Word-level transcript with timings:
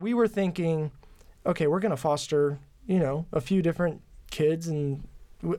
We 0.00 0.14
were 0.14 0.28
thinking, 0.28 0.92
okay, 1.44 1.66
we're 1.66 1.80
going 1.80 1.90
to 1.90 1.96
foster, 1.96 2.58
you 2.86 3.00
know, 3.00 3.26
a 3.32 3.40
few 3.40 3.62
different 3.62 4.00
kids 4.30 4.68
and 4.68 5.02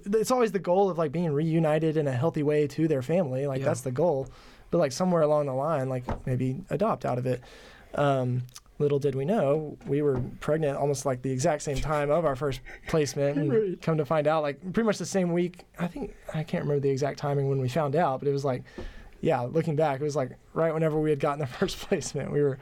it's 0.05 0.31
always 0.31 0.51
the 0.53 0.59
goal 0.59 0.89
of 0.89 0.97
like 0.97 1.11
being 1.11 1.31
reunited 1.33 1.97
in 1.97 2.07
a 2.07 2.11
healthy 2.13 2.43
way 2.43 2.65
to 2.67 2.87
their 2.87 3.01
family. 3.01 3.47
Like 3.47 3.59
Yeah. 3.59 3.65
that's 3.65 3.81
the 3.81 3.91
goal. 3.91 4.29
But 4.71 4.77
like 4.77 4.93
somewhere 4.93 5.23
along 5.23 5.47
the 5.47 5.53
line, 5.53 5.89
like 5.89 6.05
maybe 6.25 6.61
adopt 6.69 7.03
out 7.05 7.17
of 7.17 7.25
it. 7.25 7.41
Um, 7.95 8.43
little 8.77 8.99
did 8.99 9.13
we 9.13 9.25
know, 9.25 9.77
we 9.85 10.01
were 10.01 10.21
pregnant 10.39 10.77
almost 10.77 11.05
like 11.05 11.21
the 11.21 11.31
exact 11.31 11.61
same 11.63 11.75
time 11.77 12.09
of 12.09 12.23
our 12.23 12.37
first 12.37 12.61
placement. 12.87 13.37
And 13.37 13.51
Right. 13.51 13.81
come 13.81 13.97
to 13.97 14.05
find 14.05 14.25
out, 14.25 14.41
like 14.41 14.61
pretty 14.71 14.85
much 14.85 14.99
the 14.99 15.05
same 15.05 15.33
week. 15.33 15.65
I 15.77 15.87
think 15.87 16.15
I 16.33 16.43
can't 16.43 16.63
remember 16.63 16.79
the 16.79 16.89
exact 16.91 17.19
timing 17.19 17.49
when 17.49 17.59
we 17.59 17.67
found 17.67 17.93
out, 17.93 18.19
but 18.19 18.29
it 18.29 18.31
was 18.31 18.45
like, 18.45 18.63
yeah, 19.21 19.41
looking 19.41 19.75
back, 19.75 19.99
it 19.99 20.03
was 20.03 20.15
like 20.15 20.31
right 20.53 20.73
whenever 20.73 20.99
we 20.99 21.09
had 21.09 21.19
gotten 21.19 21.39
the 21.39 21.47
first 21.59 21.77
placement. 21.79 22.31
We 22.31 22.41
were, 22.41 22.57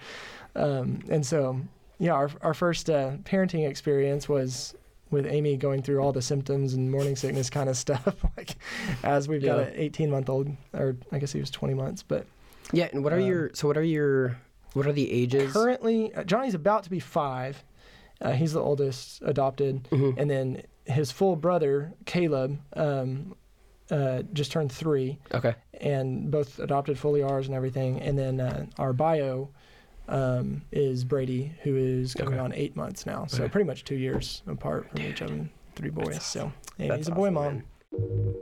um, 0.55 0.99
and 1.09 1.25
so 1.25 1.59
yeah, 1.99 2.13
our 2.13 2.29
our 2.41 2.53
first 2.53 2.89
uh, 2.89 3.17
parenting 3.23 3.67
experience 3.67 4.27
was 4.29 4.75
with 5.09 5.25
Amy 5.25 5.55
going 5.55 5.81
through 5.81 5.99
all 5.99 6.11
the 6.11 6.21
symptoms 6.21 6.73
and 6.73 6.91
morning 6.91 7.15
sickness 7.15 7.49
kind 7.49 7.69
of 7.69 7.77
stuff. 7.85 8.23
like 8.35 8.55
as 9.03 9.27
we've 9.27 9.43
got 9.43 9.59
an 9.59 9.73
18 9.75 10.09
month 10.11 10.29
old, 10.29 10.49
or 10.73 10.97
I 11.11 11.19
guess 11.19 11.31
he 11.31 11.39
was 11.39 11.49
20 11.49 11.73
months, 11.73 12.03
but 12.03 12.25
Yeah, 12.73 12.89
and 12.91 13.03
what 13.03 13.13
are 13.13 13.19
Um, 13.19 13.25
your 13.25 13.51
so 13.53 13.67
what 13.67 13.77
are 13.77 13.83
your 13.83 14.37
what 14.73 14.85
are 14.85 14.91
the 14.93 15.09
ages? 15.11 15.53
currently 15.53 16.13
uh, 16.13 16.23
Johnny's 16.23 16.53
about 16.55 16.83
to 16.83 16.89
be 16.89 16.99
five. 16.99 17.63
Uh, 18.19 18.31
he's 18.31 18.53
the 18.53 18.59
oldest 18.61 19.21
adopted, 19.25 19.83
Mhm. 19.91 20.15
and 20.17 20.29
then 20.29 20.63
his 20.85 21.11
full 21.11 21.35
brother 21.35 21.93
Caleb 22.05 22.59
um, 22.75 23.35
uh, 23.91 24.23
just 24.33 24.51
turned 24.51 24.71
three. 24.71 25.17
Okay. 25.33 25.55
and 25.79 26.31
both 26.31 26.57
adopted 26.59 26.97
fully 26.97 27.21
ours 27.21 27.45
and 27.47 27.55
everything. 27.55 28.01
And 28.01 28.17
then 28.17 28.39
uh, 28.39 28.65
our 28.79 28.93
bio 28.93 29.49
um, 30.07 30.63
is 30.71 31.03
Brady, 31.03 31.53
who 31.63 31.75
is 31.75 32.13
going 32.15 32.33
Okay. 32.33 32.39
on 32.39 32.53
eight 32.53 32.75
months 32.75 33.05
now. 33.05 33.25
So 33.27 33.43
Okay. 33.43 33.51
pretty 33.51 33.67
much 33.67 33.83
two 33.83 33.95
years 33.95 34.41
apart 34.47 34.89
from 34.89 35.01
each 35.01 35.21
of 35.21 35.29
them, 35.29 35.49
three 35.75 35.89
boys. 35.91 36.13
That's 36.13 36.25
So 36.25 36.51
yeah, 36.77 36.87
That's 36.87 36.97
he's 36.99 37.07
a 37.09 37.11
boy 37.11 37.25
awesome, 37.27 37.33
mom. 37.35 37.53
man. 37.53 37.63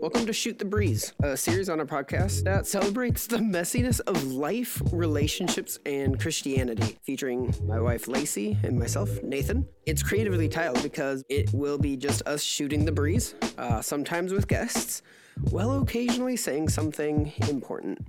Welcome 0.01 0.25
to 0.25 0.33
Shoot 0.33 0.59
the 0.59 0.65
Breeze, 0.65 1.13
a 1.23 1.35
series 1.37 1.69
on 1.69 1.79
our 1.79 1.85
podcast 1.85 2.43
that 2.45 2.65
celebrates 2.67 3.27
the 3.27 3.37
messiness 3.37 3.99
of 4.01 4.23
life, 4.31 4.81
relationships, 4.91 5.77
and 5.85 6.19
Christianity, 6.19 6.97
featuring 7.05 7.53
my 7.63 7.79
wife 7.79 8.07
Lacey 8.07 8.57
and 8.63 8.77
myself, 8.79 9.09
Nathan. 9.23 9.67
It's 9.85 10.01
creatively 10.03 10.47
titled 10.49 10.81
because 10.83 11.23
it 11.29 11.53
will 11.53 11.77
be 11.77 11.95
just 11.95 12.21
us 12.27 12.41
shooting 12.41 12.85
the 12.85 12.91
breeze, 12.91 13.35
uh, 13.57 13.81
sometimes 13.81 14.33
with 14.33 14.47
guests, 14.47 15.01
while 15.49 15.81
occasionally 15.81 16.37
saying 16.37 16.69
something 16.69 17.31
important. 17.49 17.99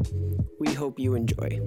We 0.58 0.72
hope 0.74 0.98
you 0.98 1.14
enjoy. 1.14 1.60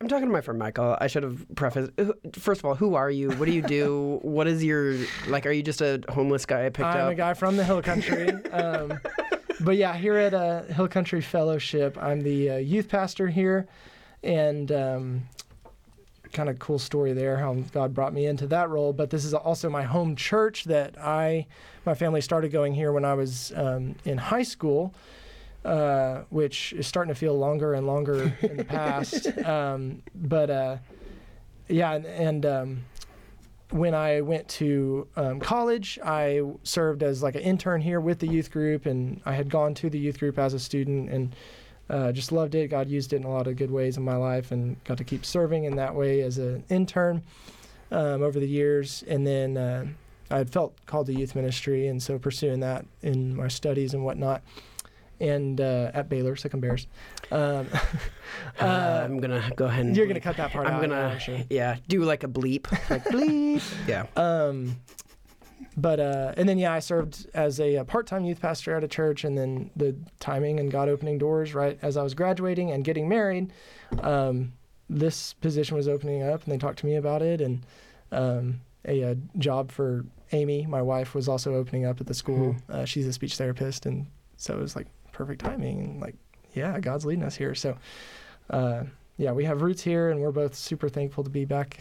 I'm 0.00 0.08
talking 0.08 0.26
to 0.26 0.32
my 0.32 0.42
friend 0.42 0.58
Michael. 0.58 0.96
I 1.00 1.06
should 1.06 1.22
have 1.22 1.46
prefaced. 1.56 1.92
First 2.34 2.60
of 2.60 2.66
all, 2.66 2.74
who 2.74 2.94
are 2.94 3.10
you? 3.10 3.30
What 3.30 3.46
do 3.46 3.52
you 3.52 3.62
do? 3.62 4.18
what 4.22 4.46
is 4.46 4.62
your 4.62 4.96
like? 5.28 5.46
Are 5.46 5.50
you 5.50 5.62
just 5.62 5.80
a 5.80 6.02
homeless 6.10 6.44
guy 6.44 6.66
I 6.66 6.68
picked 6.68 6.80
up? 6.88 6.96
I'm 6.96 7.12
a 7.12 7.14
guy 7.14 7.32
from 7.32 7.56
the 7.56 7.64
Hill 7.64 7.80
Country. 7.80 8.28
um, 8.52 8.98
but 9.60 9.76
yeah, 9.76 9.96
here 9.96 10.16
at 10.16 10.34
uh, 10.34 10.64
Hill 10.64 10.88
Country 10.88 11.22
Fellowship, 11.22 11.96
I'm 11.98 12.22
the 12.22 12.50
uh, 12.50 12.56
youth 12.56 12.88
pastor 12.88 13.28
here. 13.28 13.66
And 14.22 14.70
um, 14.72 15.22
kind 16.34 16.48
of 16.48 16.58
cool 16.58 16.78
story 16.78 17.12
there 17.14 17.38
how 17.38 17.54
God 17.72 17.94
brought 17.94 18.12
me 18.12 18.26
into 18.26 18.46
that 18.48 18.68
role. 18.68 18.92
But 18.92 19.08
this 19.08 19.24
is 19.24 19.32
also 19.32 19.70
my 19.70 19.84
home 19.84 20.16
church 20.16 20.64
that 20.64 20.96
I, 21.00 21.46
my 21.86 21.94
family 21.94 22.20
started 22.20 22.52
going 22.52 22.74
here 22.74 22.92
when 22.92 23.04
I 23.04 23.14
was 23.14 23.52
um, 23.56 23.94
in 24.04 24.18
high 24.18 24.42
school. 24.42 24.94
Uh, 25.64 26.24
which 26.28 26.74
is 26.74 26.86
starting 26.86 27.08
to 27.08 27.18
feel 27.18 27.38
longer 27.38 27.72
and 27.72 27.86
longer 27.86 28.36
in 28.42 28.58
the 28.58 28.64
past. 28.64 29.28
Um, 29.46 30.02
but 30.14 30.50
uh, 30.50 30.76
yeah, 31.68 31.92
and, 31.94 32.04
and 32.04 32.46
um, 32.46 32.84
when 33.70 33.94
I 33.94 34.20
went 34.20 34.46
to 34.60 35.08
um, 35.16 35.40
college, 35.40 35.98
I 36.04 36.42
served 36.64 37.02
as 37.02 37.22
like 37.22 37.34
an 37.34 37.40
intern 37.40 37.80
here 37.80 38.00
with 38.00 38.18
the 38.18 38.26
youth 38.26 38.50
group, 38.50 38.84
and 38.84 39.22
I 39.24 39.32
had 39.32 39.48
gone 39.48 39.74
to 39.76 39.88
the 39.88 39.98
youth 39.98 40.18
group 40.18 40.38
as 40.38 40.52
a 40.52 40.58
student 40.58 41.08
and 41.08 41.34
uh, 41.90 42.12
just 42.12 42.32
loved 42.32 42.54
it. 42.54 42.68
God 42.68 42.88
used 42.88 43.12
it 43.12 43.16
in 43.16 43.24
a 43.24 43.30
lot 43.30 43.46
of 43.46 43.56
good 43.56 43.70
ways 43.70 43.96
in 43.96 44.02
my 44.02 44.16
life, 44.16 44.52
and 44.52 44.82
got 44.84 44.98
to 44.98 45.04
keep 45.04 45.24
serving 45.24 45.64
in 45.64 45.76
that 45.76 45.94
way 45.94 46.22
as 46.22 46.38
an 46.38 46.64
intern 46.70 47.22
um, 47.90 48.22
over 48.22 48.38
the 48.40 48.48
years. 48.48 49.04
And 49.06 49.26
then 49.26 49.56
uh, 49.56 49.86
I 50.30 50.38
had 50.38 50.50
felt 50.50 50.74
called 50.86 51.06
to 51.06 51.12
youth 51.12 51.34
ministry, 51.34 51.86
and 51.88 52.02
so 52.02 52.18
pursuing 52.18 52.60
that 52.60 52.86
in 53.02 53.36
my 53.36 53.48
studies 53.48 53.94
and 53.94 54.04
whatnot. 54.04 54.42
And 55.20 55.60
uh, 55.60 55.90
at 55.94 56.08
Baylor, 56.08 56.34
Sic 56.36 56.52
'em 56.54 56.60
Bears. 56.60 56.86
Um, 57.30 57.68
Uh, 58.60 58.64
uh, 58.64 59.02
I'm 59.04 59.20
gonna 59.20 59.50
go 59.56 59.66
ahead 59.66 59.86
and 59.86 59.96
you're 59.96 60.06
gonna 60.06 60.20
cut 60.20 60.36
that 60.36 60.50
part 60.52 60.66
out. 60.66 60.72
I'm 60.72 60.78
out. 60.78 60.82
gonna 60.82 60.94
yeah, 61.00 61.08
I'm 61.12 61.18
sure. 61.18 61.38
yeah 61.50 61.76
do 61.88 62.02
like 62.02 62.24
a 62.24 62.28
bleep 62.28 62.70
like 62.90 63.04
bleep 63.04 63.62
yeah 63.88 64.06
Um, 64.16 64.76
but 65.76 66.00
uh, 66.00 66.32
and 66.36 66.48
then 66.48 66.58
yeah, 66.58 66.72
I 66.72 66.78
served 66.78 67.26
as 67.34 67.60
a, 67.60 67.78
uh 67.78 67.84
part-time 67.84 68.24
youth 68.24 68.40
pastor 68.40 68.76
at 68.76 68.84
a 68.84 68.88
church, 68.88 69.24
and 69.24 69.36
then 69.36 69.70
the 69.76 69.94
timing 70.20 70.60
and 70.60 70.70
God 70.70 70.88
opening 70.88 71.18
doors 71.18 71.54
right 71.54 71.78
as 71.82 71.96
I 71.96 72.02
was 72.02 72.14
graduating 72.14 72.70
and 72.70 72.84
getting 72.84 73.08
married. 73.08 73.52
Um, 74.02 74.52
this 74.88 75.32
position 75.34 75.76
was 75.76 75.88
opening 75.88 76.22
up, 76.22 76.44
and 76.44 76.52
they 76.52 76.58
talked 76.58 76.78
to 76.80 76.86
me 76.86 76.96
about 76.96 77.22
it, 77.22 77.40
and 77.40 77.62
um, 78.12 78.60
a, 78.86 79.02
uh 79.02 79.14
job 79.38 79.72
for 79.72 80.04
Amy, 80.32 80.66
my 80.66 80.82
wife, 80.82 81.14
was 81.14 81.28
also 81.28 81.54
opening 81.54 81.86
up 81.86 82.00
at 82.00 82.06
the 82.06 82.14
school. 82.14 82.56
Uh, 82.68 82.84
she's 82.84 83.06
a 83.06 83.12
speech 83.12 83.36
therapist, 83.36 83.86
and 83.86 84.06
so 84.36 84.54
it 84.54 84.60
was 84.60 84.76
like 84.76 84.86
perfect 85.12 85.40
timing, 85.40 85.80
and 85.80 86.00
like 86.00 86.16
yeah, 86.54 86.78
God's 86.80 87.04
leading 87.04 87.24
us 87.24 87.36
here. 87.36 87.54
So 87.54 87.76
uh, 88.50 88.84
yeah, 89.16 89.32
we 89.32 89.44
have 89.44 89.62
roots 89.62 89.82
here, 89.82 90.10
and 90.10 90.20
we're 90.20 90.32
both 90.32 90.54
super 90.54 90.88
thankful 90.88 91.24
to 91.24 91.30
be 91.30 91.44
back 91.44 91.80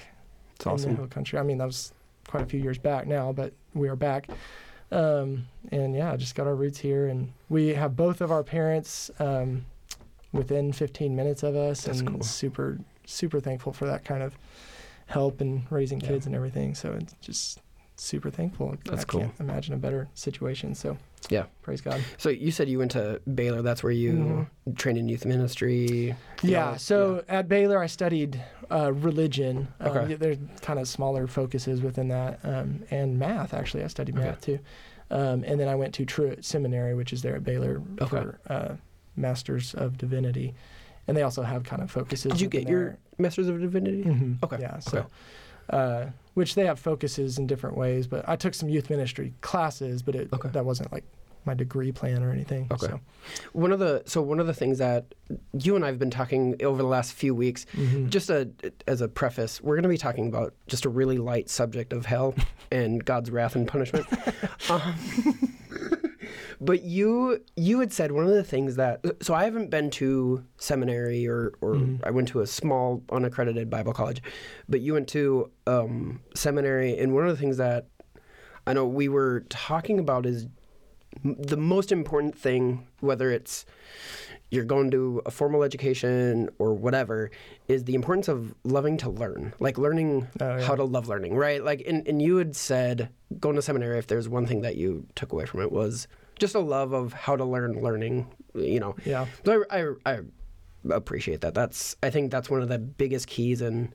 it's 0.75 0.83
in 0.83 0.91
the 0.91 0.97
hill 0.97 1.07
country. 1.07 1.39
I 1.39 1.43
mean, 1.43 1.57
that 1.57 1.65
was 1.65 1.93
quite 2.27 2.43
a 2.43 2.45
few 2.45 2.59
years 2.59 2.77
back 2.77 3.07
now, 3.07 3.31
but 3.31 3.53
we 3.73 3.89
are 3.89 3.95
back. 3.95 4.27
Um, 4.91 5.47
and 5.71 5.95
yeah, 5.95 6.15
just 6.15 6.35
got 6.35 6.45
our 6.47 6.55
roots 6.55 6.77
here, 6.79 7.07
and 7.07 7.31
we 7.49 7.69
have 7.69 7.95
both 7.95 8.21
of 8.21 8.31
our 8.31 8.43
parents 8.43 9.09
um, 9.19 9.65
within 10.31 10.71
15 10.71 11.15
minutes 11.15 11.41
of 11.43 11.55
us, 11.55 11.83
That's 11.85 11.99
and 11.99 12.07
cool. 12.09 12.21
super 12.23 12.77
super 13.05 13.39
thankful 13.41 13.73
for 13.73 13.85
that 13.85 14.05
kind 14.05 14.23
of 14.23 14.37
help 15.07 15.41
and 15.41 15.69
raising 15.69 15.99
Yeah. 15.99 16.07
kids 16.09 16.25
and 16.25 16.33
everything. 16.35 16.73
So 16.73 16.93
it's 16.93 17.13
just 17.21 17.59
super 17.95 18.29
thankful. 18.29 18.75
That's 18.85 19.01
I 19.01 19.05
cool. 19.05 19.19
can't 19.21 19.39
imagine 19.39 19.73
a 19.73 19.77
better 19.77 20.07
situation. 20.13 20.73
So 20.75 20.97
Yeah. 21.29 21.45
praise 21.61 21.79
God. 21.81 22.01
so 22.17 22.29
you 22.29 22.51
said 22.51 22.67
you 22.67 22.79
went 22.79 22.91
to 22.91 23.21
Baylor 23.33 23.61
that's 23.61 23.81
where 23.83 23.91
you 23.93 24.47
trained 24.75 24.97
in 24.97 25.07
youth 25.07 25.25
ministry 25.25 26.15
Yeah. 26.41 26.71
Yeah, 26.71 26.75
So 26.77 27.23
at 27.29 27.47
Baylor, 27.47 27.79
I 27.79 27.87
studied 27.87 28.41
uh, 28.71 28.91
religion. 28.91 29.67
Um, 29.79 29.87
Okay. 29.97 30.15
There's 30.15 30.37
kind 30.61 30.79
of 30.79 30.87
smaller 30.87 31.27
focuses 31.27 31.81
within 31.81 32.07
that, 32.09 32.39
um, 32.43 32.83
and 32.89 33.19
math. 33.19 33.53
Actually, 33.53 33.83
I 33.83 33.87
studied 33.87 34.15
Okay. 34.17 34.25
math 34.25 34.41
too. 34.41 34.59
Um, 35.11 35.43
and 35.45 35.59
then 35.59 35.67
I 35.67 35.75
went 35.75 35.93
to 35.95 36.05
Truett 36.05 36.43
Seminary, 36.43 36.95
which 36.95 37.13
is 37.13 37.21
there 37.21 37.35
at 37.35 37.43
Baylor 37.43 37.81
Okay. 38.01 38.09
for 38.09 38.39
uh, 38.49 38.75
Masters 39.15 39.75
of 39.75 39.97
Divinity, 39.97 40.55
and 41.07 41.15
they 41.15 41.21
also 41.21 41.43
have 41.43 41.63
kind 41.63 41.83
of 41.83 41.91
focuses. 41.91 42.31
did 42.31 42.41
you 42.41 42.47
get 42.49 42.67
your 42.67 42.97
master's 43.19 43.47
of 43.47 43.59
divinity. 43.61 44.03
Mhm. 44.03 44.41
Okay, 44.43 44.57
Yeah. 44.59 44.79
So. 44.79 44.97
okay. 44.99 45.07
Uh, 45.69 46.05
which 46.33 46.55
they 46.55 46.65
have 46.65 46.79
focuses 46.79 47.37
in 47.37 47.47
different 47.47 47.77
ways, 47.77 48.07
but 48.07 48.27
I 48.27 48.35
took 48.35 48.53
some 48.53 48.69
youth 48.69 48.89
ministry 48.89 49.33
classes, 49.41 50.01
but 50.01 50.15
it 50.15 50.29
Okay. 50.33 50.49
that 50.49 50.65
wasn't 50.65 50.91
like 50.91 51.03
my 51.45 51.53
degree 51.53 51.91
plan 51.91 52.23
or 52.23 52.31
anything. 52.31 52.67
Okay. 52.71 52.87
So, 52.87 52.99
one 53.51 53.71
of 53.71 53.79
the 53.79 54.01
so 54.05 54.21
one 54.21 54.39
of 54.39 54.47
the 54.47 54.53
things 54.53 54.77
that 54.77 55.13
you 55.59 55.75
and 55.75 55.83
I've 55.83 55.99
been 55.99 56.09
talking 56.09 56.55
over 56.63 56.81
the 56.81 56.87
last 56.87 57.13
few 57.13 57.35
weeks 57.35 57.65
mhm. 57.73 58.09
just 58.09 58.29
a, 58.29 58.49
as 58.87 59.01
a 59.01 59.07
preface, 59.07 59.61
we're 59.61 59.75
going 59.75 59.83
to 59.83 59.89
be 59.89 59.97
talking 59.97 60.27
about 60.27 60.53
just 60.67 60.85
a 60.85 60.89
really 60.89 61.17
light 61.17 61.49
subject 61.49 61.91
of 61.91 62.05
hell 62.05 62.33
and 62.71 63.03
God's 63.03 63.29
wrath 63.29 63.55
and 63.55 63.67
punishment. 63.67 64.05
um, 64.69 64.95
but 66.65 66.83
you 66.83 67.41
you 67.55 67.79
had 67.79 67.91
said 67.93 68.11
one 68.11 68.25
of 68.25 68.31
the 68.31 68.43
things 68.43 68.75
that 68.77 69.01
so 69.21 69.33
I 69.33 69.43
haven't 69.45 69.69
been 69.69 69.89
to 69.91 70.43
seminary 70.57 71.27
or 71.27 71.53
or 71.61 71.75
Mhm. 71.75 71.99
I 72.03 72.11
went 72.11 72.27
to 72.29 72.41
a 72.41 72.47
small 72.47 73.03
unaccredited 73.11 73.69
Bible 73.69 73.93
college, 73.93 74.21
but 74.69 74.79
you 74.81 74.93
went 74.93 75.07
to 75.09 75.49
um, 75.67 76.19
seminary, 76.35 76.97
and 76.97 77.13
one 77.13 77.23
of 77.27 77.31
the 77.35 77.41
things 77.41 77.57
that 77.57 77.87
I 78.67 78.73
know 78.73 78.85
we 78.87 79.07
were 79.09 79.41
talking 79.49 79.99
about 79.99 80.25
is 80.25 80.47
the 81.23 81.57
most 81.57 81.91
important 81.91 82.37
thing, 82.37 82.87
whether 83.01 83.29
it's 83.31 83.65
you're 84.49 84.63
going 84.65 84.91
to 84.91 85.21
a 85.25 85.31
formal 85.31 85.63
education 85.63 86.49
or 86.59 86.73
whatever, 86.73 87.29
is 87.67 87.83
the 87.85 87.95
importance 87.95 88.27
of 88.27 88.53
loving 88.63 88.97
to 88.97 89.09
learn, 89.09 89.53
like 89.59 89.77
learning 89.79 90.27
Oh, 90.39 90.57
yeah. 90.57 90.63
how 90.63 90.75
to 90.75 90.83
love 90.83 91.07
learning, 91.07 91.35
right? 91.35 91.63
Like, 91.63 91.81
and, 91.87 92.07
and 92.07 92.21
you 92.21 92.37
had 92.37 92.55
said 92.55 93.09
going 93.39 93.55
to 93.55 93.61
seminary, 93.63 93.97
if 93.97 94.05
there's 94.07 94.29
one 94.29 94.45
thing 94.45 94.61
that 94.61 94.75
you 94.75 95.05
took 95.15 95.31
away 95.33 95.45
from 95.45 95.61
it 95.61 95.71
was 95.71 96.07
just 96.39 96.55
a 96.55 96.59
love 96.59 96.93
of 96.93 97.13
how 97.13 97.35
to 97.35 97.45
learn 97.45 97.81
learning, 97.81 98.27
you 98.53 98.79
know. 98.79 98.95
yeah. 99.05 99.25
So 99.45 99.63
I, 99.69 99.81
I, 99.81 99.89
I 100.05 100.19
appreciate 100.91 101.41
that. 101.41 101.53
That's 101.53 101.95
I 102.03 102.09
think 102.09 102.31
that's 102.31 102.49
one 102.49 102.61
of 102.61 102.69
the 102.69 102.79
biggest 102.79 103.27
keys 103.27 103.61
in 103.61 103.93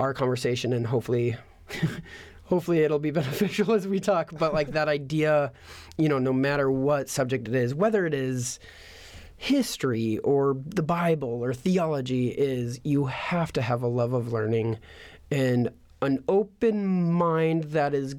our 0.00 0.14
conversation, 0.14 0.72
and 0.72 0.86
hopefully, 0.86 1.36
hopefully 2.44 2.80
it'll 2.80 2.98
be 2.98 3.10
beneficial 3.12 3.72
as 3.72 3.86
we 3.86 4.00
talk. 4.00 4.30
But 4.36 4.54
like 4.54 4.72
that 4.72 4.88
idea, 4.88 5.52
you 5.96 6.08
know, 6.08 6.18
no 6.18 6.32
matter 6.32 6.70
what 6.70 7.08
subject 7.08 7.48
it 7.48 7.54
is, 7.54 7.74
whether 7.74 8.06
it 8.06 8.14
is 8.14 8.58
history 9.36 10.18
or 10.18 10.56
the 10.66 10.82
Bible 10.82 11.44
or 11.44 11.54
theology, 11.54 12.28
is 12.28 12.80
you 12.84 13.06
have 13.06 13.52
to 13.52 13.62
have 13.62 13.82
a 13.82 13.88
love 13.88 14.12
of 14.12 14.32
learning, 14.32 14.78
and 15.30 15.70
an 16.00 16.22
open 16.28 17.12
mind 17.12 17.64
that 17.64 17.92
is 17.94 18.14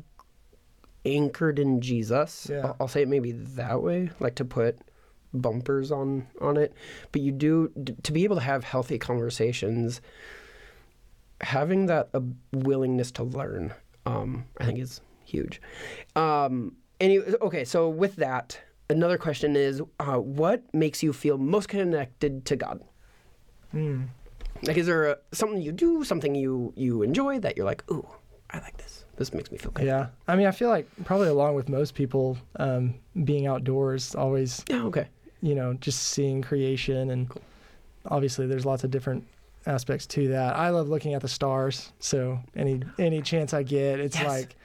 anchored 1.05 1.59
in 1.59 1.81
Jesus. 1.81 2.47
Yeah. 2.49 2.59
I'll, 2.65 2.75
I'll 2.81 2.87
say 2.87 3.03
it 3.03 3.07
maybe 3.07 3.31
that 3.31 3.81
way, 3.81 4.11
like 4.19 4.35
to 4.35 4.45
put 4.45 4.79
bumpers 5.33 5.91
on 5.91 6.27
on 6.41 6.57
it. 6.57 6.73
But 7.11 7.21
you 7.21 7.31
do 7.31 7.71
to 8.03 8.11
be 8.11 8.23
able 8.23 8.35
to 8.35 8.41
have 8.41 8.63
healthy 8.63 8.97
conversations. 8.97 10.01
Having 11.41 11.85
that 11.85 12.09
uh, 12.13 12.19
willingness 12.51 13.11
to 13.11 13.23
learn, 13.23 13.73
um, 14.05 14.45
I 14.57 14.65
think, 14.65 14.79
is 14.79 14.99
huge. 15.23 15.61
Um, 16.15 16.75
anyway, 16.99 17.33
okay, 17.41 17.63
so 17.63 17.87
with 17.87 18.17
that, 18.17 18.59
another 18.89 19.17
question 19.17 19.55
is, 19.55 19.81
uh, 20.01 20.17
what 20.17 20.63
makes 20.73 21.01
you 21.01 21.13
feel 21.13 21.37
most 21.37 21.69
connected 21.69 22.43
to 22.45 22.57
God? 22.57 22.81
Hmm. 23.71 24.03
Like, 24.63 24.75
is 24.75 24.87
there 24.87 25.11
a, 25.11 25.17
something 25.31 25.61
you 25.61 25.71
do, 25.71 26.03
something 26.03 26.35
you 26.35 26.73
you 26.75 27.03
enjoy 27.03 27.39
that 27.39 27.55
you're 27.55 27.65
like, 27.65 27.89
ooh, 27.89 28.05
I 28.49 28.59
like 28.59 28.75
this. 28.75 29.05
This 29.19 29.33
makes 29.33 29.51
me 29.51 29.57
feel 29.57 29.71
good. 29.71 29.85
Yeah, 29.85 30.07
I 30.29 30.37
mean, 30.37 30.47
I 30.47 30.51
feel 30.51 30.69
like 30.69 30.87
probably 31.03 31.27
along 31.27 31.55
with 31.55 31.67
most 31.67 31.93
people, 31.93 32.37
um, 32.55 32.95
being 33.25 33.47
outdoors 33.47 34.15
always, 34.15 34.63
Yeah. 34.69 34.83
Okay. 34.83 35.07
you 35.41 35.55
know, 35.55 35.73
just 35.73 35.99
seeing 36.03 36.41
creation 36.41 37.09
and 37.11 37.29
obviously 38.05 38.47
there's 38.47 38.65
lots 38.65 38.85
of 38.85 38.91
different 38.91 39.27
aspects 39.65 40.07
to 40.07 40.29
that. 40.29 40.55
I 40.55 40.69
love 40.69 40.87
looking 40.87 41.15
at 41.15 41.21
the 41.21 41.27
stars, 41.27 41.91
so 41.99 42.39
any 42.55 42.81
any 42.97 43.21
chance 43.21 43.53
I 43.53 43.63
get, 43.63 43.99
it's 43.99 44.15
Yes. 44.17 44.25
like 44.25 44.55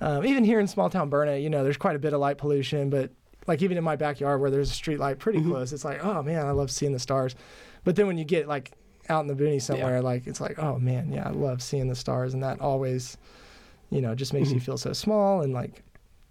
um, 0.00 0.24
even 0.24 0.42
here 0.42 0.58
in 0.58 0.66
small 0.66 0.88
town 0.88 1.10
Burnet, 1.10 1.42
you 1.42 1.50
know, 1.50 1.62
there's 1.62 1.76
quite 1.76 1.94
a 1.94 1.98
bit 1.98 2.14
of 2.14 2.20
light 2.20 2.38
pollution, 2.38 2.88
but 2.88 3.10
like 3.46 3.60
even 3.60 3.76
in 3.76 3.84
my 3.84 3.96
backyard 3.96 4.40
where 4.40 4.50
there's 4.50 4.70
a 4.70 4.74
street 4.74 4.98
light 5.00 5.18
pretty 5.18 5.40
Mhm. 5.40 5.50
close, 5.50 5.74
it's 5.74 5.84
like, 5.84 6.02
oh 6.02 6.22
man, 6.22 6.46
I 6.46 6.52
love 6.52 6.70
seeing 6.70 6.92
the 6.92 6.98
stars. 6.98 7.34
But 7.84 7.94
then 7.96 8.06
when 8.06 8.16
you 8.16 8.24
get 8.24 8.48
like 8.48 8.72
out 9.10 9.20
in 9.20 9.26
the 9.26 9.34
boonies 9.34 9.62
somewhere, 9.62 10.00
like 10.00 10.26
it's 10.26 10.40
like, 10.40 10.58
oh 10.58 10.78
man, 10.78 11.12
yeah, 11.12 11.28
I 11.28 11.30
love 11.30 11.60
seeing 11.62 11.88
the 11.88 11.94
stars, 11.94 12.32
and 12.32 12.42
that 12.42 12.58
always, 12.60 13.18
you 13.90 14.00
know, 14.00 14.14
just 14.14 14.32
makes 14.32 14.50
you 14.50 14.56
Mhm. 14.56 14.62
feel 14.62 14.76
so 14.78 14.92
small 14.92 15.42
and 15.42 15.52
like 15.52 15.82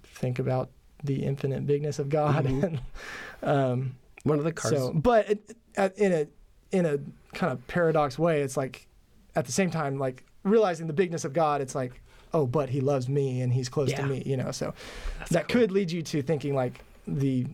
think 0.04 0.40
about 0.40 0.70
the 1.04 1.24
infinite 1.24 1.66
bigness 1.68 2.00
of 2.00 2.10
God. 2.10 2.46
Mhm. 2.46 2.64
and, 2.64 2.80
um, 3.44 3.96
One 4.24 4.38
of 4.40 4.44
the 4.46 4.52
cars. 4.52 4.74
so, 4.76 4.94
but 4.94 5.30
it, 5.30 5.58
at, 5.76 5.98
in 5.98 6.12
a 6.14 6.28
in 6.72 6.86
a 6.86 6.98
kind 7.34 7.54
of 7.54 7.66
paradox 7.68 8.20
way, 8.20 8.42
it's 8.42 8.58
like 8.58 8.88
at 9.36 9.46
the 9.46 9.52
same 9.52 9.70
time, 9.72 9.98
like 10.00 10.24
realizing 10.44 10.88
the 10.88 10.94
bigness 10.94 11.24
of 11.24 11.32
God, 11.34 11.62
it's 11.62 11.76
like, 11.76 12.02
oh, 12.34 12.46
but 12.46 12.70
He 12.70 12.82
loves 12.82 13.08
me 13.08 13.42
and 13.42 13.54
He's 13.54 13.70
close 13.70 13.90
Yeah. 13.92 14.02
to 14.02 14.08
me, 14.08 14.22
you 14.26 14.36
know. 14.38 14.52
So 14.52 14.74
That's 15.20 15.32
that 15.32 15.48
cool. 15.48 15.62
could 15.62 15.72
lead 15.72 15.92
you 15.92 16.02
to 16.02 16.22
thinking 16.22 16.54
like 16.56 16.82
the 17.08 17.46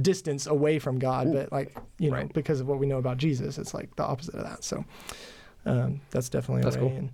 distance 0.00 0.46
away 0.46 0.78
from 0.78 0.98
God, 0.98 1.32
but 1.32 1.52
like 1.52 1.76
you 1.98 2.10
know, 2.10 2.16
Right. 2.16 2.32
because 2.32 2.60
of 2.60 2.66
what 2.68 2.78
we 2.78 2.86
know 2.86 2.98
about 2.98 3.18
Jesus, 3.18 3.58
it's 3.58 3.74
like 3.74 3.94
the 3.96 4.04
opposite 4.04 4.34
of 4.34 4.44
that. 4.44 4.64
So 4.64 4.84
um, 5.66 6.00
that's 6.10 6.28
definitely 6.28 6.62
a 6.62 6.64
That's 6.64 6.76
way. 6.76 6.82
cool. 6.88 6.96
And 6.96 7.10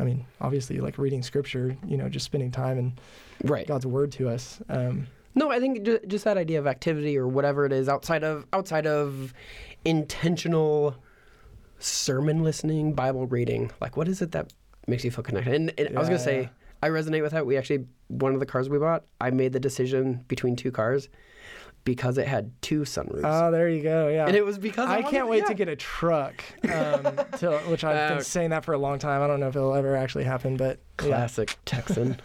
I 0.00 0.04
mean, 0.04 0.24
obviously, 0.40 0.78
like 0.78 0.96
reading 0.96 1.22
Scripture, 1.22 1.76
you 1.86 1.96
know, 1.96 2.08
just 2.08 2.24
spending 2.24 2.50
time 2.50 2.78
and 2.78 3.00
right. 3.44 3.66
God's 3.66 3.86
Word 3.86 4.10
to 4.12 4.30
us. 4.30 4.60
Um, 4.68 5.06
No, 5.34 5.50
I 5.50 5.60
think 5.60 5.86
just 6.08 6.24
that 6.24 6.38
idea 6.38 6.58
of 6.58 6.66
activity 6.66 7.18
or 7.18 7.28
whatever 7.28 7.66
it 7.66 7.72
is 7.72 7.88
outside 7.88 8.24
of 8.24 8.46
outside 8.52 8.86
of 8.86 9.34
intentional 9.84 10.96
sermon 11.78 12.42
listening, 12.42 12.94
Bible 12.94 13.26
reading. 13.26 13.70
Like, 13.80 13.96
what 13.96 14.08
is 14.08 14.22
it 14.22 14.32
that 14.32 14.52
makes 14.86 15.04
you 15.04 15.10
feel 15.10 15.22
connected? 15.22 15.54
And, 15.54 15.72
and 15.78 15.96
I 15.96 16.00
was 16.00 16.08
gonna 16.08 16.18
say, 16.18 16.42
yeah. 16.42 16.48
I 16.82 16.88
resonate 16.88 17.22
with 17.22 17.32
that. 17.32 17.44
We 17.46 17.56
actually 17.58 17.86
one 18.08 18.32
of 18.34 18.40
the 18.40 18.46
cars 18.46 18.68
we 18.68 18.78
bought, 18.78 19.04
I 19.20 19.30
made 19.30 19.52
the 19.52 19.60
decision 19.60 20.24
between 20.28 20.56
two 20.56 20.72
cars 20.72 21.08
because 21.84 22.18
it 22.18 22.26
had 22.28 22.52
two 22.62 22.80
sunroofs, 22.80 23.22
oh, 23.24 23.50
there 23.50 23.68
you 23.68 23.82
go. 23.82 24.08
Yeah. 24.08 24.26
and 24.26 24.36
it 24.36 24.44
was 24.44 24.58
because 24.58 24.88
I 24.88 24.96
wanted- 25.00 25.10
can't 25.10 25.28
wait 25.28 25.38
yeah. 25.38 25.46
to 25.46 25.54
get 25.54 25.68
a 25.68 25.76
truck, 25.76 26.42
um, 26.64 27.02
to, 27.38 27.58
which 27.68 27.84
I've 27.84 28.08
been 28.10 28.18
Uh, 28.18 28.22
saying 28.22 28.50
that 28.50 28.64
for 28.64 28.74
a 28.74 28.78
long 28.78 28.98
time. 28.98 29.22
I 29.22 29.26
don't 29.26 29.40
know 29.40 29.48
if 29.48 29.56
it'll 29.56 29.74
ever 29.74 29.96
actually 29.96 30.24
happen, 30.24 30.56
but 30.56 30.78
yeah, 31.00 31.08
classic 31.08 31.56
Texan. 31.64 32.16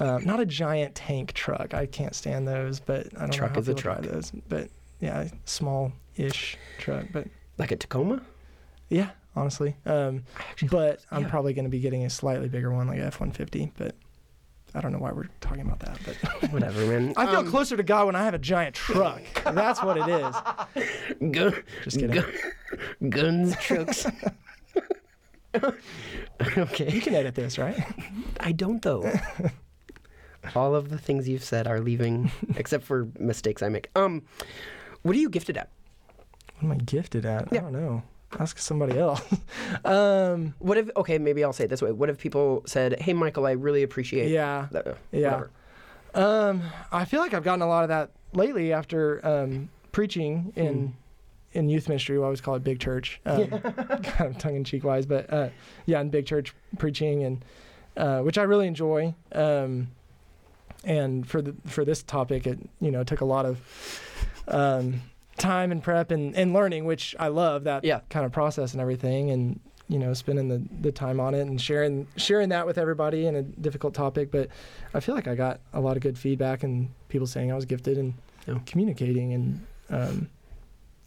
um, 0.00 0.24
not 0.26 0.40
a 0.40 0.46
giant 0.46 0.94
tank 0.94 1.32
truck. 1.32 1.74
I 1.74 1.86
can't 1.86 2.14
stand 2.14 2.46
those, 2.48 2.80
but 2.80 3.06
I 3.16 3.20
don't 3.20 3.32
Truck 3.32 3.50
know 3.50 3.54
how 3.54 3.60
is 3.60 3.68
a 3.68 3.74
truck. 3.74 4.02
Those, 4.02 4.32
but 4.48 4.68
yeah, 5.00 5.28
small-ish 5.44 6.56
truck. 6.78 7.06
But 7.12 7.28
like 7.58 7.70
a 7.72 7.76
Tacoma. 7.76 8.22
yeah, 8.88 9.10
honestly, 9.36 9.76
um, 9.86 10.24
but 10.70 11.04
I'm 11.10 11.24
probably 11.28 11.52
going 11.54 11.64
to 11.66 11.70
be 11.70 11.80
getting 11.80 12.04
a 12.04 12.10
slightly 12.10 12.48
bigger 12.48 12.72
one, 12.72 12.86
like 12.88 12.98
F-150. 12.98 13.72
But 13.76 13.94
I 14.74 14.80
don't 14.80 14.92
know 14.92 14.98
why 14.98 15.12
we're 15.12 15.28
talking 15.40 15.62
about 15.62 15.80
that. 15.80 15.98
But 16.04 16.16
whatever, 16.52 16.84
man. 16.86 17.14
I 17.16 17.26
feel 17.26 17.36
Um, 17.40 17.50
closer 17.50 17.76
to 17.76 17.82
God 17.82 18.06
when 18.06 18.14
I 18.16 18.24
have 18.24 18.34
a 18.34 18.38
giant 18.38 18.74
truck. 18.74 19.22
That's 19.44 19.82
what 19.82 19.96
it 19.96 20.08
is. 20.08 21.30
Gun, 21.32 21.54
Just 21.84 21.98
kidding. 21.98 22.22
gun- 23.00 23.10
guns, 23.10 23.56
trucks. 23.56 24.06
okay. 26.56 26.90
You 26.92 27.00
can 27.00 27.14
edit 27.14 27.34
this, 27.34 27.58
right? 27.58 27.76
I 28.40 28.52
don't 28.52 28.82
though. 28.82 29.10
All 30.54 30.74
of 30.74 30.88
the 30.90 30.98
things 30.98 31.28
you've 31.28 31.42
said 31.44 31.66
are 31.66 31.80
leaving, 31.80 32.30
except 32.56 32.84
for 32.84 33.08
mistakes 33.18 33.62
I 33.62 33.68
make. 33.68 33.90
Um, 33.96 34.22
what 35.02 35.16
are 35.16 35.18
you 35.18 35.30
gifted 35.30 35.56
at? 35.56 35.70
What 36.60 36.64
am 36.64 36.72
I 36.72 36.76
gifted 36.76 37.24
at? 37.26 37.48
Yeah. 37.52 37.60
I 37.60 37.62
don't 37.64 37.72
know. 37.72 38.02
Ask 38.38 38.58
somebody 38.58 38.98
else. 38.98 39.22
um, 39.84 40.54
What 40.58 40.76
if? 40.78 40.90
Okay, 40.96 41.18
maybe 41.18 41.42
I'll 41.44 41.52
say 41.52 41.64
it 41.64 41.68
this 41.70 41.80
way. 41.82 41.92
What 41.92 42.10
if 42.10 42.18
people 42.18 42.62
said, 42.66 43.00
"Hey, 43.00 43.12
Michael, 43.14 43.46
I 43.46 43.52
really 43.52 43.82
appreciate 43.82 44.30
yeah. 44.30 44.66
that." 44.72 44.86
uh, 44.86 44.94
Yeah. 45.12 45.44
Um, 46.14 46.62
I 46.92 47.04
feel 47.04 47.20
like 47.20 47.32
I've 47.34 47.44
gotten 47.44 47.62
a 47.62 47.68
lot 47.68 47.84
of 47.84 47.88
that 47.88 48.10
lately 48.32 48.72
after 48.72 49.24
um, 49.26 49.68
preaching 49.92 50.52
Hmm. 50.54 50.60
in 50.60 50.96
in 51.52 51.68
youth 51.70 51.88
ministry. 51.88 52.18
We 52.18 52.24
always 52.24 52.42
call 52.42 52.54
it 52.56 52.62
big 52.64 52.78
church, 52.80 53.20
um, 53.26 53.48
kind 53.48 54.30
of 54.30 54.38
tongue 54.38 54.56
in 54.56 54.64
cheek 54.64 54.84
wise, 54.84 55.06
but 55.06 55.32
uh, 55.32 55.48
yeah, 55.86 56.00
in 56.00 56.10
big 56.10 56.26
church 56.26 56.54
preaching 56.78 57.22
and 57.24 57.44
uh, 57.96 58.20
which 58.20 58.36
I 58.36 58.42
really 58.42 58.66
enjoy. 58.66 59.14
Um, 59.32 59.88
and 60.84 61.26
for 61.26 61.40
the 61.42 61.54
for 61.66 61.84
this 61.84 62.02
topic, 62.02 62.46
it 62.46 62.58
you 62.80 62.90
know 62.90 63.02
took 63.04 63.22
a 63.22 63.24
lot 63.24 63.46
of 63.46 63.58
um, 64.48 65.00
time 65.38 65.72
and 65.72 65.82
prep 65.82 66.10
and, 66.10 66.34
and 66.36 66.52
learning, 66.52 66.84
which 66.84 67.14
I 67.18 67.28
love 67.28 67.64
that 67.64 67.84
Yeah. 67.84 68.00
kind 68.10 68.26
of 68.26 68.32
process 68.32 68.72
and 68.72 68.80
everything, 68.80 69.30
and 69.30 69.60
you 69.88 69.98
know 69.98 70.12
spending 70.12 70.48
the, 70.48 70.62
the 70.82 70.92
time 70.92 71.18
on 71.18 71.34
it 71.34 71.40
and 71.42 71.58
sharing 71.60 72.06
sharing 72.16 72.50
that 72.50 72.66
with 72.66 72.76
everybody 72.76 73.26
in 73.26 73.34
a 73.36 73.42
difficult 73.42 73.94
topic. 73.94 74.30
But 74.30 74.48
I 74.92 75.00
feel 75.00 75.14
like 75.14 75.26
I 75.28 75.34
got 75.34 75.60
a 75.72 75.80
lot 75.80 75.96
of 75.96 76.02
good 76.02 76.18
feedback 76.18 76.62
and 76.62 76.90
people 77.08 77.26
saying 77.26 77.50
I 77.50 77.54
was 77.54 77.64
gifted 77.64 77.96
and 77.98 78.14
Yeah. 78.46 78.58
communicating 78.66 79.32
and 79.32 79.66
um, 79.90 80.28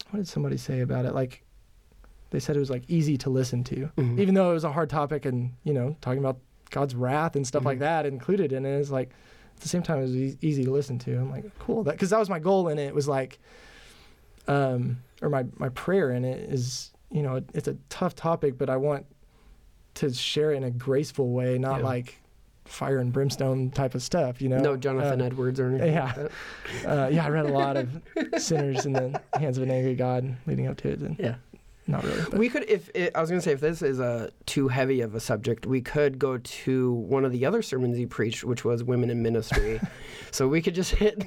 what 0.09 0.17
did 0.17 0.27
somebody 0.27 0.57
say 0.57 0.81
about 0.81 1.05
it? 1.05 1.13
Like 1.13 1.43
they 2.31 2.39
said 2.39 2.55
it 2.55 2.59
was 2.59 2.69
like 2.71 2.83
easy 2.89 3.17
to 3.17 3.29
listen 3.29 3.63
to, 3.65 3.89
Mhm. 3.97 4.19
even 4.19 4.33
though 4.35 4.51
it 4.51 4.53
was 4.53 4.63
a 4.63 4.71
hard 4.71 4.89
topic 4.89 5.25
and 5.25 5.51
you 5.63 5.73
know 5.73 5.95
talking 6.01 6.19
about 6.19 6.39
God's 6.71 6.95
wrath 6.95 7.35
and 7.35 7.45
stuff 7.45 7.65
like 7.65 7.77
Mhm. 7.77 7.81
that 7.81 8.05
included 8.05 8.51
in 8.53 8.65
it. 8.65 8.79
It's 8.79 8.89
like 8.89 9.09
at 9.55 9.61
the 9.61 9.67
same 9.69 9.83
time 9.83 9.99
it 9.99 10.03
was 10.03 10.15
e- 10.15 10.37
easy 10.41 10.63
to 10.63 10.71
listen 10.71 10.97
to. 10.99 11.15
I'm 11.17 11.29
like 11.29 11.43
cool 11.59 11.83
that 11.83 11.91
because 11.91 12.09
that 12.09 12.19
was 12.19 12.29
my 12.29 12.39
goal 12.39 12.67
in 12.69 12.79
it 12.79 12.95
was 12.95 13.07
like 13.07 13.37
um 14.47 14.97
or 15.21 15.29
my 15.29 15.45
my 15.57 15.69
prayer 15.69 16.11
in 16.11 16.25
it 16.25 16.49
is 16.49 16.91
you 17.11 17.21
know 17.21 17.35
it, 17.35 17.45
it's 17.53 17.67
a 17.67 17.75
tough 17.89 18.15
topic 18.15 18.57
but 18.57 18.69
I 18.69 18.77
want 18.77 19.05
to 19.95 20.13
share 20.13 20.51
it 20.53 20.55
in 20.57 20.63
a 20.63 20.71
graceful 20.71 21.31
way, 21.31 21.57
not 21.57 21.79
Yeah. 21.79 21.85
like 21.85 22.17
fire 22.65 22.99
and 22.99 23.11
brimstone 23.11 23.69
type 23.71 23.93
of 23.95 24.01
stuff. 24.01 24.41
You 24.41 24.47
know, 24.47 24.59
No 24.59 24.77
Jonathan 24.77 25.19
Um, 25.19 25.27
Edwards 25.27 25.59
or 25.59 25.67
anything. 25.67 25.93
yeah. 25.93 26.13
like 26.15 26.31
uh, 26.87 27.09
yeah, 27.11 27.25
I 27.25 27.29
read 27.29 27.45
a 27.45 27.51
lot 27.51 27.75
of 27.75 27.89
sinners 28.37 28.85
in 28.85 28.93
the 28.93 29.19
hands 29.37 29.57
of 29.57 29.63
an 29.63 29.71
angry 29.71 29.95
God 29.95 30.37
leading 30.47 30.67
up 30.67 30.77
to 30.77 30.89
it, 30.89 30.99
and 31.01 31.19
Yeah. 31.19 31.35
Not 31.91 32.03
really. 32.03 32.21
But 32.29 32.39
We 32.39 32.49
could, 32.49 32.67
if 32.69 32.89
it, 32.95 33.15
I 33.15 33.21
was 33.21 33.29
going 33.29 33.39
to 33.41 33.43
say, 33.45 33.51
if 33.53 33.59
this 33.59 33.81
is 33.81 33.99
a 33.99 34.31
too 34.45 34.67
heavy 34.67 35.01
of 35.01 35.13
a 35.15 35.19
subject, 35.19 35.65
we 35.65 35.81
could 35.81 36.17
go 36.17 36.37
to 36.37 36.93
one 36.93 37.25
of 37.25 37.31
the 37.31 37.45
other 37.45 37.61
sermons 37.61 37.99
you 37.99 38.07
preached, 38.07 38.43
which 38.43 38.65
was 38.65 38.83
women 38.83 39.09
in 39.09 39.21
ministry. 39.21 39.79
so 40.31 40.47
we 40.47 40.61
could 40.61 40.73
just 40.75 40.91
hit. 40.91 41.23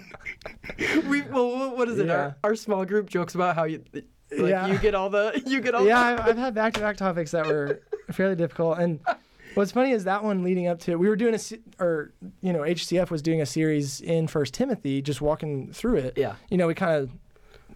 we 1.09 1.23
well, 1.23 1.77
what 1.77 1.89
is 1.89 1.99
it? 1.99 2.07
Yeah. 2.07 2.15
Our, 2.15 2.37
our 2.45 2.55
small 2.57 2.85
group 2.85 3.09
jokes 3.09 3.35
about 3.35 3.55
how 3.55 3.65
you, 3.65 3.85
like, 3.93 4.05
Yeah. 4.33 4.67
you 4.67 4.79
get 4.79 4.95
all 4.95 5.11
the, 5.11 5.41
you 5.47 5.61
get 5.61 5.75
all. 5.75 5.87
yeah, 5.87 6.01
I've, 6.01 6.21
I've 6.21 6.39
had 6.39 6.55
back-to-back 6.55 6.97
topics 6.97 7.31
that 7.33 7.47
were 7.47 7.81
fairly 8.11 8.35
difficult, 8.37 8.79
and 8.79 9.01
what's 9.55 9.71
funny 9.73 9.93
is 9.93 10.05
that 10.05 10.25
one 10.25 10.43
leading 10.43 10.67
up 10.67 10.81
to 10.81 10.97
we 10.97 11.09
were 11.09 11.17
doing 11.17 11.35
a 11.35 11.39
or 11.83 12.13
you 12.41 12.53
know 12.53 12.61
HCF 12.61 13.11
was 13.11 13.23
doing 13.23 13.41
a 13.41 13.47
series 13.47 14.01
in 14.01 14.27
First 14.27 14.55
Timothy, 14.55 15.01
just 15.03 15.21
walking 15.21 15.73
through 15.73 15.97
it. 15.97 16.15
Yeah. 16.17 16.35
You 16.51 16.57
know, 16.59 16.67
we 16.67 16.75
kind 16.75 16.97
of 17.03 17.11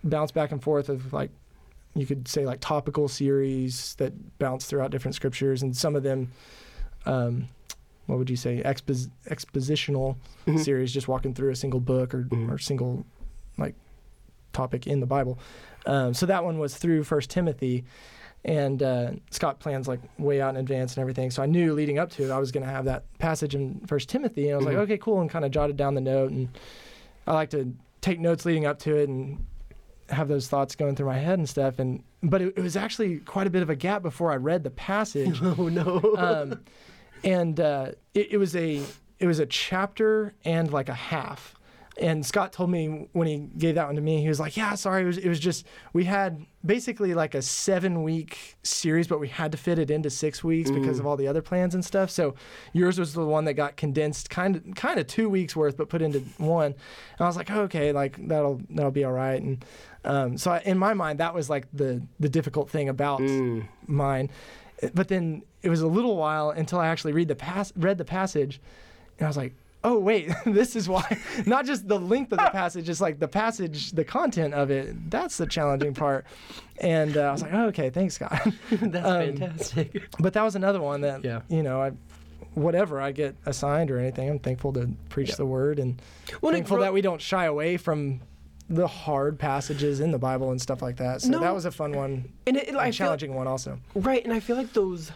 bounced 0.05 0.35
back 0.35 0.53
and 0.53 0.63
forth 0.63 0.89
of 0.89 1.13
like 1.13 1.31
you 2.01 2.07
could 2.07 2.29
say 2.29 2.45
like 2.47 2.61
topical 2.61 3.09
series 3.09 3.95
that 3.97 4.39
bounce 4.39 4.67
throughout 4.67 4.91
different 4.91 5.15
scriptures, 5.15 5.63
and 5.63 5.77
some 5.77 5.97
of 5.97 6.03
them. 6.03 6.33
Um, 7.07 7.49
what 8.07 8.19
would 8.19 8.31
you 8.31 8.37
say? 8.37 8.63
Expos- 8.65 9.11
expositional 9.29 10.17
Mhm. 10.47 10.61
series, 10.65 10.93
just 10.93 11.09
walking 11.09 11.35
through 11.35 11.51
a 11.51 11.57
single 11.57 11.81
book 11.81 12.15
or, 12.15 12.25
Mhm. 12.25 12.51
or 12.51 12.57
single 12.59 13.05
like 13.59 13.75
topic 14.55 14.87
in 14.87 15.01
the 15.01 15.07
Bible. 15.07 15.39
Um, 15.85 16.15
so 16.15 16.25
that 16.27 16.43
one 16.45 16.59
was 16.59 16.77
through 16.77 17.05
First 17.05 17.29
Timothy, 17.31 17.85
and 18.45 18.83
uh, 18.83 19.11
Scott 19.31 19.59
plans 19.61 19.87
like 19.89 20.01
way 20.19 20.41
out 20.41 20.51
in 20.51 20.57
advance 20.57 20.97
and 20.97 21.03
everything. 21.03 21.31
So 21.31 21.43
I 21.43 21.47
knew 21.47 21.75
leading 21.75 21.99
up 21.99 22.11
to 22.13 22.25
it, 22.25 22.31
I 22.31 22.39
was 22.39 22.51
going 22.51 22.65
to 22.65 22.71
have 22.73 22.87
that 22.87 23.05
passage 23.19 23.55
in 23.55 23.81
First 23.87 24.09
Timothy, 24.09 24.49
and 24.49 24.55
I 24.55 24.57
was 24.57 24.65
Mhm. 24.65 24.69
like, 24.69 24.77
okay, 24.79 24.99
cool, 24.99 25.21
and 25.21 25.29
kind 25.29 25.45
of 25.45 25.51
jotted 25.51 25.77
down 25.77 25.95
the 25.95 26.01
note. 26.01 26.31
And 26.31 26.49
I 27.27 27.35
like 27.35 27.51
to 27.51 27.75
take 28.01 28.21
notes 28.21 28.47
leading 28.47 28.65
up 28.65 28.79
to 28.81 28.97
it, 28.97 29.09
and 29.09 29.45
have 30.11 30.29
those 30.29 30.49
thoughts 30.49 30.75
going 30.77 30.97
through 30.97 31.07
my 31.07 31.19
head 31.19 31.39
and 31.39 31.49
stuff. 31.49 31.79
And 31.79 32.03
but 32.23 32.41
it, 32.43 32.55
it 32.57 32.63
was 32.63 32.77
actually 32.77 33.19
quite 33.19 33.47
a 33.47 33.51
bit 33.51 33.63
of 33.63 33.71
a 33.71 33.77
gap 33.77 34.03
before 34.03 34.33
I 34.33 34.37
read 34.37 34.65
the 34.65 34.71
passage. 34.71 35.41
Oh 35.43 35.69
no. 35.69 36.15
um, 36.17 36.61
and 37.25 37.59
uh, 37.59 37.93
it, 38.15 38.33
it 38.33 38.39
was 38.39 38.55
a 38.55 38.83
it 39.19 39.27
was 39.27 39.39
a 39.39 39.47
chapter 39.47 40.35
and 40.45 40.73
like 40.73 40.89
a 40.89 40.95
half. 40.95 41.55
And 42.01 42.25
Scott 42.25 42.53
told 42.53 42.71
me 42.71 43.09
when 43.13 43.27
he 43.27 43.39
gave 43.59 43.75
that 43.75 43.87
one 43.87 43.97
to 43.97 44.01
me, 44.01 44.21
he 44.23 44.29
was 44.29 44.39
like, 44.39 44.57
"Yeah, 44.57 44.75
sorry, 44.77 45.03
it 45.03 45.07
was 45.07 45.19
it 45.19 45.29
was 45.29 45.41
just 45.41 45.67
we 45.93 46.05
had 46.05 46.47
basically 46.65 47.13
like 47.15 47.35
a 47.35 47.43
seven 47.43 48.05
week 48.05 48.57
series, 48.63 49.09
but 49.09 49.19
we 49.19 49.27
had 49.29 49.51
to 49.53 49.59
fit 49.59 49.81
it 49.81 49.91
into 49.91 50.09
six 50.09 50.45
weeks 50.45 50.71
because 50.71 51.01
of 51.01 51.07
all 51.07 51.17
the 51.17 51.27
other 51.27 51.43
plans 51.43 51.75
and 51.75 51.85
stuff. 51.85 52.09
So 52.11 52.35
yours 52.73 53.01
was 53.01 53.15
the 53.15 53.25
one 53.27 53.47
that 53.47 53.55
got 53.55 53.77
condensed, 53.77 54.31
kind 54.31 54.55
of 54.55 54.63
kind 54.77 55.01
of 55.01 55.09
two 55.09 55.29
weeks 55.29 55.57
worth, 55.57 55.77
but 55.77 55.89
put 55.89 56.01
into 56.01 56.21
one. 56.39 56.67
And 56.67 57.21
I 57.21 57.27
was 57.27 57.37
like, 57.37 57.51
okay, 57.51 57.91
like 57.91 58.29
that'll 58.29 58.61
that'll 58.71 58.93
be 58.93 59.03
all 59.05 59.13
right. 59.13 59.43
And 59.43 59.65
um, 60.05 60.39
so 60.39 60.53
I, 60.53 60.59
in 60.61 60.79
my 60.79 60.95
mind, 60.95 61.19
that 61.19 61.35
was 61.35 61.51
like 61.51 61.67
the 61.73 62.01
the 62.21 62.29
difficult 62.29 62.71
thing 62.71 62.89
about 62.89 63.21
Mm. 63.21 63.67
mine. 63.89 64.31
But 64.95 65.09
then 65.09 65.43
it 65.63 65.69
was 65.71 65.81
a 65.81 65.89
little 65.89 66.17
while 66.17 66.51
until 66.51 66.79
I 66.79 66.87
actually 66.87 67.13
read 67.13 67.27
the 67.27 67.35
pass 67.35 67.73
read 67.77 67.99
the 67.99 68.05
passage, 68.05 68.61
and 69.19 69.27
I 69.27 69.29
was 69.29 69.37
like, 69.37 69.55
oh 69.85 69.99
wait, 69.99 70.31
this 70.47 70.77
is 70.77 70.89
why. 70.89 71.19
Not 71.47 71.65
just 71.67 71.87
the 71.89 71.99
length 71.99 72.33
of 72.33 72.39
the 72.39 72.51
passage, 72.51 72.89
it's 72.89 73.01
like 73.01 73.19
the 73.19 73.29
passage, 73.29 73.93
the 73.93 74.05
content 74.05 74.55
of 74.55 74.71
it. 74.71 75.11
That's 75.11 75.37
the 75.37 75.47
challenging 75.47 75.95
part. 75.95 76.27
And 76.81 77.17
uh, 77.17 77.23
I 77.23 77.33
was 77.33 77.43
like, 77.43 77.53
oh, 77.55 77.67
okay, 77.67 77.91
thanks, 77.91 78.15
Scott. 78.15 78.41
That's 78.71 79.07
Um, 79.07 79.37
fantastic. 79.37 80.03
but 80.21 80.33
that 80.35 80.43
was 80.43 80.55
another 80.57 80.81
one 80.81 81.01
that 81.03 81.25
Yeah. 81.25 81.41
you 81.49 81.63
know 81.63 81.81
I. 81.83 81.93
Whatever 82.55 83.01
I 83.01 83.13
get 83.13 83.37
assigned 83.47 83.89
or 83.91 83.99
anything, 84.01 84.29
I'm 84.29 84.39
thankful 84.41 84.73
to 84.73 84.89
preach 85.11 85.29
Yeah. 85.29 85.35
the 85.37 85.47
word 85.47 85.79
and 85.79 86.01
Well, 86.41 86.49
and 86.51 86.57
thankful 86.57 86.79
grow- 86.79 86.85
that 86.87 86.93
we 86.93 87.03
don't 87.03 87.21
shy 87.21 87.45
away 87.45 87.77
from 87.77 88.21
the 88.69 88.87
hard 88.89 89.39
passages 89.39 90.01
in 90.01 90.11
the 90.11 90.19
Bible 90.19 90.51
and 90.51 90.61
stuff 90.61 90.83
like 90.83 90.97
that. 90.97 91.23
So 91.23 91.29
No. 91.29 91.41
that 91.41 91.55
was 91.55 91.67
a 91.67 91.71
fun 91.71 91.93
one, 91.93 92.33
and 92.49 92.57
it, 92.57 92.69
it, 92.69 92.75
a 92.77 92.91
challenging 92.91 93.35
one 93.35 93.47
also. 93.47 93.79
Right, 93.95 94.25
and 94.25 94.33
I 94.33 94.41
feel 94.41 94.57
like 94.57 94.73
those 94.73 95.13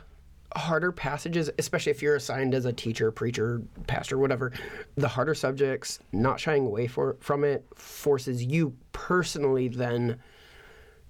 harder 0.56 0.92
passages, 0.92 1.50
especially 1.58 1.90
if 1.90 2.02
you're 2.02 2.16
assigned 2.16 2.54
as 2.54 2.64
a 2.64 2.72
teacher, 2.72 3.10
preacher, 3.10 3.62
pastor, 3.86 4.18
whatever, 4.18 4.52
the 4.96 5.08
harder 5.08 5.34
subjects, 5.34 5.98
not 6.12 6.38
shying 6.40 6.66
away 6.66 6.86
for, 6.86 7.16
from 7.20 7.44
it 7.44 7.66
forces 7.74 8.44
you 8.44 8.76
personally 8.92 9.68
then 9.68 10.18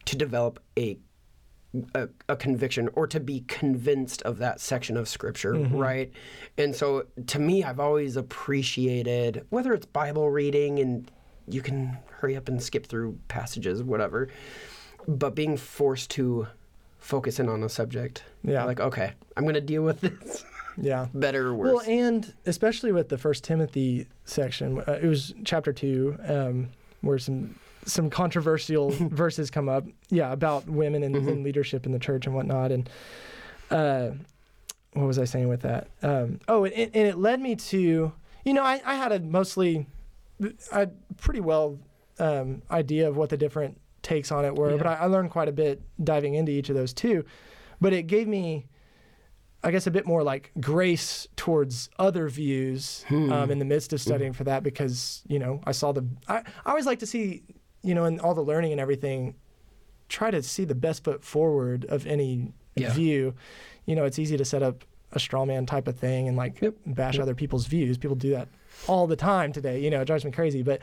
to 0.04 0.16
develop 0.16 0.60
a, 0.78 0.98
a 1.94 2.08
a 2.28 2.36
conviction 2.36 2.88
or 2.94 3.06
to 3.06 3.20
be 3.20 3.40
convinced 3.48 4.22
of 4.22 4.38
that 4.38 4.60
section 4.60 4.96
of 4.96 5.08
scripture, 5.08 5.54
mm-hmm. 5.54 5.76
right? 5.76 6.12
And 6.58 6.74
so 6.74 7.06
to 7.28 7.38
me, 7.38 7.64
I've 7.64 7.80
always 7.80 8.16
appreciated 8.16 9.46
whether 9.50 9.72
it's 9.72 9.86
Bible 9.86 10.30
reading 10.30 10.78
and 10.80 11.10
you 11.48 11.62
can 11.62 11.98
hurry 12.10 12.36
up 12.36 12.48
and 12.48 12.62
skip 12.62 12.86
through 12.86 13.18
passages, 13.28 13.82
whatever, 13.82 14.28
but 15.08 15.34
being 15.34 15.56
forced 15.56 16.10
to 16.12 16.46
focus 17.02 17.38
in 17.40 17.48
on 17.48 17.62
a 17.62 17.68
subject. 17.68 18.24
Yeah. 18.44 18.64
Like, 18.64 18.80
okay, 18.80 19.12
I'm 19.36 19.42
going 19.42 19.54
to 19.54 19.60
deal 19.60 19.82
with 19.82 20.00
this 20.00 20.44
Yeah. 20.80 21.08
better 21.12 21.48
or 21.48 21.54
worse. 21.54 21.72
Well, 21.74 21.82
and 21.86 22.32
especially 22.46 22.92
with 22.92 23.08
the 23.10 23.18
First 23.18 23.44
Timothy 23.44 24.06
section, 24.24 24.80
uh, 24.86 24.92
it 25.02 25.06
was 25.06 25.34
chapter 25.44 25.72
two, 25.72 26.16
um, 26.26 26.68
where 27.02 27.18
some 27.18 27.56
some 27.84 28.08
controversial 28.08 28.90
verses 29.10 29.50
come 29.50 29.68
up. 29.68 29.84
Yeah, 30.08 30.32
about 30.32 30.66
women 30.68 31.02
and, 31.02 31.16
and 31.16 31.42
leadership 31.42 31.84
in 31.84 31.92
the 31.92 31.98
church 31.98 32.26
and 32.26 32.34
whatnot. 32.34 32.70
And 32.70 32.88
uh, 33.70 34.10
what 34.92 35.06
was 35.06 35.18
I 35.18 35.24
saying 35.24 35.48
with 35.48 35.62
that? 35.62 35.88
Um, 36.02 36.38
oh, 36.48 36.64
and, 36.64 36.74
and 36.94 37.08
it 37.08 37.18
led 37.18 37.40
me 37.40 37.56
to, 37.56 38.12
you 38.44 38.54
know, 38.54 38.62
I, 38.62 38.80
I 38.84 38.94
had 38.94 39.10
a 39.10 39.18
mostly, 39.18 39.86
a 40.70 40.86
pretty 41.16 41.40
well 41.40 41.78
um, 42.20 42.62
idea 42.70 43.08
of 43.08 43.16
what 43.16 43.30
the 43.30 43.36
different 43.36 43.80
takes 44.02 44.30
on 44.32 44.44
it 44.44 44.54
were, 44.56 44.72
Yeah. 44.72 44.76
but 44.78 44.86
I, 44.86 44.94
I 44.94 45.06
learned 45.06 45.30
quite 45.30 45.48
a 45.48 45.52
bit 45.52 45.82
diving 46.02 46.34
into 46.34 46.52
each 46.52 46.68
of 46.68 46.74
those 46.76 46.92
too. 46.92 47.24
But 47.80 47.92
it 47.92 48.04
gave 48.06 48.28
me 48.28 48.66
I 49.64 49.70
guess 49.70 49.86
a 49.86 49.92
bit 49.92 50.06
more 50.06 50.24
like 50.24 50.50
grace 50.60 51.28
towards 51.36 51.88
other 51.96 52.28
views 52.28 53.04
um, 53.10 53.48
in 53.50 53.60
the 53.60 53.64
midst 53.64 53.92
of 53.92 54.00
studying 54.00 54.32
for 54.32 54.42
that 54.44 54.64
because 54.64 55.22
you 55.28 55.38
know 55.38 55.60
I 55.64 55.70
saw 55.72 55.92
the 55.92 56.04
I, 56.26 56.38
I 56.66 56.70
always 56.70 56.84
like 56.86 56.98
to 56.98 57.06
see 57.06 57.44
you 57.82 57.94
know 57.94 58.04
in 58.04 58.18
all 58.18 58.34
the 58.34 58.42
learning 58.42 58.72
and 58.72 58.80
everything 58.80 59.36
try 60.08 60.32
to 60.32 60.42
see 60.42 60.64
the 60.64 60.74
best 60.74 61.04
foot 61.04 61.22
forward 61.24 61.84
of 61.84 62.06
any 62.08 62.52
Yeah. 62.74 62.92
view 62.92 63.34
you 63.86 63.94
know 63.94 64.04
it's 64.04 64.18
easy 64.18 64.36
to 64.36 64.44
set 64.44 64.64
up 64.64 64.84
a 65.12 65.20
straw 65.20 65.44
man 65.44 65.64
type 65.66 65.86
of 65.86 65.96
thing 65.96 66.26
and 66.26 66.36
like 66.36 66.60
Yep. 66.60 66.74
bash 66.86 67.18
other 67.20 67.34
people's 67.36 67.66
views 67.66 67.98
people 67.98 68.16
do 68.16 68.30
that 68.30 68.48
all 68.88 69.06
the 69.06 69.14
time 69.16 69.52
today 69.52 69.78
you 69.80 69.90
know 69.90 70.00
it 70.00 70.06
drives 70.06 70.24
me 70.24 70.32
crazy 70.32 70.62
but 70.64 70.80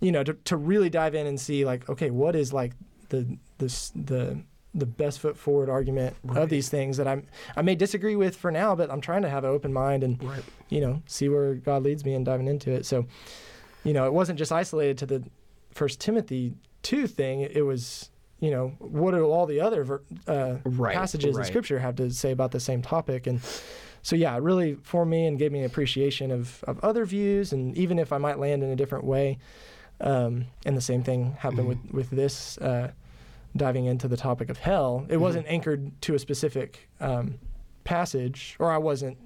you 0.00 0.12
know 0.12 0.22
to, 0.22 0.32
to 0.44 0.56
really 0.56 0.90
dive 0.90 1.14
in 1.14 1.26
and 1.26 1.40
see 1.40 1.64
like 1.64 1.88
okay 1.88 2.10
what 2.10 2.36
is 2.36 2.52
like 2.52 2.72
the 3.08 3.38
this 3.58 3.90
the 3.94 4.38
the 4.74 4.86
best 4.86 5.18
foot 5.18 5.36
forward 5.36 5.68
argument 5.70 6.14
Right. 6.22 6.42
of 6.42 6.50
these 6.50 6.68
things 6.68 6.98
that 6.98 7.08
I'm 7.08 7.26
I 7.56 7.62
may 7.62 7.74
disagree 7.74 8.16
with 8.16 8.36
for 8.36 8.50
now, 8.50 8.74
but 8.76 8.90
I'm 8.90 9.00
trying 9.00 9.22
to 9.22 9.28
have 9.28 9.42
an 9.44 9.50
open 9.50 9.72
mind 9.72 10.04
and 10.04 10.22
right. 10.22 10.42
you 10.68 10.80
know 10.80 11.02
see 11.06 11.28
where 11.28 11.54
God 11.54 11.82
leads 11.82 12.04
me 12.04 12.14
and 12.14 12.24
diving 12.24 12.46
into 12.46 12.70
it. 12.70 12.84
So, 12.86 13.06
you 13.82 13.92
know, 13.92 14.04
it 14.06 14.12
wasn't 14.12 14.38
just 14.38 14.52
isolated 14.52 14.98
to 14.98 15.06
the 15.06 15.24
First 15.72 16.00
Timothy 16.00 16.54
two 16.82 17.06
thing. 17.06 17.40
It 17.40 17.64
was 17.64 18.10
you 18.40 18.50
know 18.50 18.74
what 18.78 19.12
do 19.12 19.24
all 19.24 19.46
the 19.46 19.60
other 19.60 19.82
ver- 19.84 20.02
uh, 20.28 20.56
Right, 20.64 20.94
passages 20.94 21.36
in 21.36 21.44
Scripture 21.44 21.78
have 21.80 21.96
to 21.96 22.10
say 22.10 22.30
about 22.30 22.52
the 22.52 22.60
same 22.60 22.82
topic 22.82 23.26
and. 23.26 23.40
So 24.00 24.14
yeah, 24.14 24.34
it 24.36 24.42
really 24.42 24.74
formed 24.74 25.10
me 25.10 25.26
and 25.26 25.38
gave 25.38 25.50
me 25.50 25.58
an 25.58 25.64
appreciation 25.66 26.30
of, 26.30 26.62
of 26.68 26.78
other 26.84 27.04
views, 27.04 27.52
and 27.52 27.76
even 27.76 27.98
if 27.98 28.12
I 28.12 28.16
might 28.18 28.38
land 28.38 28.62
in 28.62 28.70
a 28.70 28.76
different 28.76 29.04
way, 29.04 29.38
um, 30.00 30.46
and 30.64 30.76
the 30.76 30.80
same 30.80 31.02
thing 31.02 31.32
happened 31.38 31.68
with 31.68 31.78
with 31.92 32.10
this 32.10 32.58
uh, 32.58 32.90
diving 33.56 33.86
into 33.86 34.08
the 34.08 34.16
topic 34.16 34.50
of 34.50 34.58
hell. 34.58 35.06
It 35.08 35.16
wasn't 35.16 35.46
anchored 35.48 36.00
to 36.02 36.14
a 36.14 36.18
specific 36.18 36.88
um, 37.00 37.38
passage, 37.84 38.56
or 38.58 38.70
I 38.70 38.78
wasn't 38.78 39.16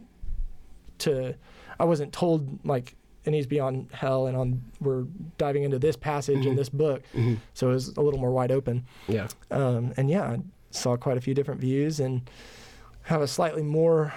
to, 0.98 1.34
I 1.80 1.84
wasn't 1.84 2.12
told 2.12 2.64
like 2.64 2.94
it 3.24 3.30
needs 3.30 3.46
to 3.46 3.50
be 3.50 3.60
on 3.60 3.88
hell, 3.92 4.26
and 4.26 4.36
on 4.36 4.62
we're 4.80 5.04
diving 5.38 5.62
into 5.64 5.78
this 5.78 5.96
passage 5.96 6.44
in 6.46 6.56
this 6.56 6.68
book. 6.68 7.02
Mhm. 7.14 7.38
So 7.54 7.70
it 7.70 7.74
was 7.74 7.88
a 7.96 8.00
little 8.00 8.18
more 8.20 8.30
wide 8.30 8.50
open. 8.50 8.84
Yeah. 9.08 9.28
Um, 9.50 9.92
and 9.96 10.10
yeah, 10.10 10.22
I 10.24 10.38
saw 10.70 10.96
quite 10.96 11.16
a 11.18 11.20
few 11.20 11.34
different 11.34 11.60
views 11.60 12.00
and 12.00 12.28
have 13.02 13.20
a 13.20 13.26
slightly 13.28 13.62
more 13.62 14.12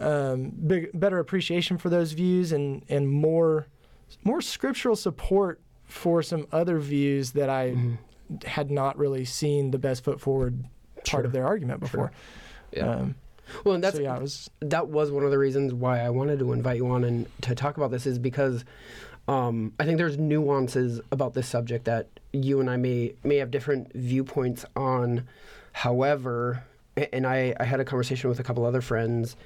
um, 0.00 0.50
big, 0.66 0.90
better 0.94 1.18
appreciation 1.18 1.78
for 1.78 1.88
those 1.88 2.12
views 2.12 2.52
and 2.52 2.84
and 2.88 3.08
more 3.08 3.66
more 4.24 4.40
scriptural 4.40 4.96
support 4.96 5.60
for 5.88 6.22
some 6.22 6.46
other 6.52 6.78
views 6.78 7.32
that 7.32 7.48
I 7.50 7.70
Mhm. 7.72 8.44
had 8.44 8.70
not 8.70 8.96
really 8.98 9.24
seen 9.24 9.70
the 9.72 9.78
best 9.78 10.04
foot 10.04 10.20
forward 10.20 10.62
part 10.96 11.06
Sure. 11.06 11.24
of 11.24 11.32
their 11.32 11.46
argument 11.46 11.80
before. 11.80 12.12
Yeah. 12.72 12.90
Um, 12.90 13.14
well, 13.64 13.74
and 13.74 13.82
that's 13.82 13.96
so 13.96 14.02
yeah, 14.02 14.18
was 14.18 14.50
that 14.60 14.88
was 14.88 15.10
one 15.10 15.24
of 15.24 15.30
the 15.30 15.38
reasons 15.38 15.72
why 15.72 16.00
I 16.00 16.10
wanted 16.10 16.38
to 16.40 16.52
invite 16.52 16.76
you 16.76 16.86
on 16.88 17.02
and 17.04 17.26
to 17.42 17.54
talk 17.54 17.76
about 17.78 17.90
this 17.90 18.06
is 18.06 18.18
because 18.18 18.64
um, 19.26 19.72
I 19.78 19.84
think 19.84 19.98
there's 19.98 20.16
nuances 20.18 21.00
about 21.12 21.34
this 21.34 21.46
subject 21.46 21.84
that 21.86 22.08
you 22.32 22.60
and 22.60 22.68
I 22.70 22.76
may 22.76 23.14
may 23.24 23.36
have 23.36 23.50
different 23.50 23.92
viewpoints 23.94 24.64
on. 24.76 25.24
However, 25.72 26.64
and 27.12 27.26
I, 27.26 27.54
I 27.60 27.64
had 27.64 27.78
a 27.80 27.84
conversation 27.84 28.28
with 28.28 28.40
a 28.40 28.42
couple 28.42 28.64
other 28.64 28.80
friends 28.80 29.36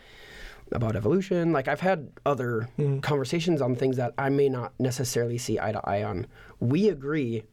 about 0.71 0.97
evolution. 0.97 1.53
Like 1.53 1.69
I've 1.69 1.81
had 1.81 2.11
other 2.25 2.69
Mhm. 2.79 3.03
conversations 3.03 3.61
on 3.61 3.75
things 3.75 3.97
that 3.97 4.15
I 4.17 4.29
may 4.29 4.49
not 4.49 4.73
necessarily 4.79 5.39
see 5.39 5.59
eye 5.59 5.73
to 5.73 5.81
eye 5.89 6.03
on. 6.03 6.27
We 6.61 6.89
agree 6.89 7.45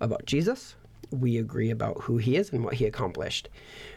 about 0.00 0.24
Jesus. 0.26 0.76
We 1.10 1.36
agree 1.38 1.70
about 1.70 2.02
who 2.02 2.16
he 2.18 2.36
is 2.36 2.50
and 2.52 2.64
what 2.64 2.74
he 2.74 2.86
accomplished. 2.86 3.48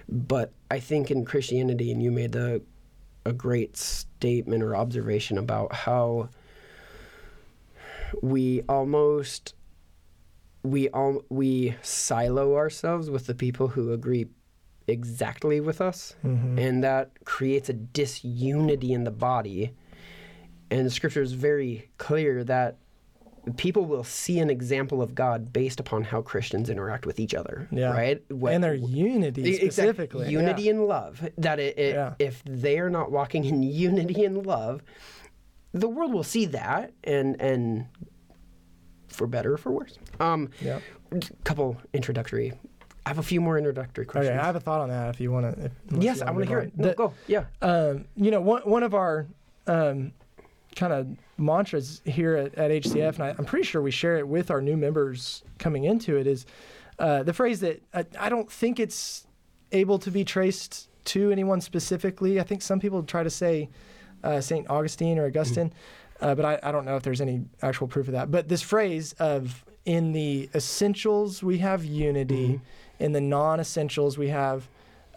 But 0.09 0.51
I 0.69 0.79
think 0.79 1.09
in 1.11 1.23
Christianity, 1.25 1.91
and 1.91 2.01
you 2.01 2.11
made 2.11 2.31
the 2.33 2.61
a 3.27 3.33
great 3.33 3.75
statement 3.75 4.61
or 4.61 4.75
observation 4.75 5.37
about 5.37 5.73
how 5.73 6.29
we 8.21 8.61
almost 8.69 9.53
we 10.63 10.89
all 10.89 11.23
we 11.29 11.75
silo 11.81 12.55
ourselves 12.55 13.09
with 13.09 13.25
the 13.27 13.35
people 13.35 13.69
who 13.69 13.91
agree 13.93 14.27
exactly 14.87 15.59
with 15.59 15.81
us 15.81 16.15
Mhm. 16.23 16.59
and 16.59 16.83
that 16.83 17.11
creates 17.25 17.69
a 17.69 17.73
disunity 17.73 18.93
in 18.93 19.03
the 19.03 19.11
body 19.11 19.73
and 20.69 20.85
the 20.85 20.89
scripture 20.91 21.21
is 21.21 21.33
very 21.33 21.89
clear 21.97 22.43
that 22.43 22.77
people 23.57 23.85
will 23.85 24.03
see 24.03 24.39
an 24.39 24.49
example 24.49 25.01
of 25.03 25.13
God 25.13 25.53
based 25.53 25.79
upon 25.79 26.03
how 26.03 26.21
Christians 26.23 26.67
interact 26.69 27.05
with 27.05 27.19
each 27.19 27.35
other 27.35 27.67
Yeah. 27.71 27.91
right 27.91 28.23
What- 28.31 28.53
and 28.53 28.63
their 28.63 28.73
unity 28.73 29.53
specifically. 29.55 30.29
Unity 30.31 30.63
yeah. 30.63 30.71
and 30.71 30.87
love. 30.87 31.29
That 31.37 31.59
it, 31.59 31.77
it, 31.77 31.93
Yeah. 31.93 32.15
if 32.17 32.43
they 32.45 32.79
are 32.79 32.89
not 32.89 33.11
walking 33.11 33.45
in 33.45 33.61
unity 33.87 34.25
and 34.25 34.45
love, 34.47 34.81
the 35.73 35.87
world 35.87 36.11
will 36.13 36.23
see 36.23 36.45
that, 36.45 36.91
and 37.03 37.39
and 37.39 37.85
for 39.07 39.27
better 39.27 39.53
or 39.53 39.57
for 39.57 39.71
worse. 39.71 39.97
Um, 40.19 40.49
Yeah. 40.59 40.79
couple 41.43 41.77
introductory. 41.93 42.53
I 43.05 43.09
have 43.09 43.19
a 43.19 43.23
few 43.23 43.39
more 43.39 43.57
introductory 43.57 44.05
questions. 44.05 44.31
Okay, 44.31 44.39
I 44.39 44.45
have 44.45 44.55
a 44.55 44.59
thought 44.59 44.81
on 44.81 44.89
that. 44.89 45.09
If 45.13 45.21
you 45.21 45.31
want 45.31 45.55
to, 45.55 45.71
yes, 45.99 46.21
I 46.21 46.31
want 46.31 46.43
to 46.43 46.47
hear 46.47 46.59
it. 46.59 46.77
No, 46.77 46.93
go. 46.93 47.13
Yeah. 47.27 47.45
um, 47.61 48.05
you 48.15 48.31
know, 48.31 48.41
one 48.41 48.63
one 48.63 48.81
of 48.83 48.95
our 48.95 49.27
um, 49.67 50.11
kind 50.75 50.91
of 50.91 51.07
mantras 51.37 52.01
here 52.05 52.35
at, 52.35 52.55
at 52.55 52.71
HCF, 52.71 53.15
and 53.15 53.23
I, 53.23 53.35
I'm 53.37 53.45
pretty 53.45 53.65
sure 53.65 53.81
we 53.81 53.91
share 53.91 54.17
it 54.17 54.27
with 54.27 54.49
our 54.49 54.61
new 54.61 54.75
members 54.75 55.43
coming 55.59 55.83
into 55.83 56.17
it, 56.17 56.25
is 56.25 56.45
uh, 56.97 57.21
the 57.23 57.33
phrase 57.33 57.59
that 57.59 57.81
uh, 57.93 58.03
I 58.19 58.29
don't 58.29 58.51
think 58.51 58.79
it's 58.79 59.27
able 59.71 59.99
to 59.99 60.09
be 60.09 60.23
traced 60.23 60.89
to 61.05 61.31
anyone 61.31 61.61
specifically. 61.61 62.39
I 62.39 62.43
think 62.43 62.61
some 62.63 62.79
people 62.79 63.03
try 63.03 63.21
to 63.21 63.29
say 63.29 63.69
uh, 64.23 64.41
St. 64.41 64.67
Augustine 64.69 65.19
or 65.19 65.27
Augustine, 65.27 65.71
uh, 66.21 66.33
but 66.33 66.45
I, 66.45 66.59
I 66.63 66.71
don't 66.71 66.85
know 66.85 66.95
if 66.95 67.03
there's 67.03 67.21
any 67.21 67.45
actual 67.61 67.87
proof 67.87 68.07
of 68.07 68.13
that. 68.13 68.31
But 68.31 68.47
this 68.47 68.63
phrase 68.63 69.13
of 69.19 69.63
in 69.85 70.13
the 70.13 70.49
essentials 70.55 71.43
we 71.43 71.59
have 71.59 71.85
unity, 71.85 72.59
in 72.99 73.11
the 73.11 73.21
non-essentials 73.21 74.17
we 74.17 74.29
have 74.29 74.67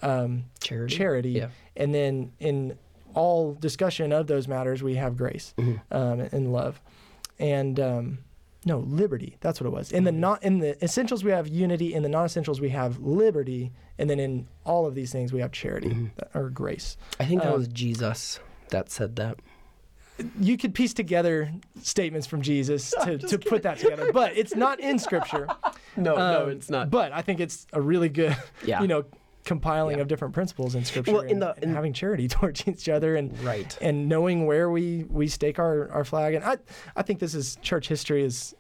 um, 0.02 0.44
Charity. 0.60 0.94
charity, 0.96 1.30
Yeah. 1.30 1.48
and 1.76 1.94
then 1.94 2.32
in 2.38 2.78
all 3.14 3.54
discussion 3.54 4.12
of 4.12 4.26
those 4.28 4.46
matters 4.46 4.82
we 4.82 4.94
have 4.94 5.16
grace 5.16 5.54
Mhm. 5.58 5.80
um, 5.90 6.20
and 6.20 6.52
love, 6.52 6.80
and 7.38 7.80
um, 7.80 8.18
no 8.64 8.78
liberty. 8.78 9.36
That's 9.40 9.60
what 9.60 9.66
it 9.66 9.72
was. 9.72 9.90
In 9.92 10.04
the 10.04 10.12
not 10.12 10.42
in 10.44 10.58
the 10.60 10.82
essentials 10.84 11.24
we 11.24 11.30
have 11.32 11.48
unity. 11.48 11.94
In 11.94 12.02
the 12.02 12.08
non-essentials 12.08 12.60
we 12.60 12.68
have 12.70 12.98
liberty, 13.00 13.72
and 13.98 14.08
then 14.08 14.20
in 14.20 14.46
all 14.64 14.86
of 14.86 14.94
these 14.94 15.10
things 15.10 15.32
we 15.32 15.40
have 15.40 15.50
charity 15.52 15.88
Mhm. 15.90 16.10
or 16.34 16.50
grace. 16.50 16.96
I 17.18 17.24
think 17.24 17.42
that 17.42 17.52
Um, 17.52 17.58
was 17.58 17.68
Jesus 17.68 18.38
that 18.70 18.90
said 18.90 19.16
that. 19.16 19.38
You 20.40 20.56
could 20.56 20.74
piece 20.74 20.92
together 20.94 21.52
statements 21.82 22.26
from 22.26 22.42
Jesus 22.42 22.90
to, 23.04 23.18
just 23.18 23.30
to 23.32 23.38
put 23.38 23.62
that 23.62 23.78
together, 23.78 24.10
but 24.12 24.36
it's 24.36 24.54
not 24.56 24.80
in 24.80 24.98
Scripture. 24.98 25.46
No, 25.96 26.14
no, 26.14 26.42
Um, 26.44 26.50
it's 26.50 26.70
not. 26.70 26.90
But 26.90 27.10
I 27.12 27.22
think 27.22 27.40
it's 27.40 27.66
a 27.72 27.80
really 27.80 28.08
good, 28.08 28.36
Yeah. 28.64 28.80
you 28.82 28.86
know, 28.86 29.04
compiling 29.44 29.96
Yeah. 29.96 30.02
of 30.02 30.08
different 30.08 30.32
principles 30.32 30.76
in 30.76 30.84
Scripture 30.84 31.12
Well, 31.12 31.20
in 31.22 31.30
and, 31.30 31.42
the- 31.42 31.54
and 31.60 31.74
having 31.74 31.92
charity 31.92 32.28
towards 32.28 32.68
each 32.68 32.88
other 32.88 33.16
and 33.16 33.36
right. 33.42 33.76
and 33.80 34.08
knowing 34.08 34.46
where 34.46 34.70
we 34.70 35.04
we 35.10 35.26
stake 35.26 35.58
our, 35.58 35.90
our 35.90 36.04
flag. 36.04 36.34
And 36.34 36.44
I 36.44 36.58
I 36.94 37.02
think 37.02 37.18
this 37.18 37.34
is 37.34 37.56
church 37.62 37.88
history 37.88 38.22
has 38.22 38.54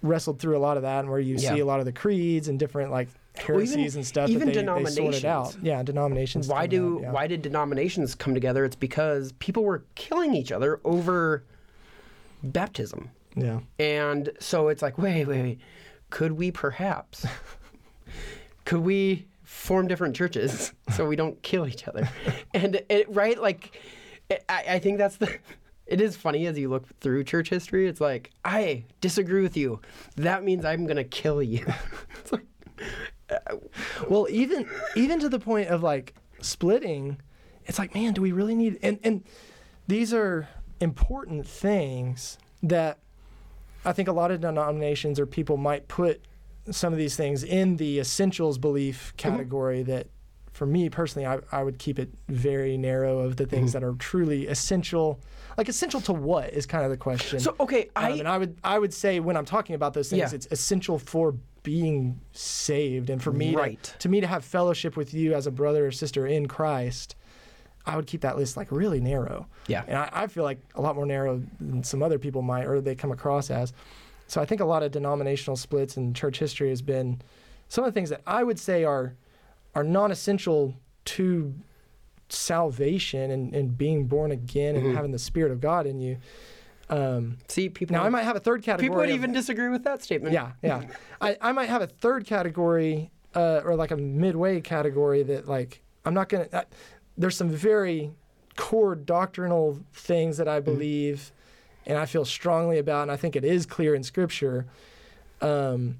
wrestled 0.00 0.38
through 0.38 0.56
a 0.56 0.60
lot 0.60 0.76
of 0.76 0.82
that, 0.84 1.00
and 1.00 1.10
where 1.10 1.20
you 1.20 1.36
Yeah. 1.36 1.52
see 1.54 1.60
a 1.60 1.66
lot 1.66 1.80
of 1.80 1.84
the 1.86 1.92
creeds 1.92 2.48
and 2.48 2.58
different 2.58 2.90
like 2.90 3.08
heresies 3.36 3.96
and 3.96 4.06
stuff 4.06 4.28
even 4.28 4.48
that 4.48 4.54
they, 4.54 4.60
they 4.60 4.66
sorted 4.66 5.22
denominations. 5.22 5.24
out. 5.24 5.56
Yeah, 5.62 5.82
denominations. 5.82 6.48
Why 6.48 6.66
do 6.66 6.96
out, 6.96 7.02
yeah. 7.02 7.12
why 7.12 7.26
did 7.26 7.42
denominations 7.42 8.14
come 8.14 8.34
together? 8.34 8.64
It's 8.64 8.76
because 8.76 9.32
people 9.32 9.64
were 9.64 9.84
killing 9.94 10.34
each 10.34 10.52
other 10.52 10.80
over 10.84 11.44
baptism. 12.42 13.10
Yeah. 13.34 13.60
And 13.78 14.30
so 14.38 14.68
it's 14.68 14.82
like, 14.82 14.98
wait, 14.98 15.26
wait, 15.26 15.42
wait. 15.42 15.60
Could 16.10 16.32
we 16.32 16.50
perhaps 16.50 17.26
could 18.64 18.80
we 18.80 19.26
form 19.44 19.88
different 19.88 20.14
churches 20.14 20.72
so 20.94 21.06
we 21.06 21.16
don't 21.16 21.40
kill 21.42 21.66
each 21.66 21.88
other? 21.88 22.08
And 22.54 22.82
it, 22.90 23.06
right, 23.08 23.40
like 23.40 23.80
I, 24.30 24.64
I 24.68 24.78
think 24.78 24.98
that's 24.98 25.16
the 25.16 25.38
it 25.86 26.00
is 26.00 26.16
funny 26.16 26.46
as 26.46 26.58
you 26.58 26.68
look 26.68 26.86
through 27.00 27.24
church 27.24 27.48
history. 27.48 27.88
It's 27.88 28.00
like, 28.00 28.30
I 28.44 28.84
disagree 29.00 29.42
with 29.42 29.56
you. 29.56 29.80
That 30.16 30.44
means 30.44 30.64
I'm 30.64 30.86
gonna 30.86 31.04
kill 31.04 31.42
you. 31.42 31.66
Well, 34.08 34.26
even 34.30 34.68
even 34.96 35.20
to 35.20 35.28
the 35.28 35.38
point 35.38 35.68
of 35.68 35.82
like 35.82 36.14
splitting, 36.40 37.18
it's 37.66 37.78
like, 37.78 37.94
man, 37.94 38.12
do 38.12 38.22
we 38.22 38.32
really 38.32 38.54
need? 38.54 38.78
And 38.82 38.98
and 39.02 39.24
these 39.86 40.12
are 40.14 40.48
important 40.80 41.46
things 41.46 42.38
that 42.62 42.98
I 43.84 43.92
think 43.92 44.08
a 44.08 44.12
lot 44.12 44.30
of 44.30 44.40
denominations 44.40 45.18
or 45.18 45.26
people 45.26 45.56
might 45.56 45.88
put 45.88 46.20
some 46.70 46.92
of 46.92 46.98
these 46.98 47.16
things 47.16 47.42
in 47.42 47.76
the 47.76 47.98
essentials 47.98 48.58
belief 48.58 49.12
category. 49.16 49.82
That, 49.82 50.06
for 50.52 50.66
me 50.66 50.88
personally, 50.90 51.26
I, 51.26 51.38
I 51.50 51.62
would 51.64 51.78
keep 51.78 51.98
it 51.98 52.10
very 52.28 52.76
narrow 52.76 53.20
of 53.20 53.36
the 53.36 53.46
things 53.46 53.72
that 53.72 53.82
are 53.82 53.94
truly 53.94 54.46
essential. 54.46 55.18
Like 55.58 55.68
essential 55.68 56.00
to 56.02 56.12
what 56.12 56.52
is 56.52 56.66
kind 56.66 56.84
of 56.84 56.90
the 56.90 56.96
question. 56.96 57.40
So 57.40 57.54
okay, 57.60 57.90
I 57.96 58.12
Um, 58.12 58.18
and 58.20 58.28
I 58.28 58.38
would 58.38 58.56
I 58.64 58.78
would 58.78 58.94
say 58.94 59.18
when 59.20 59.36
I'm 59.36 59.44
talking 59.44 59.74
about 59.74 59.94
those 59.94 60.10
things, 60.10 60.18
Yeah. 60.20 60.34
it's 60.34 60.46
essential 60.50 60.98
for 60.98 61.34
being 61.62 62.20
saved 62.32 63.08
and 63.10 63.22
for 63.22 63.32
me 63.32 63.54
Right. 63.54 63.82
to, 63.82 63.98
to 63.98 64.08
me 64.08 64.20
to 64.20 64.26
have 64.26 64.44
fellowship 64.44 64.96
with 64.96 65.14
you 65.14 65.34
as 65.34 65.46
a 65.46 65.50
brother 65.50 65.86
or 65.86 65.92
sister 65.92 66.26
in 66.26 66.46
Christ. 66.48 67.14
I 67.86 67.96
would 67.96 68.06
keep 68.06 68.20
that 68.20 68.36
list 68.36 68.56
like 68.56 68.70
really 68.70 69.00
narrow. 69.00 69.46
Yeah. 69.66 69.84
And 69.86 69.98
I, 69.98 70.08
I 70.12 70.26
feel 70.28 70.44
like 70.44 70.58
a 70.74 70.80
lot 70.80 70.94
more 70.96 71.06
narrow 71.06 71.42
than 71.60 71.82
some 71.82 72.02
other 72.02 72.18
people 72.18 72.42
might 72.42 72.64
or 72.64 72.80
they 72.80 72.94
come 72.94 73.10
across 73.12 73.50
as. 73.50 73.72
So 74.28 74.40
I 74.40 74.44
think 74.44 74.60
a 74.60 74.64
lot 74.64 74.82
of 74.82 74.92
denominational 74.92 75.56
splits 75.56 75.96
in 75.96 76.14
church 76.14 76.38
history 76.38 76.68
has 76.70 76.80
been 76.82 77.20
some 77.68 77.84
of 77.84 77.88
the 77.92 77.94
things 77.94 78.10
that 78.10 78.22
I 78.26 78.42
would 78.44 78.58
say 78.58 78.84
are 78.84 79.14
are 79.74 79.82
non-essential 79.84 80.74
to 81.06 81.54
salvation 82.28 83.30
and, 83.30 83.54
and 83.54 83.76
being 83.76 84.06
born 84.06 84.30
again 84.30 84.76
and 84.76 84.86
Mhm. 84.86 84.94
having 84.94 85.10
the 85.12 85.18
Spirit 85.18 85.52
of 85.52 85.60
God 85.60 85.86
in 85.86 86.00
you. 86.00 86.18
Um, 86.96 87.38
see 87.48 87.68
people 87.70 87.94
now 87.96 88.04
I 88.04 88.10
might 88.10 88.24
have 88.24 88.36
a 88.36 88.40
third 88.40 88.62
category. 88.62 88.88
people 88.88 88.98
would 88.98 89.08
of- 89.08 89.14
even 89.14 89.32
disagree 89.32 89.68
with 89.70 89.84
that 89.84 90.02
statement. 90.02 90.34
yeah, 90.34 90.52
yeah. 90.62 90.82
I, 91.20 91.36
I 91.40 91.52
might 91.52 91.68
have 91.70 91.80
a 91.82 91.86
third 91.86 92.26
category 92.26 93.10
uh, 93.34 93.62
or 93.64 93.74
like 93.76 93.90
a 93.92 93.96
midway 93.96 94.60
category 94.60 95.22
that 95.22 95.48
like 95.48 95.82
I'm 96.04 96.12
not 96.14 96.28
gonna. 96.28 96.48
Uh, 96.52 96.62
there's 97.16 97.36
some 97.36 97.48
very 97.48 98.10
core 98.56 98.94
doctrinal 98.94 99.78
things 99.94 100.36
that 100.36 100.48
I 100.48 100.60
Mm-hmm. 100.60 100.70
believe 100.72 101.32
and 101.86 101.96
I 101.98 102.04
feel 102.06 102.24
strongly 102.24 102.78
about, 102.78 103.02
and 103.02 103.10
I 103.10 103.16
think 103.16 103.34
it 103.36 103.44
is 103.44 103.64
clear 103.66 103.94
in 103.94 104.02
Scripture. 104.02 104.66
Um, 105.40 105.98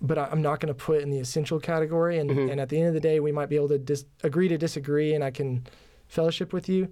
but 0.00 0.16
I, 0.16 0.28
I'm 0.30 0.40
not 0.40 0.60
going 0.60 0.68
to 0.72 0.74
put 0.74 1.02
in 1.02 1.10
the 1.10 1.18
essential 1.18 1.58
category. 1.60 2.18
And, 2.18 2.30
Mhm. 2.30 2.50
and 2.52 2.60
at 2.60 2.68
the 2.70 2.78
end 2.78 2.88
of 2.88 2.94
the 2.94 3.00
day, 3.00 3.18
we 3.20 3.32
might 3.32 3.48
be 3.50 3.56
able 3.56 3.68
to 3.68 3.78
dis- 3.78 4.06
agree 4.22 4.48
to 4.48 4.56
disagree, 4.56 5.12
and 5.14 5.22
I 5.24 5.30
can 5.30 5.66
fellowship 6.06 6.52
with 6.52 6.68
you. 6.68 6.88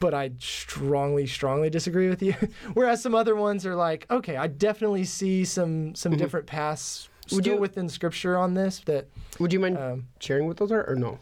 But 0.00 0.14
I 0.14 0.30
strongly, 0.38 1.26
strongly 1.26 1.70
disagree 1.70 2.08
with 2.08 2.22
you. 2.22 2.34
Whereas 2.74 3.02
some 3.02 3.14
other 3.14 3.34
ones 3.36 3.64
are 3.66 3.74
like, 3.74 4.06
okay, 4.10 4.36
I 4.36 4.46
definitely 4.46 5.04
see 5.04 5.44
some 5.44 5.94
some 5.94 6.12
Mhm. 6.12 6.18
different 6.18 6.46
paths 6.46 7.08
Would 7.32 7.44
still 7.44 7.54
you- 7.54 7.60
within 7.60 7.88
Scripture 7.88 8.36
on 8.36 8.54
this. 8.54 8.80
That 8.86 9.08
Would 9.38 9.52
you 9.52 9.60
mind 9.60 9.78
um, 9.78 10.08
sharing 10.20 10.46
what 10.46 10.56
those 10.58 10.70
are 10.72 10.88
or 10.88 10.94
no? 10.94 11.18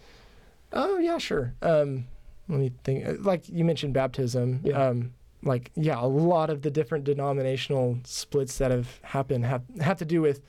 Oh 0.72 0.98
yeah, 0.98 1.18
sure. 1.18 1.54
Um, 1.62 2.06
let 2.48 2.58
me 2.60 2.72
think. 2.84 3.06
Uh, 3.06 3.14
Like 3.20 3.48
you 3.48 3.64
mentioned 3.64 3.94
baptism. 3.94 4.60
Yeah. 4.64 4.88
Um, 4.88 5.12
like 5.44 5.70
yeah, 5.74 6.00
a 6.00 6.06
lot 6.06 6.50
of 6.50 6.62
the 6.62 6.70
different 6.70 7.04
denominational 7.04 7.98
splits 8.04 8.58
that 8.58 8.70
have 8.70 9.00
happened 9.02 9.44
have 9.44 9.62
have 9.80 9.98
to 9.98 10.04
do 10.04 10.20
with 10.22 10.40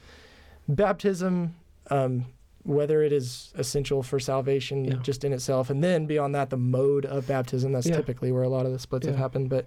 baptism, 0.67 1.55
um, 1.89 2.25
whether 2.63 3.03
it 3.03 3.11
is 3.11 3.51
essential 3.55 4.01
for 4.03 4.19
salvation 4.19 4.85
Yeah. 4.85 4.95
just 5.01 5.23
in 5.23 5.33
itself, 5.33 5.69
and 5.69 5.83
then 5.83 6.05
beyond 6.05 6.33
that, 6.35 6.49
the 6.49 6.57
mode 6.57 7.05
of 7.05 7.27
baptism. 7.27 7.71
That's 7.73 7.87
Yeah. 7.87 7.97
typically 7.97 8.31
where 8.31 8.43
a 8.43 8.49
lot 8.49 8.65
of 8.65 8.71
the 8.71 8.79
splits 8.79 9.05
have 9.05 9.15
happened. 9.17 9.49
But 9.49 9.65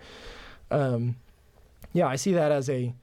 um, 0.70 1.16
yeah, 1.92 2.06
I 2.08 2.16
see 2.16 2.32
that 2.32 2.50
as 2.52 2.68
a 2.70 2.94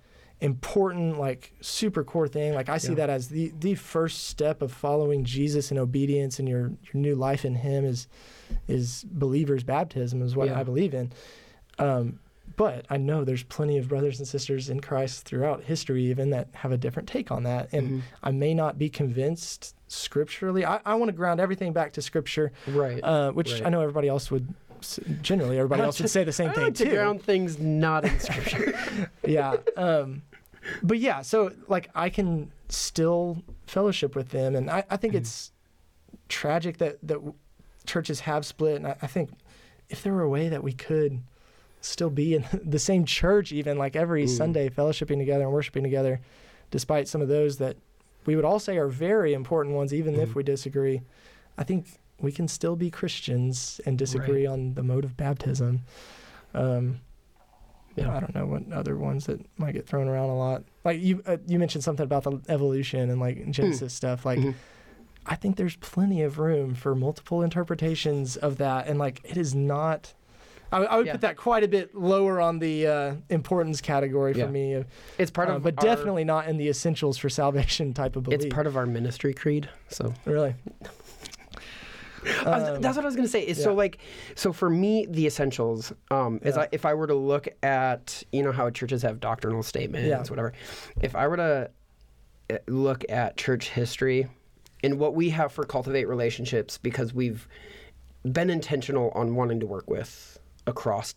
important 0.41 1.17
like 1.19 1.53
super 1.61 2.03
core 2.03 2.27
thing 2.27 2.53
like 2.53 2.67
i 2.67 2.77
see 2.77 2.89
Yeah. 2.89 2.95
that 2.95 3.09
as 3.09 3.29
the 3.29 3.53
the 3.61 3.75
first 3.75 4.25
step 4.25 4.61
of 4.61 4.73
following 4.73 5.23
jesus 5.23 5.71
in 5.71 5.77
obedience 5.77 6.37
and 6.37 6.49
your 6.49 6.73
your 6.91 6.95
new 6.95 7.15
life 7.15 7.45
in 7.45 7.55
him 7.55 7.85
is 7.85 8.07
is 8.67 9.05
believers 9.09 9.63
baptism 9.63 10.21
is 10.21 10.35
what 10.35 10.49
Yeah. 10.49 10.59
i 10.59 10.63
believe 10.63 10.93
in 10.93 11.13
um 11.79 12.19
but 12.55 12.85
i 12.89 12.97
know 12.97 13.23
there's 13.23 13.43
plenty 13.43 13.77
of 13.77 13.87
brothers 13.87 14.19
and 14.19 14.27
sisters 14.27 14.69
in 14.69 14.79
christ 14.79 15.25
throughout 15.25 15.63
history 15.63 16.03
even 16.05 16.29
that 16.29 16.47
have 16.53 16.71
a 16.71 16.77
different 16.77 17.07
take 17.07 17.31
on 17.31 17.43
that 17.43 17.71
and 17.73 17.89
Mhm. 17.89 18.01
i 18.21 18.31
may 18.31 18.53
not 18.53 18.77
be 18.77 18.89
convinced 18.89 19.75
scripturally 19.87 20.65
i, 20.65 20.79
I 20.85 20.95
want 20.95 21.09
to 21.09 21.13
ground 21.13 21.39
everything 21.39 21.73
back 21.73 21.93
to 21.93 22.01
scripture 22.01 22.51
Right. 22.67 23.03
uh, 23.03 23.31
which 23.31 23.53
Right. 23.53 23.65
i 23.67 23.69
know 23.69 23.81
everybody 23.81 24.07
else 24.07 24.29
would 24.31 24.53
generally 25.21 25.57
everybody 25.57 25.81
else 25.81 25.99
would 26.01 26.09
say 26.09 26.23
the 26.25 26.33
same 26.33 26.49
I 26.49 26.53
thing 26.53 26.63
like 26.65 26.75
to 26.75 26.85
too 26.85 26.91
ground 26.91 27.23
things 27.23 27.57
not 27.57 28.03
in 28.03 28.19
scripture. 28.19 28.77
yeah. 29.25 29.59
Um, 29.77 30.23
but 30.81 30.99
yeah, 30.99 31.21
so 31.21 31.53
like 31.69 31.89
I 31.95 32.09
can 32.09 32.51
still 32.67 33.41
fellowship 33.65 34.13
with 34.13 34.29
them, 34.29 34.57
and 34.57 34.69
I, 34.69 34.83
I 34.89 34.97
think 34.97 35.13
Mhm. 35.13 35.17
it's 35.19 35.53
tragic 36.27 36.79
that 36.79 36.97
that 37.03 37.19
churches 37.85 38.19
have 38.21 38.45
split, 38.45 38.75
and 38.75 38.87
I, 38.87 38.95
I 39.01 39.07
think 39.07 39.29
if 39.89 40.03
there 40.03 40.11
were 40.13 40.21
a 40.23 40.29
way 40.29 40.49
that 40.49 40.63
we 40.63 40.73
could 40.73 41.21
still 41.83 42.09
be 42.09 42.33
in 42.35 42.45
the 42.63 42.79
same 42.79 43.05
church, 43.05 43.51
even 43.51 43.77
like 43.77 43.95
every 43.95 44.25
Mm. 44.25 44.29
Sunday, 44.29 44.69
fellowshipping 44.69 45.17
together 45.19 45.43
and 45.43 45.51
worshiping 45.53 45.83
together, 45.83 46.21
despite 46.71 47.07
some 47.07 47.21
of 47.21 47.27
those 47.27 47.57
that 47.57 47.75
we 48.25 48.35
would 48.35 48.45
all 48.45 48.59
say 48.59 48.77
are 48.77 48.87
very 48.87 49.33
important 49.33 49.75
ones, 49.75 49.93
even 49.93 50.15
if 50.15 50.29
Mhm. 50.29 50.35
we 50.35 50.43
disagree, 50.43 51.01
I 51.57 51.63
think 51.63 51.99
we 52.21 52.31
can 52.31 52.47
still 52.47 52.75
be 52.77 52.89
Christians 52.89 53.81
and 53.85 53.97
disagree 53.97 54.45
on 54.45 54.75
the 54.75 54.83
mode 54.83 55.03
of 55.03 55.17
baptism. 55.17 55.81
Um, 56.53 57.01
Yeah. 57.95 58.15
I 58.15 58.19
don't 58.21 58.33
know 58.33 58.47
what 58.47 58.71
other 58.71 58.97
ones 58.97 59.27
that 59.27 59.39
might 59.59 59.73
get 59.73 59.85
thrown 59.85 60.07
around 60.07 60.29
a 60.29 60.35
lot. 60.37 60.63
Like 60.83 60.99
you, 60.99 61.21
uh, 61.27 61.37
you 61.45 61.59
mentioned 61.59 61.83
something 61.83 62.03
about 62.05 62.23
the 62.23 62.39
evolution 62.49 63.09
and 63.11 63.19
like 63.19 63.51
Genesis 63.51 63.93
stuff. 63.93 64.25
Like, 64.25 64.39
Mhm. 64.39 64.55
I 65.27 65.35
think 65.35 65.57
there's 65.57 65.75
plenty 65.75 66.23
of 66.23 66.39
room 66.39 66.73
for 66.73 66.95
multiple 66.95 67.43
interpretations 67.43 68.35
of 68.35 68.57
that, 68.57 68.87
and 68.87 68.97
like 68.97 69.21
it 69.23 69.37
is 69.37 69.53
not. 69.53 70.13
I, 70.73 70.83
I 70.85 70.97
would 70.97 71.05
Yeah. 71.05 71.11
put 71.13 71.21
that 71.21 71.37
quite 71.37 71.63
a 71.63 71.67
bit 71.67 71.93
lower 71.95 72.41
on 72.41 72.59
the 72.59 72.87
uh, 72.87 73.15
importance 73.29 73.79
category 73.79 74.33
for 74.33 74.39
Yeah. 74.39 74.47
me, 74.47 74.83
It's 75.17 75.31
part 75.31 75.49
uh, 75.49 75.53
of 75.57 75.63
but 75.63 75.77
our- 75.77 75.83
definitely 75.83 76.23
not 76.23 76.47
in 76.47 76.57
the 76.57 76.67
essentials 76.67 77.17
for 77.17 77.29
salvation 77.29 77.93
type 78.01 78.15
of 78.15 78.23
belief. 78.23 78.41
it's 78.41 78.53
part 78.53 78.65
of 78.67 78.75
our 78.75 78.85
ministry 78.85 79.33
creed. 79.33 79.69
So 79.89 80.13
really. 80.25 80.55
Um, 82.45 82.81
that's 82.81 82.95
what 82.95 83.03
I 83.03 83.05
was 83.05 83.17
gonna 83.17 83.27
say. 83.27 83.45
Is 83.45 83.61
so 83.61 83.73
like, 83.73 83.97
so 84.35 84.53
for 84.53 84.69
me, 84.69 85.05
the 85.09 85.27
essentials 85.27 85.91
um, 86.09 86.39
is 86.41 86.55
Yeah. 86.55 86.61
I, 86.63 86.67
if 86.71 86.85
I 86.85 86.93
were 86.93 87.07
to 87.07 87.13
look 87.15 87.49
at 87.63 88.23
you 88.31 88.41
know 88.43 88.53
how 88.53 88.69
churches 88.69 89.01
have 89.01 89.19
doctrinal 89.19 89.61
statements, 89.61 90.07
Yeah. 90.07 90.23
whatever. 90.29 90.53
If 91.01 91.15
I 91.17 91.27
were 91.27 91.35
to 91.37 91.69
uh, 92.49 92.57
look 92.67 93.03
at 93.09 93.35
church 93.35 93.69
history 93.69 94.27
and 94.83 94.99
what 94.99 95.15
we 95.15 95.31
have 95.31 95.51
for 95.51 95.65
cultivate 95.65 96.05
relationships 96.07 96.77
because 96.77 97.13
we've 97.13 97.45
been 98.31 98.49
intentional 98.49 99.11
on 99.15 99.35
wanting 99.35 99.59
to 99.59 99.67
work 99.67 99.89
with 99.89 100.39
across 100.67 101.13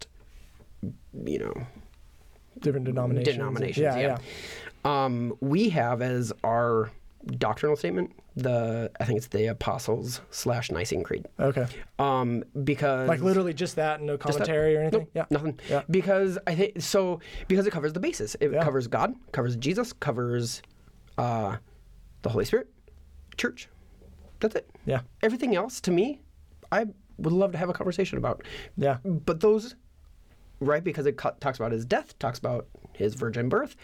you 1.24 1.38
know 1.38 1.66
Different 2.60 2.86
denominations. 2.86 3.36
denominations. 3.36 3.82
Yeah, 3.82 3.96
Yeah, 3.98 4.18
yeah. 4.84 5.04
Um, 5.04 5.36
we 5.40 5.68
have 5.70 6.00
as 6.00 6.32
our 6.44 6.90
doctrinal 7.38 7.76
statement 7.76 8.12
the 8.36 8.90
I 9.00 9.04
think 9.04 9.16
it's 9.18 9.26
the 9.28 9.46
Apostles 9.46 10.20
slash 10.30 10.70
Nicene 10.70 11.02
Creed. 11.02 11.26
Okay. 11.40 11.66
Um, 11.98 12.44
because 12.64 13.08
Like 13.08 13.20
literally 13.20 13.52
just 13.54 13.76
that, 13.76 13.98
and 13.98 14.06
no 14.06 14.16
that. 14.16 14.20
commentary 14.20 14.76
or 14.76 14.80
anything. 14.82 15.00
Nope, 15.00 15.10
Yeah. 15.14 15.24
nothing. 15.30 15.58
Yeah. 15.68 15.82
Because 15.90 16.38
I 16.46 16.54
think 16.54 16.80
so 16.80 17.20
because 17.48 17.66
it 17.66 17.70
covers 17.72 17.92
the 17.94 18.00
basis. 18.00 18.36
It 18.40 18.52
Yeah. 18.52 18.62
covers 18.62 18.86
God, 18.88 19.14
covers 19.32 19.56
Jesus, 19.56 19.92
covers 19.92 20.62
uh, 21.18 21.56
the 22.22 22.28
Holy 22.28 22.44
Spirit, 22.44 22.68
church. 23.38 23.68
That's 24.40 24.54
it. 24.54 24.68
Yeah. 24.84 25.00
Everything 25.22 25.56
else 25.56 25.80
to 25.82 25.90
me, 25.90 26.20
I 26.70 26.86
would 27.18 27.32
love 27.32 27.52
to 27.52 27.58
have 27.58 27.68
a 27.68 27.72
conversation 27.72 28.18
about. 28.18 28.42
Yeah. 28.76 28.98
But 29.04 29.40
those, 29.40 29.74
right? 30.60 30.82
Because 30.84 31.06
it 31.06 31.16
talks 31.18 31.58
about 31.58 31.72
his 31.72 31.84
death, 31.84 32.18
talks 32.18 32.38
about 32.38 32.66
his 32.92 33.14
virgin 33.14 33.48
birth, 33.48 33.76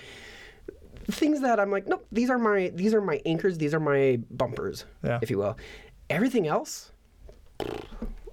things 1.11 1.41
that 1.41 1.59
I'm 1.61 1.71
like, 1.71 1.87
nope. 1.87 2.07
These 2.13 2.31
are 2.31 2.39
my 2.39 2.71
these 2.75 2.95
are 2.95 3.01
my 3.01 3.21
anchors. 3.27 3.59
These 3.59 3.75
are 3.75 3.81
my 3.81 4.21
bumpers, 4.31 4.85
Yeah. 5.03 5.19
if 5.23 5.31
you 5.31 5.39
will. 5.39 5.57
Everything 6.11 6.47
else, 6.47 6.93
Yeah. 7.61 7.67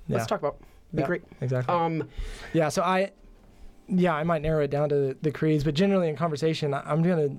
let's 0.10 0.28
talk 0.28 0.40
about. 0.40 0.60
Be 0.94 1.02
Yeah, 1.02 1.08
great. 1.08 1.24
Exactly. 1.42 1.74
Um, 1.74 2.10
Yeah, 2.54 2.70
so 2.70 2.82
I, 2.82 3.12
yeah, 3.88 4.14
I 4.16 4.24
might 4.24 4.42
narrow 4.42 4.64
it 4.64 4.72
down 4.72 4.90
to 4.90 4.96
the, 4.96 5.18
the 5.22 5.32
creeds, 5.32 5.64
but 5.64 5.76
generally 5.76 6.10
in 6.10 6.16
conversation, 6.16 6.74
I- 6.74 6.82
I'm 6.90 7.04
gonna, 7.04 7.30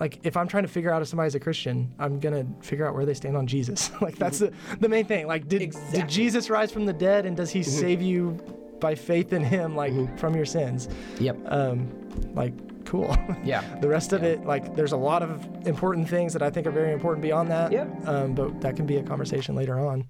like, 0.00 0.18
if 0.22 0.36
I'm 0.36 0.48
trying 0.48 0.62
to 0.64 0.68
figure 0.68 0.90
out 0.92 1.02
if 1.02 1.08
somebody's 1.08 1.34
a 1.34 1.40
Christian, 1.40 1.94
I'm 1.98 2.18
gonna 2.18 2.46
figure 2.62 2.86
out 2.86 2.94
where 2.94 3.04
they 3.04 3.14
stand 3.14 3.36
on 3.36 3.46
Jesus. 3.46 3.90
like 4.00 4.16
that's 4.16 4.38
the 4.38 4.52
the 4.80 4.88
main 4.88 5.04
thing. 5.04 5.26
Like, 5.26 5.46
did 5.46 5.60
Exactly. 5.62 5.98
Mm-hmm. 5.98 6.06
did 6.06 6.12
Jesus 6.12 6.50
rise 6.50 6.72
from 6.72 6.86
the 6.86 6.92
dead, 6.92 7.26
and 7.26 7.36
does 7.36 7.50
He 7.50 7.62
save 7.62 8.00
you 8.00 8.32
by 8.80 8.94
faith 8.94 9.34
in 9.34 9.44
Him, 9.44 9.76
like 9.76 10.18
from 10.18 10.34
your 10.34 10.46
sins? 10.46 10.88
yep. 11.18 11.36
Um, 11.46 11.86
like, 12.34 12.54
cool. 12.86 13.14
Yeah. 13.44 13.62
the 13.80 13.88
rest 13.88 14.12
of 14.14 14.22
it, 14.22 14.44
like, 14.46 14.74
there's 14.74 14.92
a 14.92 14.96
lot 14.96 15.22
of 15.22 15.46
important 15.66 16.08
things 16.08 16.32
that 16.32 16.42
I 16.42 16.48
think 16.50 16.66
are 16.66 16.70
very 16.70 16.92
important 16.92 17.22
beyond 17.22 17.50
that. 17.50 17.70
Yeah. 17.70 17.86
Um, 18.06 18.34
but 18.34 18.60
that 18.62 18.76
can 18.76 18.86
be 18.86 18.96
a 18.96 19.02
conversation 19.02 19.54
later 19.54 19.78
on. 19.78 20.08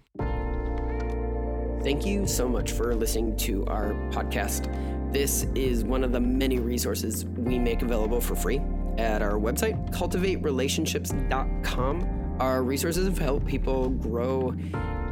Thank 1.82 2.06
you 2.06 2.26
so 2.26 2.48
much 2.48 2.72
for 2.72 2.94
listening 2.94 3.36
to 3.38 3.66
our 3.66 3.94
podcast. 4.12 4.70
This 5.12 5.44
is 5.54 5.82
one 5.82 6.04
of 6.04 6.12
the 6.12 6.20
many 6.20 6.58
resources 6.60 7.24
we 7.24 7.58
make 7.58 7.82
available 7.82 8.20
for 8.20 8.36
free 8.36 8.60
at 8.98 9.22
our 9.22 9.38
website, 9.38 9.90
cultivaterelationships.com. 9.92 12.36
Our 12.40 12.62
resources 12.62 13.06
have 13.06 13.18
helped 13.18 13.46
people 13.46 13.90
grow 13.90 14.54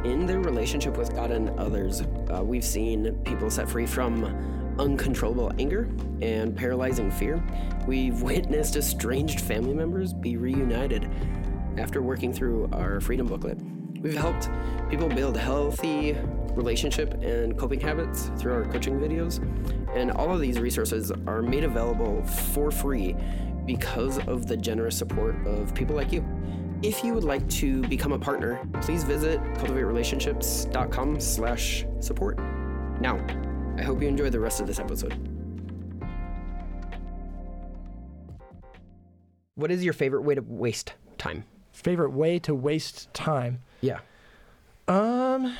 in 0.03 0.25
their 0.25 0.39
relationship 0.39 0.97
with 0.97 1.13
God 1.13 1.31
and 1.31 1.49
others. 1.59 2.01
Uh, 2.01 2.41
we've 2.43 2.63
seen 2.63 3.15
people 3.23 3.49
set 3.49 3.69
free 3.69 3.85
from 3.85 4.23
uncontrollable 4.79 5.51
anger 5.59 5.89
and 6.21 6.55
paralyzing 6.55 7.11
fear. 7.11 7.43
We've 7.85 8.21
witnessed 8.21 8.77
estranged 8.77 9.41
family 9.41 9.73
members 9.73 10.13
be 10.13 10.37
reunited 10.37 11.09
after 11.77 12.01
working 12.01 12.33
through 12.33 12.69
our 12.71 13.01
freedom 13.01 13.27
booklet. 13.27 13.59
We've 14.01 14.15
helped 14.15 14.49
people 14.89 15.09
build 15.09 15.35
healthy 15.35 16.15
relationship 16.53 17.21
and 17.21 17.57
coping 17.57 17.79
habits 17.79 18.31
through 18.37 18.53
our 18.53 18.65
coaching 18.65 18.99
videos. 18.99 19.39
And 19.95 20.11
all 20.11 20.33
of 20.33 20.39
these 20.39 20.59
resources 20.59 21.11
are 21.27 21.41
made 21.41 21.63
available 21.63 22.23
for 22.23 22.71
free 22.71 23.15
because 23.69 24.17
of 24.27 24.47
the 24.47 24.57
generous 24.57 24.97
support 24.97 25.35
of 25.45 25.75
people 25.75 25.95
like 25.95 26.11
you. 26.11 26.25
If 26.81 27.03
you 27.03 27.13
would 27.13 27.23
like 27.23 27.47
to 27.49 27.83
become 27.83 28.13
a 28.13 28.17
partner, 28.17 28.67
please 28.81 29.03
visit 29.03 29.39
cultivaterelationships.com 29.53 31.19
slash 31.19 31.85
support. 31.99 32.39
Now, 32.99 33.23
I 33.77 33.83
hope 33.83 34.01
you 34.01 34.07
enjoy 34.07 34.31
the 34.31 34.39
rest 34.39 34.59
of 34.59 34.65
this 34.65 34.79
episode. 34.79 35.13
What 39.53 39.69
is 39.69 39.83
your 39.83 39.93
favorite 39.93 40.23
way 40.23 40.33
to 40.33 40.41
waste 40.41 40.93
time? 41.19 41.43
Favorite 41.71 42.09
way 42.11 42.39
to 42.39 42.55
waste 42.55 43.13
time? 43.13 43.61
Yeah. 43.81 43.99
Um, 44.87 45.55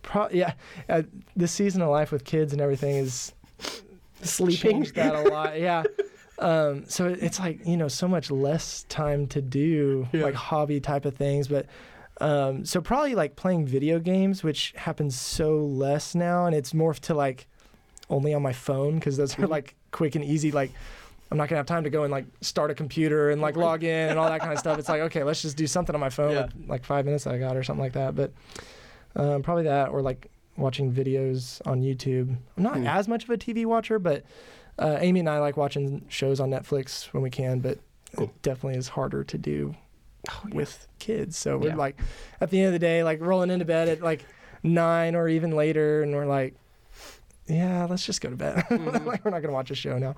pro- 0.00 0.30
yeah, 0.30 0.54
uh, 0.88 1.02
this 1.36 1.52
season 1.52 1.82
of 1.82 1.90
life 1.90 2.10
with 2.12 2.24
kids 2.24 2.54
and 2.54 2.62
everything 2.62 2.96
is 2.96 3.34
Sleeping. 4.22 4.56
changed 4.70 4.94
that 4.94 5.14
a 5.14 5.28
lot. 5.28 5.60
Yeah. 5.60 5.82
Um, 6.38 6.84
so 6.86 7.06
it's 7.08 7.38
like 7.40 7.66
you 7.66 7.76
know 7.76 7.88
so 7.88 8.06
much 8.06 8.30
less 8.30 8.84
time 8.88 9.26
to 9.28 9.40
do 9.40 10.06
Yeah. 10.12 10.24
like 10.24 10.34
hobby 10.34 10.80
type 10.80 11.04
of 11.04 11.14
things, 11.14 11.48
but 11.48 11.66
um, 12.20 12.64
so 12.64 12.80
probably 12.80 13.14
like 13.14 13.36
playing 13.36 13.66
video 13.66 13.98
games, 13.98 14.42
which 14.42 14.72
happens 14.76 15.18
so 15.18 15.56
less 15.58 16.14
now, 16.14 16.46
and 16.46 16.54
it's 16.54 16.72
morphed 16.72 17.00
to 17.00 17.14
like 17.14 17.46
only 18.10 18.32
on 18.34 18.42
my 18.42 18.52
phone 18.52 18.94
because 18.96 19.16
those 19.16 19.38
are 19.38 19.46
like 19.46 19.74
quick 19.92 20.14
and 20.14 20.24
easy. 20.24 20.50
Like 20.52 20.70
I'm 21.30 21.38
not 21.38 21.48
gonna 21.48 21.58
have 21.58 21.66
time 21.66 21.84
to 21.84 21.90
go 21.90 22.04
and 22.04 22.12
like 22.12 22.26
start 22.40 22.70
a 22.70 22.74
computer 22.74 23.30
and 23.30 23.40
like 23.40 23.56
log 23.56 23.82
in 23.82 24.08
and 24.10 24.18
all 24.18 24.28
that 24.28 24.40
kind 24.40 24.52
of 24.52 24.58
stuff. 24.58 24.78
It's 24.78 24.88
like 24.88 25.00
okay, 25.02 25.22
let's 25.24 25.42
just 25.42 25.56
do 25.56 25.66
something 25.66 25.94
on 25.94 26.00
my 26.00 26.10
phone, 26.10 26.32
Yeah. 26.32 26.42
with, 26.54 26.68
like 26.68 26.84
five 26.84 27.04
minutes 27.06 27.24
that 27.24 27.34
I 27.34 27.38
got 27.38 27.56
or 27.56 27.62
something 27.62 27.82
like 27.82 27.94
that. 27.94 28.14
But 28.14 28.32
um, 29.16 29.42
probably 29.42 29.64
that 29.64 29.88
or 29.88 30.02
like 30.02 30.30
watching 30.58 30.92
videos 30.92 31.60
on 31.66 31.82
YouTube. 31.82 32.36
I'm 32.56 32.62
not 32.62 32.76
Hmm. 32.76 32.86
as 32.86 33.08
much 33.08 33.24
of 33.24 33.30
a 33.30 33.36
TV 33.36 33.64
watcher, 33.66 33.98
but 33.98 34.24
uh, 34.78 34.98
Amy 35.00 35.20
and 35.20 35.28
I 35.28 35.38
like 35.38 35.56
watching 35.56 36.04
shows 36.08 36.40
on 36.40 36.50
Netflix 36.50 37.06
when 37.12 37.22
we 37.22 37.30
can. 37.30 37.60
But 37.60 37.78
Cool. 38.14 38.24
it 38.26 38.42
definitely 38.42 38.78
is 38.78 38.88
harder 38.88 39.24
to 39.24 39.38
do 39.38 39.74
with 40.52 40.86
kids. 40.98 41.36
So 41.36 41.58
we're 41.58 41.68
Yeah. 41.68 41.76
like, 41.76 42.00
at 42.40 42.50
the 42.50 42.58
end 42.58 42.68
of 42.68 42.72
the 42.72 42.78
day, 42.78 43.02
like 43.04 43.20
rolling 43.20 43.50
into 43.50 43.64
bed 43.64 43.88
at 43.88 44.00
like 44.00 44.24
nine 44.62 45.14
or 45.14 45.28
even 45.28 45.52
later, 45.52 46.02
and 46.02 46.14
we're 46.14 46.26
like, 46.26 46.54
yeah, 47.46 47.86
let's 47.88 48.04
just 48.06 48.20
go 48.20 48.30
to 48.30 48.36
bed. 48.36 48.64
Mm-hmm. 48.70 49.06
like 49.06 49.24
we're 49.24 49.30
not 49.30 49.40
gonna 49.42 49.52
watch 49.54 49.70
a 49.70 49.74
show 49.74 49.98
now. 49.98 50.14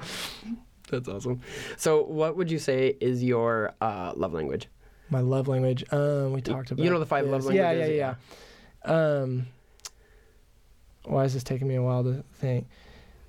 That's 0.90 1.08
awesome. 1.08 1.40
So, 1.76 2.02
what 2.04 2.36
would 2.36 2.50
you 2.50 2.58
say 2.58 2.96
is 3.00 3.22
your 3.22 3.74
uh, 3.82 4.12
love 4.16 4.32
language? 4.32 4.68
My 5.10 5.20
love 5.20 5.46
language. 5.48 5.84
Um, 5.92 6.32
we 6.32 6.40
talked 6.40 6.70
about. 6.70 6.82
you 6.82 6.90
know 6.90 6.98
the 6.98 7.04
five 7.06 7.26
love 7.26 7.44
this. 7.44 7.52
Yeah, 7.52 7.72
yeah, 7.72 7.86
yeah. 7.86 8.14
Um, 8.90 9.46
why 11.04 11.24
is 11.24 11.34
this 11.34 11.42
taking 11.44 11.68
me 11.68 11.74
a 11.74 11.82
while 11.82 12.02
to 12.04 12.24
think? 12.34 12.66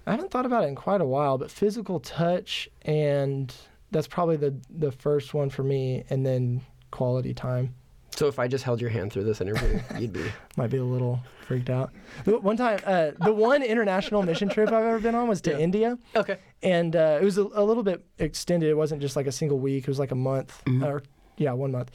I 0.09 0.13
haven't 0.13 0.31
thought 0.31 0.45
about 0.47 0.63
it 0.63 0.67
in 0.67 0.75
quite 0.75 1.01
a 1.01 1.05
while, 1.05 1.37
but 1.37 1.51
physical 1.51 1.99
touch 1.99 2.67
and 2.81 3.53
that's 3.91 4.07
probably 4.07 4.37
the 4.37 4.55
the 4.69 4.91
first 4.91 5.33
one 5.33 5.49
for 5.49 5.63
me, 5.63 6.03
and 6.09 6.25
then 6.25 6.61
quality 6.91 7.33
time. 7.33 7.73
So, 8.15 8.27
if 8.27 8.37
I 8.39 8.47
just 8.47 8.63
held 8.63 8.81
your 8.81 8.89
hand 8.89 9.13
through 9.13 9.23
this 9.23 9.39
interview, 9.41 9.79
you'd 9.99 10.13
be. 10.13 10.25
Might 10.57 10.69
be 10.71 10.77
a 10.77 10.83
little 10.83 11.19
freaked 11.47 11.69
out. 11.69 11.91
The 12.25 12.37
One 12.39 12.57
time, 12.57 12.79
uh, 12.85 13.11
the 13.23 13.31
one 13.33 13.63
international 13.63 14.21
mission 14.23 14.49
trip 14.49 14.69
I've 14.69 14.83
ever 14.85 14.99
been 14.99 15.15
on 15.15 15.27
was 15.27 15.41
to 15.41 15.51
Yeah. 15.51 15.57
India, 15.59 15.97
Okay. 16.15 16.37
and 16.61 16.95
uh, 16.95 17.17
it 17.21 17.23
was 17.23 17.37
a, 17.37 17.43
a 17.53 17.63
little 17.63 17.83
bit 17.83 18.03
extended. 18.19 18.69
It 18.69 18.75
wasn't 18.77 19.01
just 19.01 19.15
like 19.15 19.27
a 19.27 19.31
single 19.31 19.59
week; 19.59 19.83
it 19.83 19.87
was 19.87 19.99
like 19.99 20.11
a 20.11 20.15
month, 20.15 20.61
Mhm. 20.65 20.85
or 20.85 21.01
yeah, 21.37 21.53
one 21.53 21.71
month. 21.71 21.91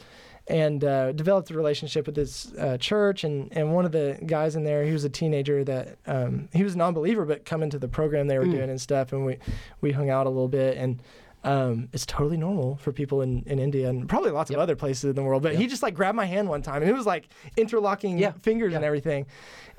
And 0.47 0.85
uh, 0.85 1.13
developed 1.13 1.51
a 1.51 1.55
relationship 1.55 2.05
with 2.05 2.15
this 2.15 2.53
uh, 2.59 2.77
church, 2.77 3.25
and, 3.25 3.49
and 3.57 3.73
one 3.73 3.87
of 3.87 3.93
the 3.93 4.19
guys 4.27 4.57
in 4.57 4.65
there, 4.65 4.85
he 4.85 4.93
was 4.93 5.03
a 5.05 5.09
teenager 5.09 5.65
that 5.65 5.97
um, 6.07 6.51
he 6.53 6.63
was 6.63 6.75
a 6.75 6.77
non-believer, 6.79 7.25
but 7.25 7.47
come 7.47 7.63
into 7.63 7.79
the 7.79 7.89
program 7.89 8.27
they 8.27 8.37
were 8.39 8.45
Mm. 8.45 8.51
doing 8.53 8.69
and 8.71 8.79
stuff, 8.79 9.15
and 9.15 9.25
we 9.25 9.39
we 9.81 9.93
hung 9.93 10.11
out 10.11 10.27
a 10.27 10.29
little 10.29 10.49
bit, 10.49 10.77
and 10.77 11.01
um, 11.45 11.89
it's 11.95 12.05
totally 12.05 12.37
normal 12.37 12.77
for 12.77 12.93
people 12.93 13.23
in, 13.23 13.43
in 13.47 13.59
India 13.59 13.89
and 13.89 14.07
probably 14.07 14.33
lots 14.33 14.51
Yep. 14.51 14.59
of 14.59 14.63
other 14.63 14.77
places 14.77 15.05
in 15.05 15.15
the 15.15 15.23
world. 15.23 15.43
But 15.43 15.53
Yep. 15.53 15.61
he 15.63 15.67
just 15.67 15.83
like 15.83 15.95
grabbed 15.95 16.17
my 16.17 16.27
hand 16.27 16.47
one 16.51 16.61
time, 16.61 16.83
and 16.83 16.91
it 16.91 16.95
was 16.95 17.07
like 17.07 17.27
interlocking 17.57 18.19
Yeah. 18.19 18.33
fingers 18.43 18.75
and 18.75 18.85
everything, 18.85 19.25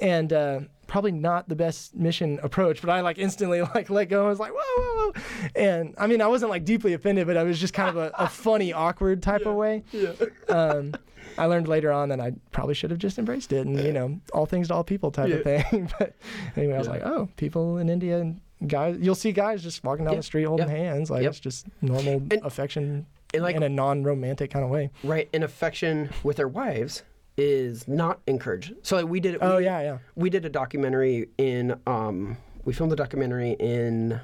and 0.01 0.34
uh, 0.34 0.60
probably 0.87 1.11
not 1.11 1.47
the 1.49 1.55
best 1.55 1.95
mission 1.95 2.39
approach. 2.43 2.81
But 2.81 2.89
I 2.91 3.01
like 3.01 3.17
instantly 3.17 3.61
like 3.75 3.89
let 3.89 4.05
go. 4.09 4.25
I 4.25 4.29
was 4.29 4.39
like 4.39 4.51
whoa, 4.53 4.59
whoa, 4.81 5.11
whoa, 5.11 5.21
and 5.55 5.95
I 5.97 6.07
mean 6.07 6.21
I 6.21 6.27
wasn't 6.27 6.49
like 6.51 6.65
deeply 6.65 6.93
offended, 6.93 7.27
but 7.27 7.37
I 7.37 7.43
was 7.43 7.59
just 7.59 7.73
kind 7.73 7.89
of 7.89 7.97
a, 7.97 8.11
a 8.17 8.27
funny, 8.29 8.73
awkward 8.73 9.21
type 9.23 9.45
of 9.45 9.55
way. 9.55 9.83
Yeah. 9.91 10.11
Um, 10.49 10.93
I 11.37 11.47
learned 11.47 11.67
later 11.67 11.91
on 11.91 12.09
that 12.09 12.21
I 12.21 12.31
probably 12.51 12.75
should 12.75 12.91
have 12.91 12.99
just 12.99 13.17
embraced 13.17 13.51
it, 13.51 13.65
and 13.67 13.77
you 13.79 13.91
know, 13.91 14.19
all 14.33 14.45
things 14.45 14.69
to 14.69 14.73
all 14.73 14.83
people 14.85 15.11
type 15.11 15.31
of 15.33 15.43
thing. 15.43 15.91
but 15.99 16.15
anyway, 16.55 16.75
I 16.75 16.77
was 16.77 16.87
like, 16.87 17.01
oh, 17.03 17.27
people 17.35 17.77
in 17.79 17.89
India 17.89 18.19
and 18.19 18.39
guys, 18.67 18.97
you'll 19.01 19.15
see 19.15 19.33
guys 19.33 19.61
just 19.61 19.83
walking 19.83 20.05
down 20.05 20.13
Yeah. 20.13 20.19
the 20.19 20.23
street 20.23 20.43
holding 20.45 20.69
Yeah. 20.69 20.75
hands, 20.75 21.09
like 21.11 21.23
Yep. 21.23 21.29
it's 21.31 21.39
just 21.41 21.67
normal 21.81 22.13
And- 22.31 22.39
affection 22.43 23.05
And 23.33 23.43
like, 23.43 23.55
in 23.57 23.63
a 23.63 23.69
non-romantic 23.69 24.49
kind 24.49 24.63
of 24.63 24.71
way. 24.71 24.91
right, 25.03 25.27
in 25.33 25.43
affection 25.43 26.09
with 26.23 26.37
their 26.37 26.47
wives 26.47 27.03
is 27.37 27.87
not 27.87 28.21
encouraged. 28.27 28.73
So, 28.83 28.97
like, 28.97 29.07
we 29.07 29.19
did. 29.19 29.37
Oh 29.41 29.57
we, 29.57 29.65
yeah, 29.65 29.81
yeah. 29.81 29.97
We 30.15 30.29
did 30.29 30.45
a 30.45 30.49
documentary 30.49 31.29
in. 31.37 31.79
Um, 31.85 32.37
we 32.63 32.73
filmed 32.73 32.93
a 32.93 32.95
documentary 32.95 33.55
in 33.59 34.19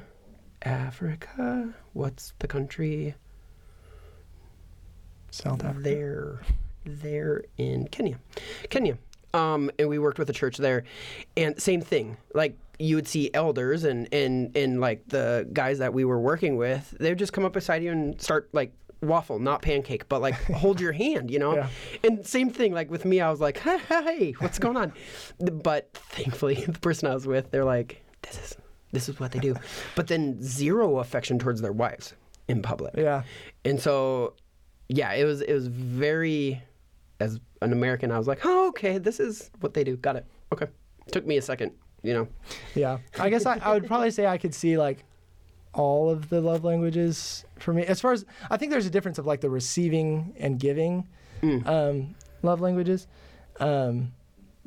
Africa. 0.63 1.74
What's 1.93 2.34
the 2.39 2.47
country? 2.47 3.15
South 5.32 5.63
Africa. 5.63 5.82
There, 5.82 6.41
there 6.86 7.43
in 7.58 7.88
Kenya, 7.88 8.19
Kenya. 8.69 8.97
Um, 9.34 9.71
and 9.80 9.88
we 9.88 9.97
worked 9.97 10.19
with 10.19 10.30
a 10.30 10.34
church 10.34 10.58
there, 10.58 10.84
and 11.38 11.60
same 11.62 11.82
thing. 11.82 12.17
Like 12.34 12.58
you 12.80 12.95
would 12.95 13.08
see 13.08 13.30
elders 13.34 13.84
and 13.84 14.13
and 14.13 14.56
and 14.58 14.82
like 14.82 15.08
the 15.08 15.47
guys 15.54 15.80
that 15.80 15.93
we 15.93 16.04
were 16.04 16.19
working 16.19 16.58
with, 16.58 16.95
they 17.00 17.10
would 17.10 17.19
just 17.19 17.32
come 17.32 17.45
up 17.45 17.54
beside 17.54 17.84
you 17.84 17.91
and 17.91 18.19
start 18.21 18.50
like 18.52 18.74
waffle, 19.02 19.40
not 19.40 19.62
pancake, 19.62 20.08
but 20.08 20.22
like 20.22 20.36
hold 20.54 20.80
your 20.80 20.92
hand, 20.92 21.32
you 21.32 21.40
know? 21.40 21.56
Yeah. 21.56 21.68
And 22.04 22.26
same 22.26 22.50
thing, 22.50 22.74
like 22.74 22.90
with 22.90 23.06
me, 23.06 23.20
I 23.22 23.30
was 23.30 23.40
like, 23.40 23.58
hey, 23.60 23.80
hey, 23.88 24.32
what's 24.40 24.60
going 24.60 24.78
on? 24.78 24.94
But 25.64 25.94
thankfully, 25.94 26.56
the 26.68 26.80
person 26.80 27.08
I 27.08 27.14
was 27.14 27.28
with, 27.28 27.52
they're 27.52 27.66
like, 27.66 28.04
this 28.22 28.38
is 28.38 28.58
this 28.92 29.08
is 29.08 29.20
what 29.20 29.32
they 29.32 29.40
do. 29.40 29.56
But 29.96 30.08
then 30.08 30.42
zero 30.42 31.00
affection 31.00 31.40
towards 31.40 31.62
their 31.62 31.72
wives 31.72 32.14
in 32.48 32.62
public. 32.62 32.94
Yeah. 32.98 33.24
And 33.64 33.80
so, 33.80 34.34
yeah, 34.90 35.14
it 35.14 35.24
was 35.24 35.42
it 35.42 35.54
was 35.54 35.68
very, 35.68 36.62
as 37.20 37.40
an 37.62 37.72
American, 37.72 38.12
I 38.12 38.18
was 38.18 38.28
like, 38.28 38.42
oh, 38.44 38.68
okay, 38.70 38.98
this 38.98 39.20
is 39.20 39.50
what 39.62 39.74
they 39.74 39.84
do. 39.84 39.96
Got 39.96 40.18
it. 40.18 40.26
Okay. 40.52 40.68
Took 41.12 41.26
me 41.26 41.38
a 41.38 41.42
second, 41.42 41.72
you 42.04 42.14
know. 42.14 42.28
Yeah. 42.76 42.98
I 43.18 43.30
guess 43.30 43.46
I, 43.46 43.58
I 43.64 43.74
would 43.74 43.88
probably 43.88 44.12
say 44.12 44.28
I 44.28 44.38
could 44.38 44.54
see 44.54 44.78
like 44.78 45.06
all 45.74 46.10
of 46.10 46.30
the 46.30 46.42
love 46.42 46.64
languages 46.64 47.46
for 47.60 47.74
me. 47.74 47.84
As 47.86 48.02
far 48.02 48.12
as 48.12 48.26
I 48.50 48.58
think 48.58 48.72
there's 48.72 48.86
a 48.86 48.90
difference 48.90 49.18
of 49.18 49.26
like 49.26 49.42
the 49.42 49.50
receiving 49.50 50.34
and 50.40 50.60
giving 50.60 51.08
Mm. 51.42 51.66
um, 51.68 52.16
love 52.44 52.62
languages. 52.62 53.08
Um, 53.60 54.12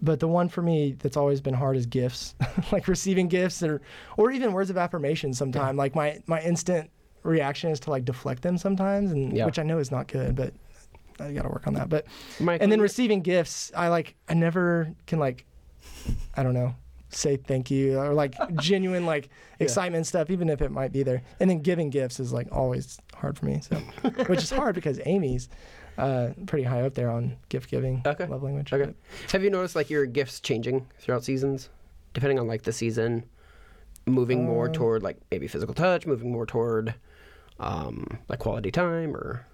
but 0.02 0.18
the 0.18 0.26
one 0.28 0.48
for 0.48 0.60
me 0.60 0.96
that's 0.98 1.16
always 1.16 1.40
been 1.40 1.54
hard 1.54 1.76
is 1.76 1.86
gifts, 1.86 2.34
like 2.72 2.88
receiving 2.88 3.28
gifts 3.28 3.62
or 3.62 3.80
or 4.16 4.32
even 4.32 4.52
words 4.52 4.70
of 4.70 4.76
affirmation. 4.76 5.32
Sometimes, 5.34 5.76
like 5.78 5.94
my 5.94 6.20
my 6.26 6.40
instant 6.42 6.90
reaction 7.22 7.70
is 7.70 7.78
to 7.80 7.90
like 7.90 8.04
deflect 8.04 8.42
them 8.42 8.58
sometimes, 8.58 9.12
and 9.12 9.36
Yeah. 9.36 9.46
which 9.46 9.58
I 9.58 9.62
know 9.62 9.78
is 9.78 9.90
not 9.92 10.08
good, 10.08 10.34
but 10.34 10.52
I 11.20 11.32
got 11.32 11.42
to 11.42 11.48
work 11.48 11.66
on 11.68 11.74
that. 11.74 11.88
But 11.88 12.06
Mike, 12.40 12.60
and 12.60 12.72
then 12.72 12.80
receiving 12.80 13.20
gifts, 13.22 13.70
I 13.76 13.86
like 13.88 14.16
I 14.28 14.34
never 14.34 14.92
can 15.06 15.20
like 15.20 15.44
I 16.36 16.42
don't 16.42 16.54
know 16.54 16.74
say 17.14 17.36
thank 17.36 17.70
you 17.70 17.98
or 17.98 18.12
like 18.14 18.34
genuine 18.56 19.06
like 19.06 19.28
excitement 19.60 20.06
stuff, 20.06 20.30
even 20.30 20.48
if 20.48 20.60
it 20.62 20.70
might 20.70 20.92
be 20.92 21.02
there. 21.02 21.22
And 21.40 21.48
then 21.48 21.60
giving 21.60 21.90
gifts 21.90 22.20
is 22.20 22.32
like 22.32 22.48
always 22.52 22.98
hard 23.14 23.38
for 23.38 23.46
me, 23.46 23.60
so 23.60 23.76
which 24.26 24.42
is 24.42 24.50
hard 24.50 24.74
because 24.74 25.00
Amy's 25.06 25.48
uh, 25.98 26.30
pretty 26.46 26.64
high 26.64 26.82
up 26.82 26.94
there 26.94 27.10
on 27.10 27.36
gift 27.48 27.70
giving 27.70 28.02
Okay. 28.04 28.26
love 28.26 28.42
language. 28.42 28.72
Okay. 28.72 28.92
Have 29.32 29.42
you 29.44 29.50
noticed 29.50 29.76
like 29.76 29.90
your 29.90 30.06
gifts 30.06 30.40
changing 30.40 30.86
throughout 30.98 31.24
seasons, 31.24 31.68
depending 32.14 32.38
on 32.38 32.46
like 32.46 32.62
the 32.62 32.72
season, 32.72 33.24
moving 34.06 34.44
more 34.44 34.68
Uh, 34.68 34.72
toward 34.72 35.02
like 35.02 35.16
maybe 35.30 35.46
physical 35.46 35.74
touch, 35.74 36.06
moving 36.06 36.30
more 36.32 36.46
toward 36.46 36.94
um, 37.60 38.18
like 38.28 38.40
quality 38.40 38.70
time, 38.70 39.14
or 39.16 39.46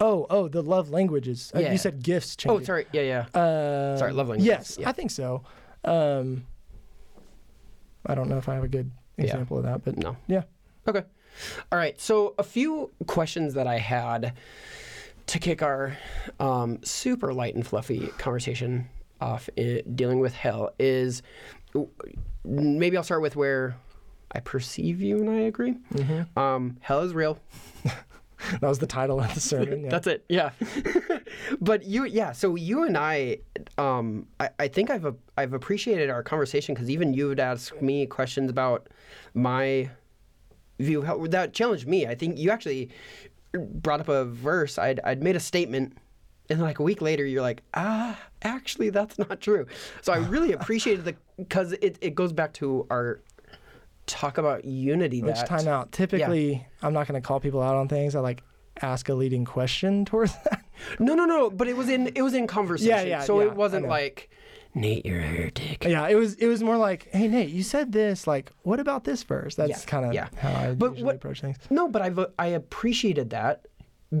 Oh, 0.00 0.26
oh, 0.28 0.48
the 0.48 0.60
love 0.62 0.90
languages. 0.90 1.52
Uh, 1.54 1.60
Yeah. 1.60 1.70
you 1.72 1.78
said 1.78 2.02
gifts 2.02 2.34
change. 2.34 2.62
oh, 2.62 2.64
sorry, 2.64 2.86
yeah, 2.92 3.02
yeah. 3.32 3.40
Uh, 3.40 3.96
Sorry, 3.96 4.12
love 4.12 4.28
languages, 4.28 4.46
Yes, 4.46 4.76
yeah. 4.80 4.88
I 4.88 4.92
think 4.92 5.12
so. 5.12 5.44
Um, 5.84 6.46
I 8.06 8.14
don't 8.14 8.28
know 8.28 8.38
if 8.38 8.48
I 8.48 8.54
have 8.54 8.64
a 8.64 8.68
good 8.68 8.90
Yeah. 9.16 9.24
example 9.24 9.56
of 9.58 9.64
that, 9.64 9.84
but 9.84 9.96
No. 9.96 10.16
yeah. 10.26 10.42
Okay. 10.86 11.02
All 11.72 11.78
right. 11.78 11.98
So 12.00 12.34
a 12.38 12.42
few 12.42 12.90
questions 13.06 13.54
that 13.54 13.66
I 13.66 13.78
had 13.78 14.34
to 15.26 15.38
kick 15.38 15.62
our 15.62 15.96
um, 16.38 16.80
super 16.84 17.32
light 17.32 17.54
and 17.54 17.66
fluffy 17.66 18.08
conversation 18.18 18.88
off 19.20 19.48
i 19.58 19.82
dealing 19.94 20.20
with 20.20 20.34
hell 20.34 20.74
is 20.78 21.22
maybe 22.44 22.96
I'll 22.96 23.02
start 23.02 23.22
with 23.22 23.36
where 23.36 23.76
I 24.32 24.40
perceive 24.40 25.00
you 25.00 25.18
and 25.20 25.30
I 25.30 25.40
agree. 25.42 25.76
Mm-hmm. 25.94 26.38
Um, 26.38 26.76
hell 26.80 27.00
is 27.00 27.14
real. 27.14 27.38
That 28.60 28.68
was 28.68 28.78
the 28.78 28.86
title 28.86 29.20
of 29.20 29.34
the 29.34 29.40
sermon. 29.40 29.84
Yeah. 29.84 29.90
That's 29.90 30.06
it. 30.06 30.24
Yeah. 30.28 30.50
but 31.60 31.84
you, 31.84 32.04
yeah. 32.04 32.32
So 32.32 32.54
you 32.54 32.84
and 32.84 32.96
I, 32.96 33.38
um, 33.78 34.26
I, 34.40 34.50
I 34.58 34.68
think 34.68 34.90
I've 34.90 35.04
a, 35.04 35.14
I've 35.36 35.52
appreciated 35.52 36.10
our 36.10 36.22
conversation 36.22 36.74
because 36.74 36.90
even 36.90 37.12
you 37.14 37.28
would 37.28 37.40
ask 37.40 37.80
me 37.80 38.06
questions 38.06 38.50
about 38.50 38.88
my 39.34 39.90
view 40.78 41.00
of 41.00 41.06
how 41.06 41.26
that 41.26 41.52
challenged 41.52 41.86
me. 41.86 42.06
I 42.06 42.14
think 42.14 42.38
you 42.38 42.50
actually 42.50 42.90
brought 43.52 44.00
up 44.00 44.08
a 44.08 44.24
verse. 44.24 44.78
I'd 44.78 45.00
I'd 45.04 45.22
made 45.22 45.36
a 45.36 45.40
statement. 45.40 45.96
And 46.50 46.60
like 46.60 46.78
a 46.78 46.82
week 46.82 47.00
later, 47.00 47.24
you're 47.24 47.42
like, 47.42 47.62
ah, 47.72 48.18
actually, 48.42 48.90
that's 48.90 49.18
not 49.18 49.40
true. 49.40 49.66
So 50.02 50.12
I 50.12 50.18
really 50.18 50.52
appreciated 50.58 51.04
the 51.04 51.16
because 51.36 51.72
it, 51.72 51.98
it 52.00 52.14
goes 52.14 52.32
back 52.32 52.52
to 52.54 52.86
our 52.90 53.20
talk 54.06 54.38
about 54.38 54.64
unity. 54.64 55.22
Which 55.22 55.36
that 55.36 55.46
time 55.46 55.68
out? 55.68 55.92
Typically, 55.92 56.66
I'm 56.82 56.92
not 56.92 57.06
going 57.08 57.20
to 57.20 57.26
call 57.26 57.40
people 57.40 57.62
out 57.62 57.76
on 57.76 57.88
things. 57.88 58.14
I 58.14 58.20
like 58.20 58.42
ask 58.82 59.08
a 59.08 59.14
leading 59.14 59.44
question 59.44 60.04
towards 60.10 60.32
that. 60.44 60.64
No, 60.98 61.14
no, 61.14 61.24
no. 61.24 61.50
But 61.50 61.68
it 61.68 61.76
was 61.76 61.88
in 61.88 62.08
it 62.14 62.22
was 62.22 62.34
in 62.34 62.46
conversation. 62.46 62.90
yeah, 62.90 63.02
yeah, 63.02 63.20
so 63.22 63.40
yeah, 63.40 63.46
it 63.46 63.54
wasn't 63.54 63.86
like 63.88 64.30
Nate, 64.76 65.06
you're 65.06 65.20
a 65.20 65.22
heretic. 65.22 65.84
yeah, 65.84 66.08
it 66.08 66.16
was. 66.16 66.34
It 66.34 66.48
was 66.48 66.60
more 66.62 66.76
like, 66.76 67.08
hey 67.12 67.28
Nate, 67.28 67.50
you 67.50 67.62
said 67.62 67.92
this. 67.92 68.26
Like, 68.26 68.50
what 68.62 68.80
about 68.80 69.04
this 69.04 69.22
verse? 69.22 69.54
That's 69.54 69.70
Yeah, 69.70 69.78
kind 69.86 70.04
of 70.06 70.12
yeah. 70.14 70.28
how 70.36 70.50
I 70.52 70.74
But 70.74 70.90
usually 70.90 71.04
what- 71.04 71.14
approach 71.16 71.40
things. 71.40 71.58
No, 71.70 71.88
but 71.88 72.02
I've 72.02 72.18
I 72.38 72.46
appreciated 72.48 73.30
that 73.30 73.66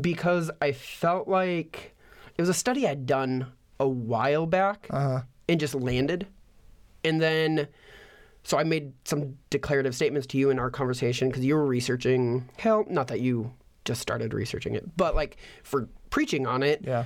because 0.00 0.50
I 0.62 0.70
felt 0.72 1.26
like 1.28 1.96
it 2.36 2.42
was 2.42 2.48
a 2.48 2.54
study 2.54 2.86
I'd 2.86 3.06
done 3.06 3.46
a 3.80 3.88
while 3.88 4.46
back 4.46 4.86
Uh 4.90 5.00
huh. 5.00 5.20
and 5.48 5.58
just 5.58 5.74
landed, 5.74 6.28
and 7.04 7.20
then 7.20 7.66
so 8.44 8.58
I 8.58 8.64
made 8.64 8.92
some 9.04 9.36
declarative 9.50 9.94
statements 9.94 10.26
to 10.28 10.38
you 10.38 10.50
in 10.50 10.58
our 10.58 10.70
conversation 10.70 11.28
because 11.28 11.44
you 11.44 11.54
were 11.56 11.66
researching 11.66 12.48
hell. 12.58 12.84
Not 12.88 13.08
that 13.08 13.20
you 13.20 13.52
just 13.84 14.00
started 14.00 14.32
researching 14.32 14.74
it, 14.74 14.96
but 14.96 15.14
like 15.14 15.36
for 15.62 15.88
preaching 16.10 16.46
on 16.46 16.62
it. 16.62 16.80
Yeah. 16.84 17.04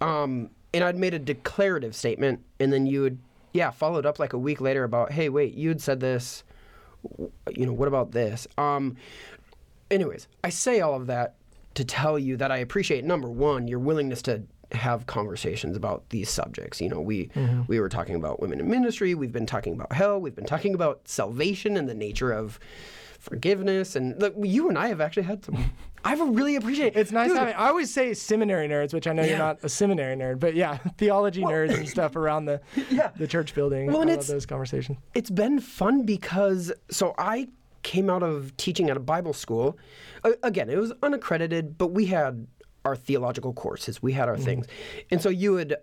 um, 0.00 0.50
and 0.74 0.82
I'd 0.82 0.96
made 0.96 1.14
a 1.14 1.18
declarative 1.18 1.94
statement, 1.94 2.40
and 2.58 2.72
then 2.72 2.86
you 2.86 3.02
would, 3.02 3.18
yeah, 3.52 3.70
followed 3.70 4.06
up 4.06 4.18
like 4.18 4.32
a 4.32 4.38
week 4.38 4.60
later 4.60 4.84
about, 4.84 5.12
hey, 5.12 5.28
wait, 5.28 5.54
you 5.54 5.68
had 5.68 5.80
said 5.80 6.00
this, 6.00 6.44
you 7.50 7.66
know, 7.66 7.72
what 7.72 7.88
about 7.88 8.12
this? 8.12 8.46
Um, 8.56 8.96
anyways, 9.90 10.28
I 10.42 10.48
say 10.48 10.80
all 10.80 10.94
of 10.94 11.06
that 11.08 11.34
to 11.74 11.84
tell 11.84 12.18
you 12.18 12.36
that 12.38 12.50
I 12.50 12.58
appreciate 12.58 13.04
number 13.04 13.28
one 13.28 13.68
your 13.68 13.78
willingness 13.78 14.22
to 14.22 14.42
have 14.72 15.06
conversations 15.06 15.76
about 15.76 16.08
these 16.10 16.30
subjects. 16.30 16.80
You 16.80 16.88
know, 16.88 17.00
we 17.00 17.26
mm-hmm. 17.28 17.62
we 17.66 17.80
were 17.80 17.88
talking 17.88 18.14
about 18.14 18.40
women 18.40 18.60
in 18.60 18.68
ministry, 18.70 19.14
we've 19.14 19.32
been 19.32 19.46
talking 19.46 19.72
about 19.74 19.92
hell, 19.92 20.20
we've 20.20 20.34
been 20.34 20.46
talking 20.46 20.74
about 20.74 21.06
salvation 21.06 21.76
and 21.76 21.88
the 21.88 21.94
nature 21.94 22.32
of 22.32 22.58
forgiveness, 23.18 23.94
and 23.96 24.20
look, 24.20 24.34
you 24.42 24.68
and 24.68 24.76
I 24.76 24.88
have 24.88 25.00
actually 25.00 25.22
had 25.24 25.44
some. 25.44 25.72
I've 26.04 26.18
really 26.20 26.56
appreciated. 26.56 26.98
It's 26.98 27.12
nice 27.12 27.28
Dude, 27.28 27.38
having. 27.38 27.54
I 27.54 27.68
always 27.68 27.94
say 27.94 28.12
seminary 28.14 28.68
nerds, 28.68 28.92
which 28.92 29.06
I 29.06 29.12
know 29.12 29.22
Yeah. 29.22 29.28
you're 29.28 29.38
not 29.38 29.58
a 29.62 29.68
seminary 29.68 30.16
nerd, 30.16 30.40
but 30.40 30.56
yeah, 30.56 30.76
theology 30.98 31.42
nerds 31.42 31.76
and 31.76 31.88
stuff 31.88 32.16
around 32.16 32.46
the 32.46 32.60
Yeah. 32.90 33.10
the 33.16 33.28
church 33.28 33.54
building. 33.54 33.86
Well, 33.86 33.98
I 33.98 34.00
and 34.02 34.10
love 34.10 34.18
it's- 34.18 34.28
those 34.28 34.44
conversations. 34.44 34.98
it's 35.14 35.30
been 35.30 35.60
fun 35.60 36.02
because 36.02 36.72
so 36.90 37.14
I 37.18 37.48
came 37.84 38.10
out 38.10 38.24
of 38.24 38.56
teaching 38.56 38.90
at 38.90 38.96
a 38.96 39.00
Bible 39.00 39.32
school. 39.32 39.78
A- 40.24 40.34
again, 40.42 40.68
it 40.70 40.76
was 40.76 40.92
unaccredited, 41.04 41.78
but 41.78 41.88
we 41.88 42.06
had 42.06 42.48
our 42.84 42.96
theological 42.96 43.52
courses, 43.52 44.02
we 44.02 44.12
had 44.12 44.28
our 44.28 44.36
mm-hmm. 44.36 44.44
things, 44.44 44.66
and 45.10 45.20
so 45.20 45.28
you 45.28 45.52
would 45.52 45.76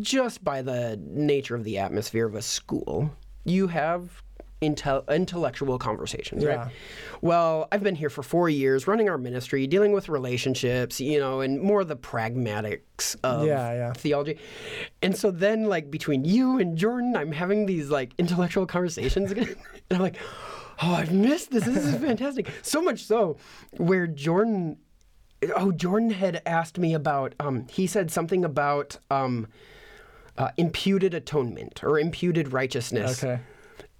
just 0.00 0.42
by 0.42 0.62
the 0.62 0.98
nature 1.04 1.54
of 1.54 1.64
the 1.64 1.78
atmosphere 1.78 2.26
of 2.26 2.34
a 2.34 2.42
school, 2.42 3.14
you 3.44 3.68
have 3.68 4.22
intel- 4.60 5.08
intellectual 5.08 5.78
conversations, 5.78 6.42
Yeah. 6.42 6.54
right? 6.54 6.72
Well, 7.20 7.68
I've 7.70 7.82
been 7.82 7.94
here 7.94 8.10
for 8.10 8.22
four 8.22 8.48
years, 8.48 8.86
running 8.86 9.08
our 9.08 9.18
ministry, 9.18 9.66
dealing 9.66 9.92
with 9.92 10.08
relationships, 10.08 11.00
you 11.00 11.18
know, 11.18 11.40
and 11.40 11.60
more 11.60 11.82
of 11.82 11.88
the 11.88 11.96
pragmatics 11.96 13.16
of 13.22 13.46
Yeah, 13.46 13.72
yeah. 13.72 13.92
theology. 13.92 14.38
And 15.02 15.16
so 15.16 15.30
then, 15.30 15.64
like, 15.64 15.90
between 15.90 16.24
you 16.24 16.58
and 16.58 16.76
Jordan, 16.76 17.16
I'm 17.16 17.32
having 17.32 17.66
these, 17.66 17.90
like, 17.90 18.12
intellectual 18.18 18.66
conversations 18.66 19.30
again. 19.30 19.54
and 19.90 19.96
I'm 19.96 20.00
like, 20.00 20.16
oh, 20.82 20.92
I've 20.92 21.12
missed 21.12 21.50
this. 21.50 21.64
This 21.64 21.84
is 21.84 21.96
fantastic. 21.96 22.50
So 22.62 22.82
much 22.82 23.04
so 23.04 23.36
where 23.76 24.06
Jordan, 24.06 24.78
oh, 25.54 25.72
Jordan 25.72 26.10
had 26.10 26.42
asked 26.46 26.78
me 26.78 26.94
about, 26.94 27.34
um, 27.40 27.66
he 27.68 27.86
said 27.86 28.10
something 28.10 28.44
about 28.44 28.98
um, 29.10 29.46
uh, 30.36 30.50
imputed 30.56 31.14
atonement 31.14 31.82
or 31.82 31.98
imputed 31.98 32.52
righteousness. 32.52 33.22
Okay. 33.22 33.40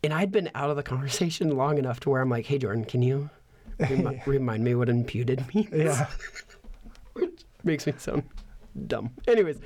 And 0.04 0.12
I'd 0.12 0.30
been 0.30 0.50
out 0.54 0.70
of 0.70 0.76
the 0.76 0.82
conversation 0.82 1.56
long 1.56 1.78
enough 1.78 2.00
to 2.00 2.10
where 2.10 2.20
I'm 2.22 2.30
like, 2.30 2.46
hey, 2.46 2.58
Jordan, 2.58 2.84
can 2.84 3.02
you 3.02 3.30
remi- 3.78 4.22
remind 4.26 4.62
me 4.64 4.74
what 4.74 4.88
imputed 4.88 5.44
means? 5.54 5.68
Yeah. 5.72 6.06
Which 7.14 7.44
makes 7.64 7.86
me 7.86 7.94
sound 7.98 8.22
dumb. 8.86 9.10
Anyways, 9.26 9.58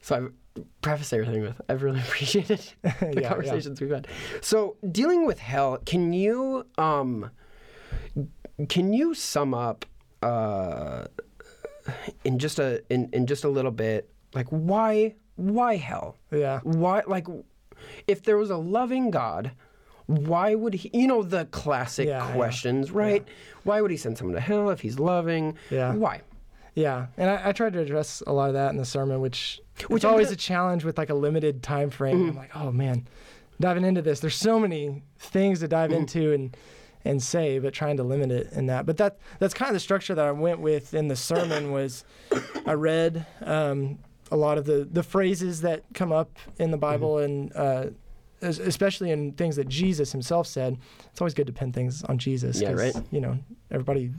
so 0.00 0.16
I've 0.16 0.64
prefaced 0.80 1.12
everything 1.12 1.42
with 1.42 1.60
I've 1.68 1.82
really 1.82 2.00
appreciated 2.08 2.60
the 2.82 2.94
Yeah, 3.02 3.20
yeah. 3.20 3.28
conversations 3.28 3.80
we've 3.80 3.90
had. 3.90 4.08
So 4.40 4.76
dealing 4.90 5.26
with 5.26 5.38
hell, 5.40 5.78
can 5.84 6.12
you 6.14 6.64
um 6.78 7.30
can 8.68 8.92
you 8.92 9.14
sum 9.14 9.52
up 9.52 9.84
uh 10.24 11.06
in 12.24 12.38
just 12.38 12.58
a 12.58 12.82
in, 12.92 13.08
in 13.12 13.26
just 13.26 13.44
a 13.44 13.48
little 13.48 13.70
bit 13.70 14.10
like 14.34 14.46
why 14.48 15.14
why 15.36 15.76
hell? 15.76 16.16
Yeah. 16.30 16.60
Why 16.62 17.02
like 17.06 17.26
if 18.06 18.22
there 18.22 18.36
was 18.38 18.50
a 18.50 18.56
loving 18.56 19.10
God, 19.10 19.50
why 20.06 20.54
would 20.54 20.74
he 20.74 20.90
you 20.94 21.06
know 21.06 21.22
the 21.22 21.44
classic 21.46 22.06
Yeah, 22.08 22.26
yeah. 22.26 22.34
questions, 22.34 22.90
right? 22.90 23.26
Why 23.64 23.80
would 23.80 23.90
he 23.90 23.96
send 23.96 24.16
someone 24.18 24.34
to 24.34 24.40
hell 24.40 24.70
if 24.70 24.80
he's 24.80 24.98
loving? 24.98 25.56
Yeah. 25.70 25.94
Why? 25.94 26.22
Yeah, 26.74 27.06
and 27.16 27.30
I, 27.30 27.50
I 27.50 27.52
tried 27.52 27.72
to 27.74 27.80
address 27.80 28.20
a 28.26 28.32
lot 28.32 28.48
of 28.48 28.54
that 28.54 28.70
in 28.72 28.76
the 28.78 28.84
sermon, 28.84 29.20
which 29.20 29.60
Which 29.82 29.88
which 29.90 30.04
always 30.04 30.26
gonna- 30.28 30.34
a 30.34 30.36
challenge 30.38 30.84
with 30.84 30.98
like 30.98 31.10
a 31.10 31.14
limited 31.14 31.62
time 31.62 31.90
frame. 31.90 32.18
Mm-hmm. 32.18 32.30
I'm 32.30 32.36
like, 32.36 32.56
oh 32.56 32.72
man, 32.72 33.06
diving 33.60 33.84
into 33.84 34.02
this, 34.02 34.18
there's 34.20 34.34
so 34.34 34.58
many 34.58 35.02
things 35.18 35.60
to 35.60 35.68
dive 35.68 35.90
Mm-hmm. 35.90 36.00
into, 36.00 36.32
and 36.32 36.56
and 37.04 37.22
say, 37.22 37.58
but 37.58 37.74
trying 37.74 37.96
to 37.98 38.02
limit 38.02 38.30
it 38.30 38.52
in 38.52 38.66
that. 38.66 38.86
But 38.86 38.96
that 38.98 39.18
that's 39.38 39.54
kind 39.54 39.68
of 39.68 39.74
the 39.74 39.80
structure 39.80 40.14
that 40.14 40.24
I 40.24 40.32
went 40.32 40.60
with 40.60 40.94
in 40.94 41.08
the 41.08 41.16
sermon. 41.16 41.72
Was 41.72 42.04
I 42.66 42.72
read 42.72 43.26
um, 43.42 43.98
a 44.30 44.36
lot 44.36 44.58
of 44.58 44.64
the 44.64 44.88
the 44.90 45.02
phrases 45.02 45.60
that 45.62 45.82
come 45.94 46.12
up 46.12 46.38
in 46.58 46.70
the 46.70 46.78
Bible 46.78 47.18
and. 47.18 47.54
Uh, 47.54 47.86
Especially 48.42 49.10
in 49.10 49.32
things 49.32 49.56
that 49.56 49.68
Jesus 49.68 50.12
himself 50.12 50.46
said, 50.46 50.76
it's 51.10 51.18
always 51.18 51.32
good 51.32 51.46
to 51.46 51.52
pin 51.54 51.72
things 51.72 52.02
on 52.02 52.18
Jesus. 52.18 52.60
Yeah, 52.60 52.72
right. 52.72 52.94
You 53.10 53.22
know, 53.22 53.38
everybody 53.70 54.10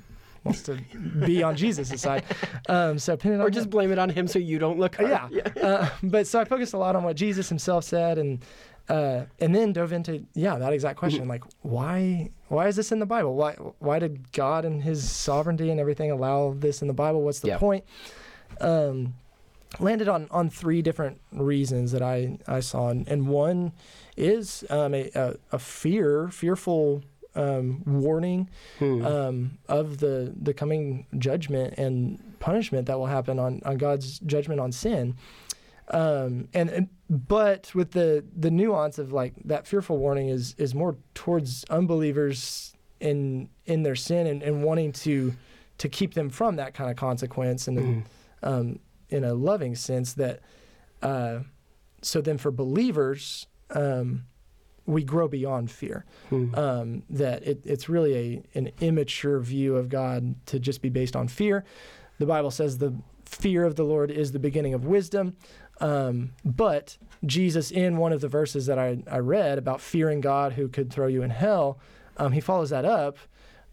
wants 0.43 0.63
to 0.63 0.80
be 1.24 1.43
on 1.43 1.56
Jesus' 1.56 2.02
side. 2.02 2.24
Um, 2.67 2.98
so 2.98 3.15
pin 3.15 3.34
it 3.34 3.36
on 3.36 3.41
Or 3.41 3.48
him. 3.48 3.54
just 3.54 3.69
blame 3.69 3.91
it 3.91 4.00
on 4.00 4.10
him 4.10 4.28
so 4.28 4.39
you 4.39 4.58
don't 4.58 4.80
look 4.80 4.95
hard. 4.95 5.32
Yeah. 5.32 5.43
uh, 5.62 5.89
but 6.04 6.26
so 6.26 6.39
I 6.39 6.45
focused 6.45 6.74
a 6.74 6.78
lot 6.80 6.95
on 6.95 7.04
what 7.04 7.15
Jesus 7.15 7.48
himself 7.50 7.84
said, 7.84 8.17
and 8.17 8.43
uh, 8.89 9.26
and 9.39 9.56
then 9.56 9.74
dove 9.74 9.91
into 9.93 10.26
yeah 10.34 10.58
that 10.58 10.74
exact 10.74 10.98
question, 11.00 11.28
like 11.28 11.43
why 11.62 12.30
why 12.50 12.67
is 12.67 12.76
this 12.76 12.91
in 12.91 13.00
the 13.00 13.06
Bible? 13.06 13.36
Why 13.36 13.54
why 13.80 14.00
did 14.00 14.32
God 14.32 14.65
and 14.65 14.84
His 14.84 15.10
sovereignty 15.10 15.69
and 15.71 15.80
everything 15.80 16.12
allow 16.12 16.54
this 16.58 16.82
in 16.82 16.88
the 16.88 16.93
Bible? 16.93 17.21
What's 17.24 17.39
the 17.39 17.48
Yeah. 17.50 17.58
point? 17.58 17.84
Um, 18.62 19.15
landed 19.80 20.08
on 20.08 20.28
on 20.32 20.50
three 20.50 20.82
different 20.82 21.19
reasons 21.32 21.91
that 21.91 22.02
I 22.02 22.38
I 22.48 22.60
saw, 22.60 22.89
and, 22.89 23.08
and 23.08 23.28
one 23.28 23.74
is 24.15 24.63
um, 24.69 24.93
a, 24.93 25.10
a 25.15 25.36
a 25.52 25.60
fear 25.60 26.28
fearful. 26.30 27.04
Um, 27.38 27.84
warning 27.86 28.50
Hmm. 28.80 29.06
um, 29.06 29.58
of 29.67 29.98
the 29.98 30.32
the 30.41 30.54
coming 30.54 31.06
judgment 31.17 31.74
and 31.78 32.17
punishment 32.39 32.86
that 32.88 32.98
will 32.98 33.08
happen 33.08 33.39
on 33.39 33.60
on 33.65 33.76
God's 33.76 34.19
judgment 34.19 34.62
on 34.62 34.71
sin. 34.71 35.15
Um, 35.89 36.48
and, 36.54 36.69
and 36.69 36.88
but 37.10 37.74
with 37.76 37.91
the 37.91 38.24
the 38.36 38.50
nuance 38.52 38.98
of 38.98 39.12
like 39.12 39.34
that 39.46 39.68
fearful 39.68 39.98
warning 39.98 40.30
is 40.30 40.56
is 40.58 40.74
more 40.74 40.96
towards 41.13 41.63
unbelievers 41.70 42.74
in 43.00 43.50
in 43.65 43.84
their 43.84 43.96
sin 43.96 44.26
and, 44.28 44.41
and 44.44 44.63
wanting 44.63 44.91
to 44.91 45.34
to 45.78 45.89
keep 45.89 46.13
them 46.13 46.30
from 46.30 46.56
that 46.56 46.74
kind 46.74 46.89
of 46.89 46.96
consequence 46.98 47.68
and 47.68 47.78
Mhm. 47.78 48.04
um, 48.44 48.80
in 49.10 49.24
a 49.24 49.34
loving 49.34 49.76
sense 49.76 50.13
that 50.13 50.39
uh, 51.02 51.39
so 52.02 52.22
then 52.22 52.38
for 52.38 52.52
believers 52.52 53.48
um, 53.72 54.24
we 54.88 55.04
grow 55.04 55.28
beyond 55.28 55.70
fear 55.72 56.06
Hmm. 56.30 56.56
um, 56.56 57.04
that 57.10 57.44
it, 57.46 57.62
it's 57.65 57.89
really 57.89 58.15
a 58.15 58.58
an 58.58 58.72
immature 58.82 59.39
view 59.39 59.76
of 59.76 59.89
God 59.89 60.36
to 60.48 60.60
just 60.60 60.82
be 60.82 60.89
based 60.89 61.15
on 61.15 61.28
fear. 61.28 61.65
The 62.20 62.26
Bible 62.26 62.52
says 62.52 62.78
the 62.78 62.94
fear 63.26 63.63
of 63.65 63.76
the 63.76 63.84
Lord 63.84 64.10
is 64.12 64.32
the 64.32 64.39
beginning 64.39 64.74
of 64.74 64.86
wisdom. 64.86 65.36
Um, 65.82 66.32
but 66.44 66.98
Jesus, 67.26 67.72
in 67.72 67.98
one 67.98 68.14
of 68.14 68.22
the 68.22 68.28
verses 68.28 68.66
that 68.68 68.80
I, 68.80 69.04
I 69.10 69.18
read 69.20 69.58
about 69.58 69.82
fearing 69.82 70.22
God 70.22 70.54
who 70.54 70.68
could 70.68 70.92
throw 70.92 71.08
you 71.08 71.22
in 71.22 71.30
hell, 71.32 71.80
um, 72.18 72.32
he 72.32 72.40
follows 72.40 72.70
that 72.70 72.86
up 72.86 73.18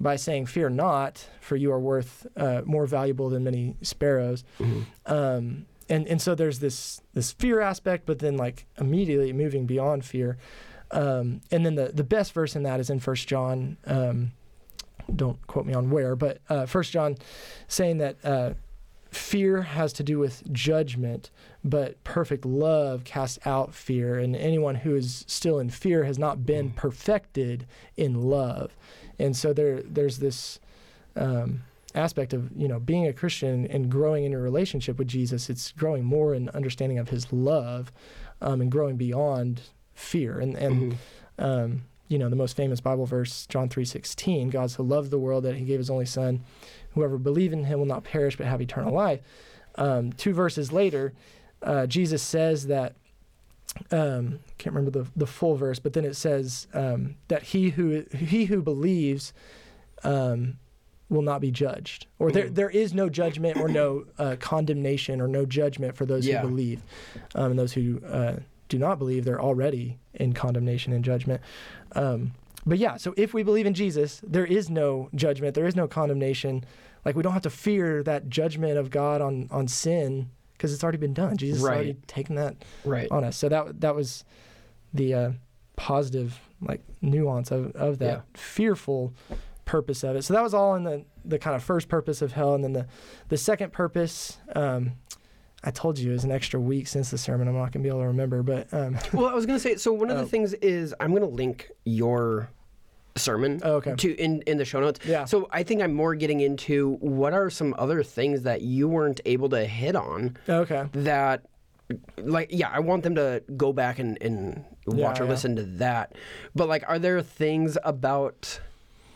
by 0.01 0.17
saying, 0.17 0.47
Fear 0.47 0.71
not, 0.71 1.29
for 1.41 1.55
you 1.57 1.71
are 1.73 1.79
worth 1.79 2.27
uh, 2.37 2.62
more 2.65 2.87
valuable 2.87 3.29
than 3.31 3.45
many 3.45 3.77
sparrows. 3.83 4.43
Mhm. 4.59 4.85
Um, 5.07 5.67
and, 5.88 6.07
and 6.09 6.23
so 6.23 6.35
there's 6.35 6.59
this 6.61 7.03
this 7.12 7.33
fear 7.33 7.61
aspect, 7.61 8.07
but 8.07 8.19
then 8.19 8.37
like 8.37 8.67
immediately 8.79 9.33
moving 9.33 9.67
beyond 9.67 10.05
fear. 10.05 10.38
Um, 10.91 11.41
and 11.51 11.65
then 11.65 11.75
the, 11.75 11.88
the 11.93 12.05
best 12.05 12.33
verse 12.33 12.55
in 12.57 12.62
that 12.65 12.81
is 12.81 12.91
in 12.91 12.99
First 13.01 13.29
John. 13.29 13.77
Um, 13.87 14.33
don't 15.15 15.45
quote 15.47 15.67
me 15.67 15.75
on 15.75 15.91
where, 15.91 16.17
but 16.17 16.38
uh, 16.49 16.67
First 16.67 16.93
John 16.93 17.17
saying 17.67 17.99
that 17.99 18.17
uh, 18.25 18.55
fear 19.12 19.62
has 19.62 19.92
to 19.94 20.03
do 20.03 20.18
with 20.18 20.51
judgment, 20.53 21.31
but 21.62 22.03
perfect 22.03 22.44
love 22.44 23.05
casts 23.05 23.38
out 23.46 23.75
fear, 23.75 24.18
and 24.18 24.35
anyone 24.35 24.77
who 24.77 24.96
is 24.96 25.25
still 25.29 25.59
in 25.59 25.70
fear 25.70 26.05
has 26.05 26.18
not 26.18 26.44
been 26.46 26.70
perfected 26.70 27.66
in 27.96 28.22
love. 28.22 28.75
And 29.18 29.37
so 29.37 29.53
there 29.53 29.83
there's 29.83 30.18
this 30.18 30.59
um, 31.14 31.62
aspect 31.94 32.33
of 32.33 32.51
you 32.57 32.66
know 32.68 32.81
being 32.81 33.07
a 33.07 33.12
Christian 33.12 33.66
and 33.66 33.90
growing 33.90 34.25
in 34.25 34.33
your 34.33 34.40
relationship 34.42 34.98
with 34.98 35.09
Jesus. 35.09 35.51
It's 35.51 35.72
growing 35.72 36.05
more 36.05 36.35
in 36.35 36.48
understanding 36.51 36.98
of 36.98 37.11
His 37.11 37.33
love, 37.33 37.92
um, 38.40 38.61
and 38.61 38.72
growing 38.72 38.96
beyond 38.96 39.61
fear. 39.94 40.40
And 40.40 40.57
and 40.57 40.92
Mhm. 40.92 40.96
um, 41.38 41.83
you 42.09 42.18
know 42.18 42.29
the 42.31 42.37
most 42.37 42.57
famous 42.57 42.81
Bible 42.81 43.05
verse, 43.07 43.46
John 43.46 43.68
three 43.68 43.85
sixteen. 43.85 44.48
God 44.51 44.70
so 44.70 44.83
loved 44.83 45.11
the 45.11 45.18
world 45.18 45.44
that 45.44 45.57
He 45.57 45.64
gave 45.66 45.79
His 45.79 45.90
only 45.90 46.07
Son. 46.07 46.40
Whoever 46.94 47.18
believe 47.18 47.52
in 47.52 47.64
Him 47.64 47.78
will 47.78 47.87
not 47.87 48.05
perish 48.05 48.37
but 48.37 48.46
have 48.46 48.61
eternal 48.61 48.92
life. 48.94 49.20
Um, 49.76 50.12
two 50.12 50.33
verses 50.35 50.72
later, 50.72 51.12
uh, 51.62 51.87
Jesus 51.87 52.22
says 52.22 52.66
that. 52.66 52.94
Um, 53.90 54.40
can't 54.59 54.74
remember 54.76 54.90
the 55.05 55.11
the 55.16 55.26
full 55.26 55.57
verse, 55.57 55.78
but 55.78 55.94
then 55.94 56.05
it 56.05 56.14
says 56.14 56.66
um, 56.74 57.14
that 57.28 57.42
he 57.42 57.70
who 57.70 58.05
he 58.14 58.44
who 58.44 58.61
believes 58.61 59.33
um, 60.05 60.59
will 61.09 61.22
not 61.22 61.40
be 61.40 61.50
judged, 61.50 62.07
or 62.18 62.31
there 62.31 62.50
there 62.50 62.68
is 62.68 62.92
no 62.92 63.09
judgment 63.09 63.57
or 63.57 63.68
no 63.68 64.05
uh, 64.18 64.37
condemnation 64.38 65.22
or 65.22 65.28
no 65.28 65.46
judgment 65.46 65.96
for 65.96 66.05
those 66.05 66.26
Yeah. 66.26 66.42
who 66.42 66.48
believe, 66.48 66.83
um, 67.35 67.52
and 67.52 67.59
those 67.59 67.72
who 67.72 68.02
uh, 68.05 68.37
do 68.68 68.78
not 68.78 68.98
believe 68.98 69.24
they're 69.24 69.40
already 69.40 69.96
in 70.14 70.35
condemnation 70.35 70.92
and 70.92 71.02
judgment. 71.02 71.40
Um, 71.92 72.33
but 72.66 72.79
yeah, 72.79 72.96
so 72.96 73.12
if 73.16 73.35
we 73.35 73.42
believe 73.42 73.66
in 73.66 73.75
Jesus, 73.75 74.20
there 74.22 74.46
is 74.46 74.70
no 74.70 75.09
judgment, 75.14 75.55
there 75.55 75.66
is 75.66 75.75
no 75.77 75.87
condemnation. 75.88 76.64
Like 77.05 77.16
we 77.16 77.22
don't 77.22 77.33
have 77.33 77.42
to 77.42 77.51
fear 77.51 78.03
that 78.05 78.29
judgment 78.29 78.79
of 78.79 78.90
God 78.90 79.20
on 79.20 79.48
on 79.51 79.66
sin 79.68 80.31
because 80.53 80.72
it's 80.72 80.83
already 80.85 80.98
been 80.98 81.14
done. 81.14 81.37
Jesus 81.37 81.61
has 81.61 81.68
already 81.68 81.94
taken 82.07 82.37
that 82.37 82.64
Right. 82.85 83.09
on 83.11 83.25
us. 83.25 83.37
So 83.37 83.48
that 83.48 83.81
that 83.81 83.94
was 83.96 84.25
the 84.94 85.14
uh, 85.14 85.31
positive 85.77 86.38
like 86.61 86.83
nuance 87.01 87.51
of, 87.51 87.72
of 87.75 87.98
that 87.98 88.07
Yeah. 88.18 88.20
fearful 88.35 89.12
purpose 89.64 90.05
of 90.05 90.14
it. 90.16 90.22
So 90.22 90.35
that 90.35 90.42
was 90.42 90.55
all 90.55 90.75
in 90.77 90.85
the 90.85 91.05
the 91.25 91.38
kind 91.38 91.57
of 91.57 91.62
first 91.62 91.88
purpose 91.88 92.22
of 92.22 92.33
hell, 92.33 92.55
and 92.55 92.62
then 92.62 92.72
the 92.72 92.87
the 93.29 93.37
second 93.37 93.72
purpose. 93.72 94.38
Um, 94.55 94.92
I 95.64 95.70
told 95.70 95.98
you 95.98 96.11
it 96.11 96.14
was 96.14 96.25
an 96.25 96.33
extra 96.33 96.59
week 96.61 96.88
since 96.88 97.11
the 97.11 97.18
sermon. 97.18 97.46
I'm 97.48 97.55
not 97.57 97.70
gonna 97.72 97.83
be 97.83 97.88
able 97.88 98.01
to 98.01 98.07
remember, 98.09 98.42
but 98.42 98.72
um, 98.72 98.98
Well, 99.12 99.27
I 99.29 99.35
was 99.35 99.46
gonna 99.46 99.59
say. 99.61 99.77
So 99.77 99.92
one 99.92 100.11
of 100.11 100.16
the 100.16 100.25
Oh. 100.25 100.27
things 100.27 100.55
is 100.55 100.94
I'm 101.01 101.12
gonna 101.14 101.27
link 101.27 101.70
your 101.85 102.51
sermon 103.14 103.61
oh, 103.62 103.75
okay, 103.75 103.94
to 103.94 104.14
in 104.18 104.40
in 104.46 104.57
the 104.57 104.64
show 104.64 104.81
notes. 104.81 105.01
yeah, 105.05 105.27
So 105.27 105.46
I 105.53 105.62
think 105.62 105.83
I'm 105.83 105.92
more 105.92 106.14
getting 106.14 106.40
into 106.40 106.96
what 107.01 107.35
are 107.35 107.51
some 107.51 107.75
other 107.79 108.03
things 108.03 108.42
that 108.42 108.62
you 108.62 108.88
weren't 108.88 109.20
able 109.27 109.51
to 109.51 109.64
hit 109.66 109.94
on 109.94 110.37
okay, 110.48 110.87
that 110.94 111.42
like 112.16 112.48
yeah 112.51 112.70
i 112.72 112.81
want 112.81 113.03
them 113.03 113.14
to 113.16 113.42
go 113.55 113.70
back 113.70 113.98
and, 113.98 114.16
and 114.22 114.64
watch 114.87 115.18
Yeah, 115.18 115.25
or 115.25 115.27
yeah. 115.27 115.31
listen 115.31 115.57
to 115.57 115.62
that 115.77 116.14
but 116.55 116.66
like 116.66 116.85
are 116.88 116.98
there 116.98 117.20
things 117.20 117.77
about 117.85 118.61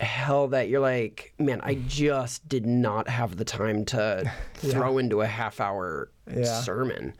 hell 0.00 0.48
that 0.48 0.68
you're 0.68 0.80
like 0.80 1.32
man 1.38 1.60
i 1.62 1.74
just 1.86 2.46
did 2.48 2.66
not 2.66 3.08
have 3.08 3.36
the 3.36 3.44
time 3.44 3.84
to 3.84 4.22
Yeah. 4.62 4.70
throw 4.72 4.98
into 4.98 5.20
a 5.22 5.26
half 5.26 5.60
hour 5.60 6.10
Yeah. 6.34 6.44
sermon 6.60 7.14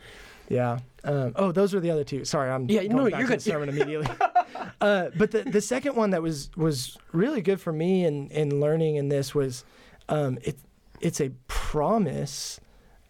yeah. 0.48 0.78
Um, 1.02 1.32
oh, 1.34 1.50
those 1.50 1.74
were 1.74 1.80
the 1.80 1.90
other 1.90 2.04
two. 2.04 2.24
Sorry, 2.24 2.48
I'm 2.48 2.70
Yeah, 2.70 2.82
no, 2.82 3.10
back 3.10 3.18
you're 3.18 3.26
good. 3.28 3.42
sermon 3.42 3.68
immediately. 3.74 4.06
uh, 4.80 5.08
but 5.18 5.32
the 5.32 5.42
the 5.42 5.60
second 5.60 5.96
one 5.96 6.10
that 6.10 6.22
was 6.22 6.50
was 6.56 6.96
really 7.12 7.40
good 7.42 7.60
for 7.60 7.72
me 7.72 8.04
in 8.04 8.28
in 8.30 8.60
learning 8.60 8.94
in 8.94 9.08
this 9.08 9.34
was 9.34 9.64
um, 10.08 10.38
it 10.44 10.56
it's 11.00 11.20
a 11.20 11.30
promise 11.48 12.60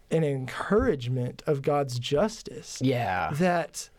an 0.09 0.23
encouragement 0.23 1.43
of 1.45 1.61
God's 1.61 1.99
justice 1.99 2.79
yeah 2.81 3.29
that 3.33 3.89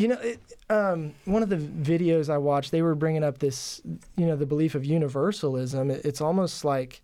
you 0.00 0.08
know 0.08 0.18
it, 0.20 0.40
um, 0.70 1.14
one 1.24 1.42
of 1.42 1.48
the 1.48 1.56
videos 1.56 2.28
I 2.30 2.38
watched 2.38 2.70
they 2.70 2.82
were 2.82 2.94
bringing 2.94 3.22
up 3.24 3.38
this 3.38 3.80
you 4.16 4.26
know 4.26 4.36
the 4.36 4.46
belief 4.46 4.74
of 4.74 4.84
universalism. 4.84 5.90
It- 5.90 6.04
it's 6.04 6.20
almost 6.20 6.64
like 6.64 7.02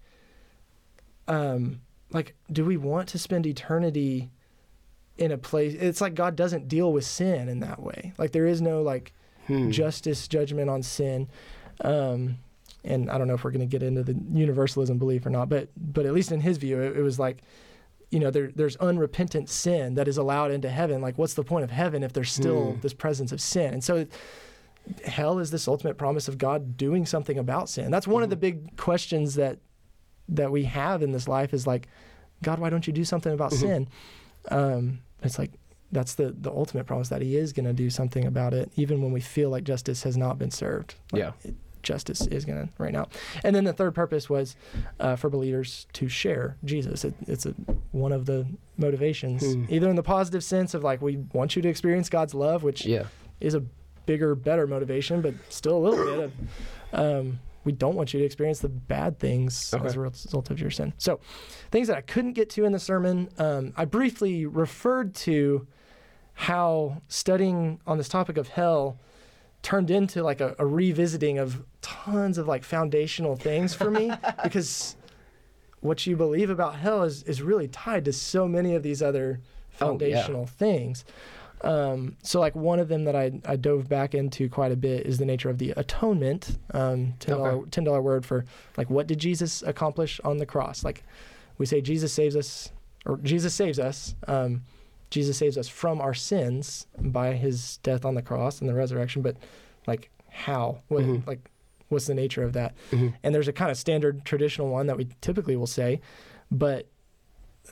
um 1.29 1.81
like 2.13 2.35
do 2.51 2.65
we 2.65 2.77
want 2.77 3.09
to 3.09 3.19
spend 3.19 3.47
eternity 3.47 4.31
in 5.19 5.33
a 5.33 5.39
place 5.39 5.75
it's 5.75 6.01
like 6.01 6.15
God 6.15 6.37
doesn't 6.37 6.69
deal 6.69 6.93
with 6.93 7.05
sin 7.05 7.49
in 7.49 7.61
that 7.61 7.83
way. 7.83 8.13
Like 8.19 8.33
there 8.33 8.47
is 8.47 8.61
no 8.61 8.83
like 8.83 9.13
Hmm. 9.47 9.71
justice 9.71 10.27
judgment 10.27 10.69
on 10.69 10.83
sin. 10.83 11.29
Um 11.83 12.39
and 12.85 13.11
I 13.11 13.17
don't 13.19 13.27
know 13.29 13.35
if 13.35 13.45
we're 13.45 13.51
going 13.53 13.69
to 13.69 13.79
get 13.79 13.83
into 13.83 14.03
the 14.05 14.17
universalism 14.33 14.99
belief 14.99 15.25
or 15.27 15.31
not 15.31 15.49
but 15.49 15.69
but 15.77 16.05
at 16.07 16.13
least 16.13 16.33
in 16.33 16.41
his 16.41 16.57
view 16.57 16.81
it, 16.81 16.97
it 16.97 17.03
was 17.03 17.19
like 17.19 17.43
you 18.17 18.21
know 18.23 18.31
there 18.31 18.51
there's 18.61 18.77
unrepentant 18.77 19.47
sin 19.51 19.95
that 19.97 20.09
is 20.09 20.17
allowed 20.17 20.51
into 20.51 20.71
heaven 20.71 21.03
like 21.07 21.19
what's 21.19 21.35
the 21.35 21.45
point 21.45 21.65
of 21.65 21.71
heaven 21.71 22.03
if 22.03 22.13
there's 22.15 22.33
still 22.33 22.73
Hmm. 22.73 22.81
this 22.81 22.95
presence 22.95 23.31
of 23.31 23.41
sin 23.43 23.75
and 23.75 23.85
so 23.85 24.07
hell 25.05 25.39
is 25.39 25.51
this 25.51 25.67
ultimate 25.69 25.99
promise 25.99 26.29
of 26.29 26.39
God 26.39 26.77
doing 26.79 27.05
something 27.07 27.39
about 27.39 27.69
sin 27.69 27.91
that's 27.91 28.07
one 28.09 28.23
of 28.23 28.31
the 28.31 28.37
big 28.37 28.77
questions 28.79 29.35
that 29.35 29.59
that 30.39 30.51
we 30.51 30.65
have 30.65 31.03
in 31.03 31.13
this 31.13 31.29
life 31.29 31.53
is 31.53 31.67
like 31.67 31.89
God 32.43 32.59
why 32.59 32.71
don't 32.71 32.87
you 32.87 32.93
do 32.95 33.05
something 33.05 33.33
about 33.35 33.53
Mhm. 33.53 33.61
sin 33.61 33.89
um 34.51 35.01
it's 35.23 35.39
like 35.39 35.51
that's 35.93 36.15
the 36.15 36.35
the 36.41 36.51
ultimate 36.51 36.87
promise 36.87 37.09
that 37.11 37.21
he 37.23 37.37
is 37.37 37.53
going 37.53 37.67
to 37.67 37.73
do 37.85 37.91
something 37.91 38.25
about 38.25 38.55
it 38.55 38.71
even 38.77 39.03
when 39.03 39.13
we 39.13 39.21
feel 39.21 39.51
like 39.51 39.65
justice 39.65 40.05
has 40.05 40.17
not 40.17 40.39
been 40.39 40.51
served 40.51 40.95
Like, 41.13 41.21
Yeah. 41.21 41.33
it- 41.45 41.55
justice 41.87 42.27
is 42.27 42.45
going 42.45 42.59
to 42.67 42.73
right 42.79 42.93
now 42.93 43.07
and 43.45 43.55
then 43.55 43.65
the 43.65 43.73
third 43.73 43.95
purpose 43.95 44.29
was 44.29 44.57
uh, 45.01 45.15
for 45.17 45.31
believers 45.31 45.87
to 45.93 46.09
share 46.09 46.57
jesus 46.65 47.05
it, 47.05 47.15
it's 47.29 47.47
a, 47.47 47.51
one 47.93 48.13
of 48.13 48.27
the 48.27 48.45
motivations 48.77 49.43
Hmm. 49.55 49.65
either 49.69 49.89
in 49.89 49.97
the 49.97 50.03
positive 50.03 50.43
sense 50.45 50.75
of 50.75 50.83
like 50.83 51.01
we 51.01 51.17
want 51.33 51.55
you 51.57 51.63
to 51.63 51.69
experience 51.69 52.09
god's 52.11 52.35
love 52.35 52.63
which 52.65 52.85
yeah 52.85 53.05
is 53.41 53.55
a 53.55 53.63
bigger 54.07 54.35
better 54.35 54.67
motivation 54.67 55.21
but 55.21 55.35
still 55.49 55.77
a 55.77 55.83
little 55.89 56.05
bit 56.05 56.19
of 56.21 56.33
um, 56.93 57.39
we 57.65 57.73
don't 57.73 57.97
want 57.97 58.13
you 58.15 58.21
to 58.21 58.25
experience 58.27 58.61
the 58.61 58.69
bad 58.69 59.19
things 59.19 59.75
Okay. 59.75 59.85
as 59.87 59.97
a 59.97 60.01
result 60.01 60.51
of 60.53 60.61
your 60.61 60.71
sin. 60.71 60.93
So, 60.99 61.19
things 61.73 61.89
that 61.89 61.97
I 61.97 62.01
couldn't 62.01 62.35
get 62.35 62.49
to 62.51 62.65
in 62.65 62.71
the 62.71 62.79
sermon, 62.79 63.29
um, 63.39 63.73
I 63.77 63.85
briefly 63.87 64.47
referred 64.47 65.17
to 65.27 65.67
how 66.35 67.03
studying 67.09 67.81
on 67.85 67.99
this 67.99 68.09
topic 68.09 68.37
of 68.37 68.47
hell 68.49 68.99
turned 69.63 69.91
into 69.91 70.23
like 70.23 70.41
a, 70.41 70.55
a 70.61 70.65
revisiting 70.67 71.39
of 71.39 71.65
tons 71.87 72.37
of 72.39 72.49
like 72.49 72.65
foundational 72.65 73.37
things 73.37 73.73
for 73.75 73.91
me 73.91 74.13
because 74.43 74.97
what 75.81 76.05
you 76.07 76.17
believe 76.17 76.51
about 76.51 76.75
hell 76.77 77.05
is, 77.05 77.23
is 77.25 77.41
really 77.43 77.69
tied 77.69 78.05
to 78.07 78.13
so 78.13 78.49
many 78.49 78.75
of 78.75 78.83
these 78.83 79.01
other 79.03 79.39
Oh, 79.79 79.85
yeah. 79.85 79.89
foundational 79.91 80.47
things. 80.47 81.05
Um, 81.61 82.17
so 82.23 82.41
like 82.41 82.55
one 82.57 82.79
of 82.81 82.89
them 82.89 83.05
that 83.05 83.15
I, 83.15 83.33
I 83.45 83.57
dove 83.57 83.89
back 83.89 84.15
into 84.15 84.49
quite 84.49 84.73
a 84.73 84.77
bit 84.77 85.07
is 85.07 85.19
the 85.19 85.27
nature 85.27 85.51
of 85.51 85.59
the 85.59 85.75
atonement. 85.77 86.59
Um, 86.73 87.15
$10, 87.21 87.31
Okay. 87.69 87.83
$10 87.83 88.03
word 88.03 88.25
for 88.25 88.45
like 88.79 88.89
what 88.91 89.07
did 89.07 89.19
Jesus 89.19 89.63
accomplish 89.63 90.19
on 90.25 90.39
the 90.39 90.47
cross? 90.47 90.83
Like 90.83 91.05
we 91.59 91.67
say 91.67 91.81
Jesus 91.83 92.13
saves 92.13 92.37
us 92.37 92.73
or 93.05 93.19
Jesus 93.19 93.55
saves 93.55 93.79
us. 93.79 94.15
Um, 94.27 94.63
Jesus 95.11 95.37
saves 95.37 95.57
us 95.59 95.69
from 95.69 96.01
our 96.01 96.15
sins 96.15 96.87
by 96.99 97.35
his 97.35 97.77
death 97.79 98.05
on 98.05 98.15
the 98.15 98.23
cross 98.23 98.61
and 98.61 98.69
the 98.69 98.75
resurrection, 98.75 99.21
but 99.23 99.37
like 99.87 100.11
how? 100.31 100.79
What 100.89 101.05
Mhm. 101.05 101.27
like 101.27 101.51
what's 101.89 102.07
the 102.07 102.15
nature 102.15 102.43
of 102.43 102.53
that? 102.55 102.75
Mhm. 102.91 103.15
And 103.23 103.35
there's 103.35 103.49
a 103.49 103.53
kind 103.53 103.71
of 103.71 103.77
standard 103.77 104.25
traditional 104.25 104.69
one 104.69 104.87
that 104.87 104.97
we 104.97 105.09
typically 105.21 105.57
will 105.57 105.67
say, 105.67 106.01
but 106.51 106.87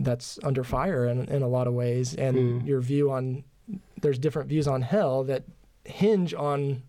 that's 0.00 0.38
under 0.42 0.64
fire 0.64 1.06
in, 1.06 1.24
in 1.28 1.42
a 1.42 1.48
lot 1.48 1.66
of 1.66 1.74
ways. 1.74 2.14
And 2.14 2.36
Mm. 2.36 2.66
your 2.66 2.80
view 2.80 3.10
on 3.10 3.44
there's 4.02 4.18
different 4.18 4.48
views 4.48 4.68
on 4.68 4.82
hell 4.82 5.24
that 5.24 5.42
hinge 5.86 6.34
on 6.34 6.82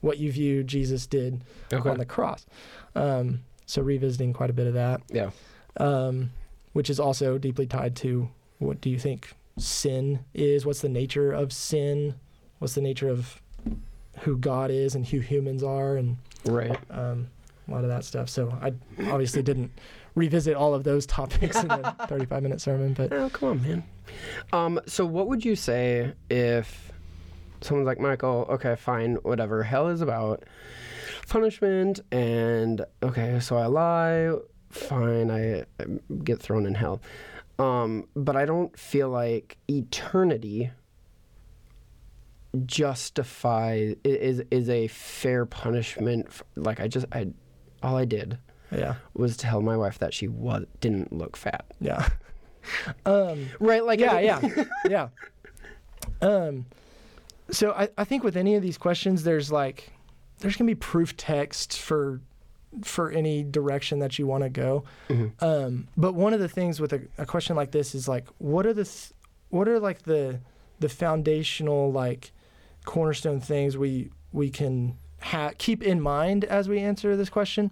what 0.00 0.16
you 0.18 0.32
view 0.32 0.64
Jesus 0.64 1.06
did 1.06 1.44
on 1.90 1.98
the 1.98 2.06
cross. 2.06 2.46
Um, 2.94 3.40
so 3.66 3.82
revisiting 3.82 4.32
quite 4.32 4.48
a 4.48 4.54
bit 4.54 4.66
of 4.66 4.72
that, 4.74 5.02
Yeah. 5.10 5.30
um, 5.76 6.30
which 6.72 6.88
is 6.88 6.98
also 6.98 7.36
deeply 7.36 7.66
tied 7.66 7.94
to 7.96 8.28
what 8.58 8.80
do 8.80 8.88
you 8.88 8.98
think 8.98 9.34
sin 9.58 10.20
is? 10.32 10.64
What's 10.64 10.80
the 10.80 10.88
nature 10.88 11.32
of 11.32 11.52
sin? 11.52 12.14
What's 12.60 12.74
the 12.74 12.80
nature 12.80 13.08
of 13.10 13.42
who 14.20 14.38
God 14.38 14.70
is 14.70 14.94
and 14.94 15.06
who 15.06 15.20
humans 15.20 15.62
are, 15.62 15.96
and 15.96 16.16
Right. 16.44 16.78
um, 16.90 17.28
a 17.68 17.70
lot 17.70 17.84
of 17.84 17.90
that 17.90 18.04
stuff. 18.04 18.28
So 18.28 18.56
I 18.60 18.72
obviously 19.10 19.42
didn't 19.42 19.70
revisit 20.14 20.56
all 20.56 20.74
of 20.74 20.84
those 20.84 21.06
topics 21.18 21.62
in 21.62 21.70
a 21.70 21.96
35 22.08 22.42
minute 22.42 22.60
sermon, 22.60 22.92
but 22.92 23.12
Oh, 23.12 23.30
come 23.30 23.50
on, 23.50 23.62
man. 23.62 23.84
Um, 24.52 24.80
so 24.86 25.06
what 25.06 25.28
would 25.28 25.44
you 25.44 25.54
say 25.56 26.12
if 26.28 26.90
someone's 27.60 27.86
like, 27.86 28.00
Michael, 28.00 28.46
okay, 28.50 28.74
fine, 28.76 29.14
whatever. 29.22 29.62
Hell 29.62 29.88
is 29.88 30.00
about 30.00 30.42
punishment, 31.28 32.00
and 32.10 32.84
okay, 33.02 33.38
so 33.40 33.56
I 33.56 33.66
lie, 33.66 34.32
fine, 34.70 35.30
I, 35.30 35.60
I 35.80 35.84
get 36.24 36.40
thrown 36.40 36.66
in 36.66 36.74
hell. 36.74 37.00
Um, 37.58 38.08
but 38.16 38.36
I 38.36 38.44
don't 38.44 38.76
feel 38.76 39.08
like 39.08 39.56
eternity 39.70 40.70
justify 42.66 43.94
is 44.04 44.42
is 44.50 44.68
a 44.68 44.88
fair 44.88 45.46
punishment. 45.46 46.26
f 46.28 46.42
like 46.56 46.80
I 46.80 46.88
just 46.88 47.06
I 47.12 47.28
all 47.82 47.96
I 47.96 48.04
did 48.04 48.38
yeah, 48.70 48.94
was 49.14 49.36
tell 49.36 49.60
my 49.60 49.76
wife 49.76 49.98
that 49.98 50.14
she 50.14 50.28
was 50.28 50.64
didn't 50.80 51.12
look 51.12 51.36
fat. 51.36 51.64
yeah. 51.80 52.08
um, 53.06 53.48
Right? 53.60 53.84
Like 53.84 54.00
yeah, 54.00 54.18
yeah, 54.20 54.64
yeah. 54.88 55.08
Um, 56.22 56.66
so 57.50 57.72
I, 57.72 57.88
I 57.98 58.04
think 58.04 58.24
with 58.24 58.36
any 58.36 58.54
of 58.54 58.62
these 58.62 58.78
questions, 58.78 59.24
there's 59.24 59.52
like, 59.52 59.92
there's 60.38 60.56
gonna 60.56 60.68
be 60.70 60.74
proof 60.74 61.16
text 61.16 61.78
for, 61.78 62.20
for 62.82 63.10
any 63.10 63.42
direction 63.42 63.98
that 63.98 64.18
you 64.18 64.26
want 64.26 64.44
to 64.44 64.48
go. 64.48 64.84
Mhm. 65.08 65.42
Um, 65.42 65.88
but 65.96 66.14
one 66.14 66.32
of 66.32 66.40
the 66.40 66.48
things 66.48 66.80
with 66.80 66.92
a, 66.92 67.02
a 67.18 67.26
question 67.26 67.56
like 67.56 67.72
this 67.72 67.94
is 67.94 68.08
like, 68.08 68.26
what 68.38 68.64
are 68.64 68.72
the, 68.72 68.84
th- 68.84 69.10
what 69.50 69.68
are 69.68 69.78
like 69.80 70.02
the, 70.02 70.40
the 70.80 70.88
foundational 70.88 71.92
like, 71.92 72.32
cornerstone 72.84 73.40
things 73.40 73.76
we 73.78 74.10
we 74.32 74.50
can 74.50 74.96
ha- 75.20 75.52
keep 75.58 75.82
in 75.82 76.00
mind 76.00 76.44
as 76.44 76.68
we 76.68 76.78
answer 76.80 77.16
this 77.16 77.28
question. 77.30 77.70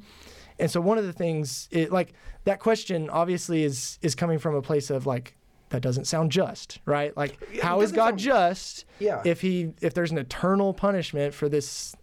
And 0.58 0.70
so 0.70 0.80
one 0.80 0.98
of 0.98 1.04
the 1.06 1.12
things, 1.12 1.68
it, 1.70 1.90
like 1.90 2.12
that 2.44 2.60
question, 2.60 3.08
obviously 3.10 3.64
is 3.64 3.98
is 4.02 4.14
coming 4.14 4.38
from 4.38 4.54
a 4.54 4.62
place 4.62 4.90
of 4.90 5.06
like 5.06 5.34
that 5.70 5.80
doesn't 5.82 6.06
sound 6.06 6.32
just, 6.32 6.80
right? 6.84 7.16
Like 7.16 7.38
It 7.52 7.62
how 7.62 7.80
is 7.80 7.92
God 7.92 8.08
sound- 8.10 8.18
just 8.18 8.84
Yeah. 8.98 9.22
if 9.24 9.40
he 9.40 9.72
if 9.80 9.94
there's 9.94 10.10
an 10.10 10.18
eternal 10.18 10.74
punishment 10.74 11.32
for 11.32 11.48
this 11.48 11.94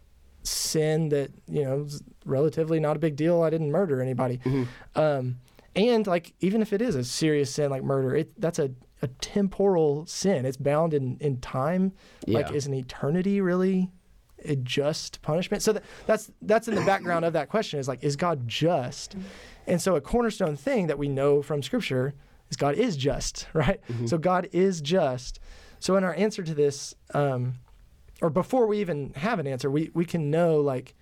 sin 0.43 1.09
that 1.09 1.29
you 1.49 1.63
know 1.63 1.81
is 1.81 2.01
relatively 2.25 2.79
not 2.79 2.95
a 2.95 2.99
big 2.99 3.15
deal? 3.15 3.43
I 3.43 3.49
didn't 3.49 3.71
murder 3.71 4.01
anybody. 4.01 4.37
Mhm. 4.39 4.67
Um, 4.95 5.37
and 5.75 6.07
like 6.07 6.33
even 6.39 6.61
if 6.61 6.73
it 6.73 6.81
is 6.81 6.95
a 6.95 7.03
serious 7.03 7.53
sin 7.53 7.69
like 7.69 7.83
murder, 7.83 8.15
it 8.15 8.39
that's 8.41 8.57
a 8.59 8.71
a 9.01 9.07
temporal 9.07 10.05
sin. 10.05 10.45
It's 10.45 10.57
bound 10.57 10.93
in 10.93 11.17
in 11.19 11.37
time. 11.39 11.93
Like 12.27 12.51
is 12.55 12.65
an 12.67 12.73
eternity 12.73 13.41
really 13.41 13.91
a 14.45 14.55
just 14.55 15.21
punishment? 15.21 15.63
So 15.63 15.73
that, 15.73 15.83
that's 16.05 16.31
that's 16.41 16.67
in 16.67 16.75
the 16.75 16.85
background 16.85 17.25
of 17.25 17.33
that 17.33 17.49
question 17.49 17.79
is 17.79 17.87
like 17.87 18.03
is 18.03 18.15
God 18.15 18.47
just? 18.47 19.15
And 19.65 19.81
so 19.81 19.95
a 19.95 20.01
cornerstone 20.01 20.55
thing 20.55 20.87
that 20.87 20.97
we 20.97 21.07
know 21.09 21.41
from 21.41 21.61
scripture 21.61 22.13
is 22.49 22.55
God 22.57 22.75
is 22.75 22.95
just, 22.95 23.47
right? 23.53 23.79
So 24.05 24.17
God 24.17 24.47
is 24.51 24.79
just. 24.81 25.39
So 25.79 25.95
in 25.97 26.03
our 26.03 26.13
answer 26.15 26.43
to 26.43 26.53
this 26.53 26.95
um 27.13 27.55
or 28.21 28.29
before 28.31 28.65
we 28.65 28.79
even 28.79 29.13
have 29.15 29.37
an 29.39 29.45
answer, 29.47 29.69
we 29.69 29.91
we 29.93 30.05
can 30.05 30.31
know 30.31 30.57
like 30.59 30.95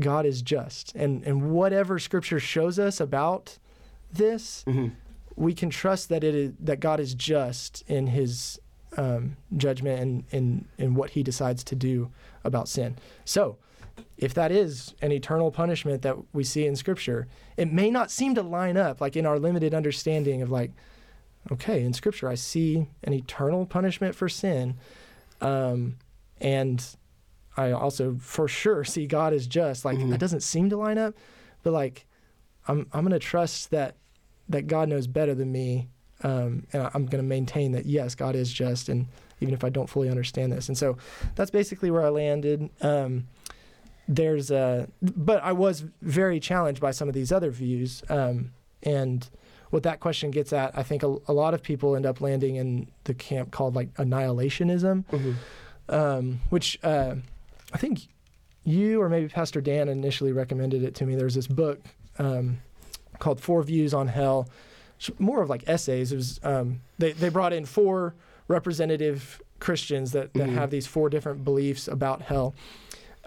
God 0.00 0.24
is 0.26 0.42
just. 0.42 0.94
And 0.96 1.22
and 1.24 1.50
whatever 1.52 1.98
scripture 1.98 2.40
shows 2.40 2.78
us 2.78 3.00
about 3.00 3.58
this, 4.12 4.64
Mhm. 4.66 4.92
We 5.40 5.54
can 5.54 5.70
trust 5.70 6.10
that 6.10 6.22
it 6.22 6.34
is 6.34 6.52
that 6.60 6.80
God 6.80 7.00
is 7.00 7.14
just 7.14 7.82
in 7.88 8.08
his 8.08 8.60
um, 8.98 9.36
judgment 9.56 10.00
and 10.02 10.24
in 10.30 10.68
in 10.76 10.94
what 10.94 11.10
he 11.10 11.22
decides 11.22 11.64
to 11.64 11.74
do 11.74 12.10
about 12.44 12.68
sin. 12.68 12.98
So, 13.24 13.56
if 14.18 14.34
that 14.34 14.52
is 14.52 14.94
an 15.00 15.12
eternal 15.12 15.50
punishment 15.50 16.02
that 16.02 16.16
we 16.34 16.44
see 16.44 16.66
in 16.66 16.76
scripture, 16.76 17.26
it 17.56 17.72
may 17.72 17.90
not 17.90 18.10
seem 18.10 18.34
to 18.34 18.42
line 18.42 18.76
up 18.76 19.00
like 19.00 19.16
in 19.16 19.24
our 19.24 19.38
limited 19.38 19.72
understanding 19.74 20.42
of 20.42 20.50
like 20.50 20.72
okay, 21.50 21.82
in 21.82 21.94
scripture 21.94 22.28
I 22.28 22.34
see 22.34 22.86
an 23.02 23.14
eternal 23.14 23.64
punishment 23.64 24.14
for 24.14 24.28
sin 24.28 24.76
um, 25.40 25.96
and 26.38 26.84
I 27.56 27.70
also 27.72 28.16
for 28.20 28.46
sure 28.46 28.84
see 28.84 29.06
God 29.06 29.32
is 29.32 29.46
just. 29.46 29.86
Like 29.86 29.96
Mhm. 29.98 30.10
that 30.10 30.20
doesn't 30.20 30.42
seem 30.42 30.68
to 30.68 30.76
line 30.76 30.98
up, 30.98 31.14
but 31.62 31.72
like 31.72 32.06
I'm 32.68 32.86
I'm 32.92 33.04
gonna 33.04 33.18
trust 33.18 33.70
that 33.70 33.96
that 34.50 34.66
God 34.66 34.88
knows 34.88 35.06
better 35.06 35.34
than 35.34 35.50
me, 35.50 35.88
um, 36.22 36.66
and 36.72 36.88
I'm 36.94 37.06
gonna 37.06 37.22
maintain 37.22 37.72
that 37.72 37.86
yes, 37.86 38.14
God 38.14 38.34
is 38.36 38.52
just, 38.52 38.88
and 38.90 39.06
even 39.40 39.54
if 39.54 39.64
I 39.64 39.70
don't 39.70 39.88
fully 39.88 40.10
understand 40.10 40.52
this, 40.52 40.68
and 40.68 40.76
so 40.76 40.98
that's 41.34 41.50
basically 41.50 41.90
where 41.90 42.02
I 42.04 42.10
landed. 42.10 42.68
Um, 42.82 43.26
there's 44.08 44.50
a, 44.50 44.88
but 45.00 45.42
I 45.42 45.52
was 45.52 45.84
very 46.02 46.40
challenged 46.40 46.80
by 46.80 46.90
some 46.90 47.08
of 47.08 47.14
these 47.14 47.30
other 47.32 47.50
views, 47.50 48.02
um, 48.08 48.50
and 48.82 49.28
what 49.70 49.84
that 49.84 50.00
question 50.00 50.30
gets 50.32 50.52
at, 50.52 50.76
I 50.76 50.82
think 50.82 51.04
a, 51.04 51.16
a 51.28 51.32
lot 51.32 51.54
of 51.54 51.62
people 51.62 51.94
end 51.94 52.04
up 52.04 52.20
landing 52.20 52.56
in 52.56 52.88
the 53.04 53.14
camp 53.14 53.52
called 53.52 53.76
like 53.76 53.94
annihilationism, 53.94 55.04
Mhm. 55.06 55.34
um, 55.88 56.40
which 56.50 56.76
uh, 56.82 57.14
I 57.72 57.78
think 57.78 58.08
you 58.64 59.00
or 59.00 59.08
maybe 59.08 59.28
Pastor 59.28 59.60
Dan 59.60 59.88
initially 59.88 60.32
recommended 60.32 60.82
it 60.82 60.94
to 60.96 61.06
me. 61.06 61.14
There's 61.14 61.36
this 61.36 61.46
book 61.46 61.78
um, 62.18 62.58
called 63.20 63.40
Four 63.40 63.62
Views 63.62 63.94
on 63.94 64.08
Hell, 64.08 64.48
more 65.18 65.40
of 65.42 65.48
like 65.48 65.62
essays. 65.68 66.10
It 66.12 66.16
was 66.16 66.40
um, 66.42 66.80
they 66.98 67.12
they 67.12 67.28
brought 67.28 67.52
in 67.52 67.64
four 67.64 68.14
representative 68.48 69.40
Christians 69.60 70.12
that, 70.12 70.34
that 70.34 70.48
Mhm. 70.48 70.54
have 70.54 70.70
these 70.70 70.86
four 70.86 71.08
different 71.08 71.44
beliefs 71.44 71.86
about 71.86 72.22
hell, 72.22 72.54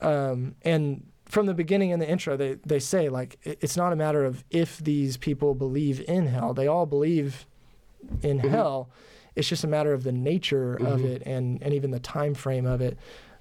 um, 0.02 0.56
and 0.64 1.06
from 1.26 1.46
the 1.46 1.54
beginning 1.54 1.90
in 1.92 2.00
the 2.00 2.10
intro, 2.10 2.36
they 2.38 2.56
they 2.66 2.80
say 2.80 3.10
like 3.10 3.38
it- 3.44 3.58
it's 3.62 3.78
not 3.78 3.94
a 3.94 3.96
matter 3.96 4.24
of 4.26 4.44
if 4.52 4.78
these 4.84 5.18
people 5.18 5.56
believe 5.56 6.04
in 6.08 6.28
hell. 6.28 6.54
They 6.54 6.68
all 6.68 6.86
believe 6.86 7.46
in 8.22 8.40
Mhm. 8.40 8.50
hell. 8.50 8.90
It's 9.36 9.48
just 9.48 9.64
a 9.64 9.68
matter 9.68 9.94
of 9.94 10.04
the 10.04 10.12
nature 10.12 10.74
of 10.76 11.02
Mhm. 11.02 11.06
it 11.06 11.24
and 11.26 11.62
and 11.64 11.74
even 11.74 11.92
the 11.92 12.00
time 12.00 12.34
frame 12.36 12.66
of 12.66 12.82
it. 12.82 12.98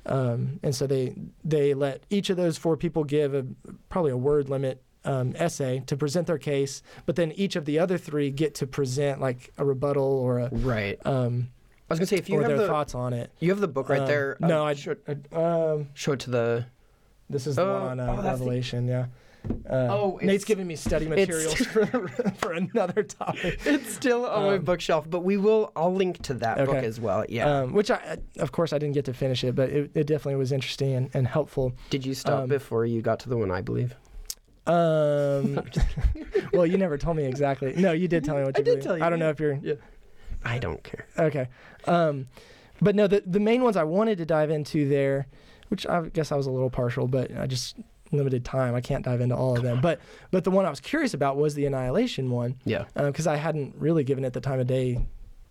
Um, 0.07 0.59
and 0.63 0.75
so 0.75 0.87
they 0.87 1.15
they 1.45 1.75
let 1.75 2.03
each 2.11 2.31
of 2.31 2.37
those 2.37 2.57
four 2.59 2.77
people 2.77 3.05
give 3.05 3.35
a 3.35 3.45
probably 3.89 4.13
a 4.13 4.17
word 4.17 4.49
limit 4.49 4.81
um, 5.05 5.35
essay 5.37 5.83
to 5.87 5.97
present 5.97 6.27
their 6.27 6.39
case, 6.39 6.83
but 7.07 7.17
then 7.17 7.33
each 7.33 7.57
of 7.57 7.65
the 7.65 7.79
other 7.79 7.99
three 7.99 8.31
get 8.31 8.55
to 8.57 8.67
present 8.67 9.21
like 9.21 9.51
a 9.59 9.65
rebuttal 9.65 10.05
or 10.05 10.39
a 10.41 10.49
Right. 10.53 10.99
um, 11.07 11.49
I 11.91 11.95
was 11.95 11.99
gonna 11.99 12.07
say 12.07 12.17
if 12.17 12.29
you 12.29 12.37
or 12.39 12.43
have 12.43 12.49
their 12.51 12.59
the 12.59 12.67
thoughts 12.69 12.95
on 12.95 13.13
it. 13.13 13.31
you 13.41 13.51
have 13.51 13.61
the 13.61 13.69
book 13.69 13.89
right 13.89 14.01
Um, 14.01 14.07
there. 14.07 14.37
no, 14.41 14.65
I, 14.65 14.75
show, 14.75 14.95
um, 15.33 15.89
show 15.95 16.13
it 16.13 16.21
to 16.21 16.31
the. 16.31 16.67
this 17.29 17.47
is 17.47 17.57
the 17.57 17.63
Oh, 17.63 17.81
one 17.89 17.99
on 17.99 18.01
uh, 18.01 18.13
oh, 18.13 18.17
that's 18.23 18.39
the- 18.39 18.45
Revelation. 18.47 18.87
Yeah. 18.89 19.07
Uh, 19.69 19.89
Oh, 19.91 20.21
Nate's 20.23 20.45
giving 20.45 20.69
me 20.69 20.77
study 20.77 21.09
materials 21.09 21.55
for, 21.67 21.87
for 22.39 22.53
another 22.53 23.03
topic. 23.03 23.59
It's 23.67 23.93
still 23.93 24.25
on 24.25 24.45
my 24.47 24.55
Um, 24.55 24.63
bookshelf, 24.63 25.11
but 25.11 25.21
we 25.25 25.37
will. 25.37 25.73
I'll 25.75 25.93
link 25.93 26.23
to 26.23 26.35
that 26.35 26.65
book 26.65 26.77
as 26.77 27.01
well. 27.01 27.25
Yeah. 27.29 27.63
Um, 27.63 27.73
which 27.73 27.91
I, 27.91 28.19
of 28.39 28.53
course, 28.53 28.73
I 28.73 28.79
didn't 28.79 28.95
get 28.95 29.05
to 29.07 29.13
finish 29.13 29.43
it, 29.43 29.57
but 29.57 29.69
it, 29.71 29.91
it 29.95 30.07
definitely 30.07 30.37
was 30.37 30.53
interesting 30.53 30.95
and, 30.95 31.11
and 31.13 31.27
helpful. 31.27 31.73
Did 31.91 32.07
you 32.07 32.15
stop 32.15 32.45
um, 32.45 32.49
before 32.49 32.87
you 32.87 33.03
got 33.03 33.19
to 33.21 33.29
the 33.29 33.37
one 33.37 33.51
I 33.51 33.61
believe? 33.63 33.97
Um, 34.67 35.61
well, 36.53 36.67
you 36.67 36.79
never 36.79 36.97
told 36.99 37.17
me 37.17 37.25
exactly. 37.25 37.75
No, 37.77 37.93
you 37.93 38.09
did 38.09 38.25
tell 38.25 38.37
me 38.37 38.43
what 38.45 38.57
you 38.57 38.63
I 38.63 38.65
did 38.65 38.71
believe. 38.73 38.85
tell 38.85 38.99
you, 38.99 39.05
I 39.05 39.11
don't 39.11 39.19
know 39.19 39.31
if 39.31 39.41
you're 39.41 39.59
Yeah. 39.63 39.75
I 40.45 40.59
don't 40.59 40.83
care. 40.83 41.07
okay. 41.19 41.49
Um, 41.87 42.29
but 42.81 42.95
no, 42.95 43.07
the 43.07 43.23
the 43.27 43.41
main 43.41 43.63
ones 43.63 43.77
I 43.77 43.85
wanted 43.85 44.19
to 44.19 44.27
dive 44.27 44.51
into 44.51 44.89
there, 44.89 45.27
which 45.69 45.87
I 45.87 46.03
guess 46.09 46.33
I 46.33 46.37
was 46.37 46.47
a 46.47 46.51
little 46.51 46.71
partial, 46.71 47.07
but 47.09 47.37
I 47.37 47.47
just 47.47 47.77
limited 48.11 48.45
time. 48.45 48.75
I 48.75 48.81
can't 48.81 49.05
dive 49.05 49.21
into 49.21 49.37
all 49.37 49.57
of 49.57 49.63
them. 49.63 49.81
But 49.83 50.01
but 50.31 50.45
the 50.45 50.51
one 50.51 50.67
I 50.67 50.71
was 50.71 50.81
curious 50.81 51.15
about 51.15 51.37
was 51.37 51.55
the 51.55 51.65
annihilation 51.67 52.31
one 52.31 52.57
Yeah. 52.65 52.85
because 52.95 53.27
I 53.27 53.37
hadn't 53.37 53.75
really 53.79 54.05
given 54.05 54.25
it 54.25 54.33
the 54.33 54.41
time 54.41 54.61
of 54.61 54.67
day 54.67 55.05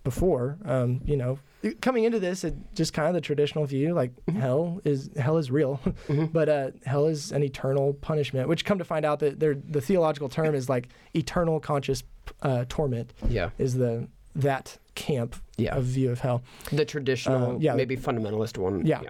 before. 0.03 0.57
Um, 0.65 1.01
you 1.05 1.15
know, 1.17 1.39
coming 1.81 2.03
into 2.05 2.19
this, 2.19 2.43
it 2.43 2.53
just 2.73 2.93
kind 2.93 3.07
of 3.07 3.13
the 3.13 3.21
traditional 3.21 3.65
view, 3.65 3.93
like 3.93 4.11
Mhm. 4.25 4.39
hell 4.39 4.81
is 4.83 5.09
hell 5.17 5.37
is 5.37 5.51
real, 5.51 5.79
Mhm. 6.07 6.31
but 6.33 6.49
uh, 6.49 6.71
hell 6.85 7.07
is 7.07 7.31
an 7.31 7.43
eternal 7.43 7.93
punishment. 7.93 8.47
Which 8.47 8.65
come 8.65 8.77
to 8.77 8.83
find 8.85 9.05
out 9.05 9.19
that 9.19 9.39
the 9.39 9.81
theological 9.81 10.29
term 10.29 10.55
is 10.55 10.69
like 10.69 10.89
eternal 11.13 11.59
conscious 11.59 12.03
uh, 12.41 12.65
torment 12.69 13.13
Yeah. 13.29 13.49
is 13.57 13.75
the 13.75 14.07
that 14.35 14.77
camp 14.95 15.35
Yeah. 15.57 15.75
of 15.75 15.83
view 15.83 16.09
of 16.11 16.19
hell. 16.21 16.41
The 16.71 16.85
traditional, 16.85 17.55
Uh, 17.55 17.59
yeah. 17.59 17.75
maybe 17.75 17.97
fundamentalist 17.97 18.57
one. 18.57 18.85
Yeah. 18.85 19.01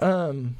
Um, 0.00 0.56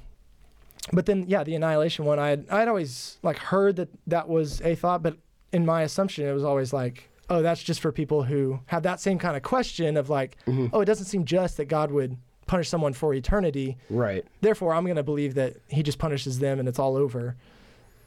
but 0.93 1.07
then, 1.07 1.25
yeah, 1.29 1.45
the 1.45 1.55
annihilation 1.55 2.05
one, 2.05 2.19
I 2.19 2.29
had, 2.31 2.47
I'd 2.51 2.69
always 2.69 3.19
like 3.23 3.37
heard 3.39 3.77
that 3.77 3.89
that 4.07 4.29
was 4.29 4.61
a 4.63 4.75
thought, 4.75 5.03
but 5.03 5.17
in 5.53 5.65
my 5.65 5.83
assumption, 5.83 6.27
it 6.27 6.33
was 6.33 6.45
always 6.45 6.73
like, 6.73 7.09
oh, 7.31 7.43
that's 7.43 7.63
just 7.63 7.81
for 7.81 7.93
people 7.93 8.25
who 8.25 8.61
have 8.67 8.83
that 8.83 9.01
same 9.01 9.19
kind 9.19 9.37
of 9.37 9.43
question 9.43 9.97
of 9.97 10.11
like, 10.11 10.37
Mhm. 10.47 10.71
oh, 10.73 10.81
it 10.81 10.87
doesn't 10.87 11.07
seem 11.07 11.25
just 11.25 11.57
that 11.59 11.67
God 11.67 11.91
would 11.93 12.17
punish 12.47 12.69
someone 12.69 12.93
for 12.93 13.15
eternity. 13.15 13.79
Right. 13.89 14.25
Therefore, 14.41 14.75
I'm 14.75 14.85
going 14.85 14.97
to 14.97 15.03
believe 15.05 15.35
that 15.35 15.55
He 15.69 15.83
just 15.85 15.99
punishes 15.99 16.41
them 16.41 16.59
and 16.59 16.69
it's 16.69 16.79
all 16.81 16.97
over. 16.97 17.37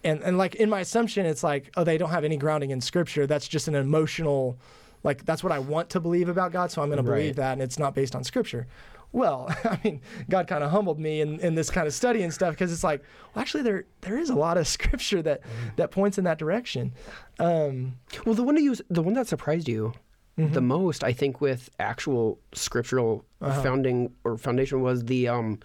And 0.03 0.21
and 0.21 0.38
like 0.38 0.55
in 0.55 0.69
my 0.69 0.82
assumption, 0.82 1.26
it's 1.26 1.43
like, 1.43 1.71
oh, 1.78 1.86
they 1.86 1.97
don't 1.97 2.09
have 2.09 2.26
any 2.26 2.36
grounding 2.36 2.71
in 2.71 2.82
Scripture. 2.82 3.26
That's 3.26 3.47
just 3.47 3.69
an 3.69 3.76
emotional, 3.76 4.57
like 5.03 5.24
that's 5.26 5.41
what 5.43 5.53
I 5.53 5.59
want 5.59 5.89
to 5.91 6.01
believe 6.01 6.28
about 6.28 6.51
God, 6.51 6.71
so 6.71 6.82
I'm 6.82 6.89
going 6.89 7.01
to 7.03 7.09
Right. 7.09 7.19
believe 7.19 7.36
that, 7.38 7.53
and 7.53 7.61
it's 7.61 7.80
not 7.80 7.95
based 7.95 8.13
on 8.15 8.24
Scripture. 8.26 8.67
Well, 9.14 9.47
I 9.64 9.80
mean, 9.84 10.01
God 10.30 10.47
kind 10.47 10.64
of 10.64 10.72
humbled 10.72 10.99
me 10.99 11.22
in, 11.22 11.39
in 11.39 11.55
this 11.55 11.70
kind 11.70 11.88
of 11.88 11.93
study 11.93 12.24
and 12.24 12.34
stuff 12.34 12.51
because 12.53 12.74
it's 12.74 12.84
like, 12.84 13.01
well, 13.34 13.41
actually, 13.41 13.64
there 13.64 13.86
there 14.01 14.18
is 14.18 14.30
a 14.30 14.36
lot 14.36 14.57
of 14.57 14.68
Scripture 14.78 15.22
that 15.22 15.41
that 15.78 15.91
points 15.91 16.18
in 16.18 16.26
that 16.26 16.38
direction. 16.39 16.93
Um, 17.39 17.97
Well, 18.26 18.36
the 18.36 18.43
one 18.43 18.55
that 18.55 18.61
you, 18.61 18.76
the 18.89 19.01
one 19.03 19.14
that 19.14 19.28
surprised 19.28 19.68
you 19.70 19.93
mhm. 20.38 20.51
the 20.53 20.61
most, 20.61 21.03
I 21.03 21.14
think, 21.14 21.39
with 21.41 21.70
actual 21.80 22.39
scriptural 22.53 23.24
Uh-huh. 23.39 23.61
founding 23.64 24.11
or 24.26 24.38
foundation 24.38 24.82
was 24.82 25.03
the 25.05 25.30
um. 25.30 25.59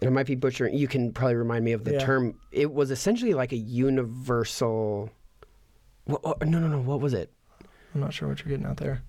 And 0.00 0.08
I 0.08 0.12
might 0.12 0.26
be 0.26 0.36
butchering. 0.36 0.76
You 0.76 0.86
can 0.86 1.12
probably 1.12 1.34
remind 1.34 1.64
me 1.64 1.72
of 1.72 1.82
the 1.82 1.94
Yeah. 1.94 1.98
term. 1.98 2.38
It 2.52 2.72
was 2.72 2.92
essentially 2.92 3.34
like 3.34 3.50
a 3.50 3.56
universal. 3.56 5.10
What, 6.04 6.22
what- 6.24 6.46
no, 6.46 6.58
no, 6.60 6.68
no. 6.68 6.78
What 6.80 7.00
was 7.00 7.14
it? 7.14 7.32
I'm 7.94 8.00
not 8.00 8.12
sure 8.12 8.28
what 8.28 8.38
you're 8.40 8.48
getting 8.50 8.64
out 8.66 8.76
there. 8.76 9.02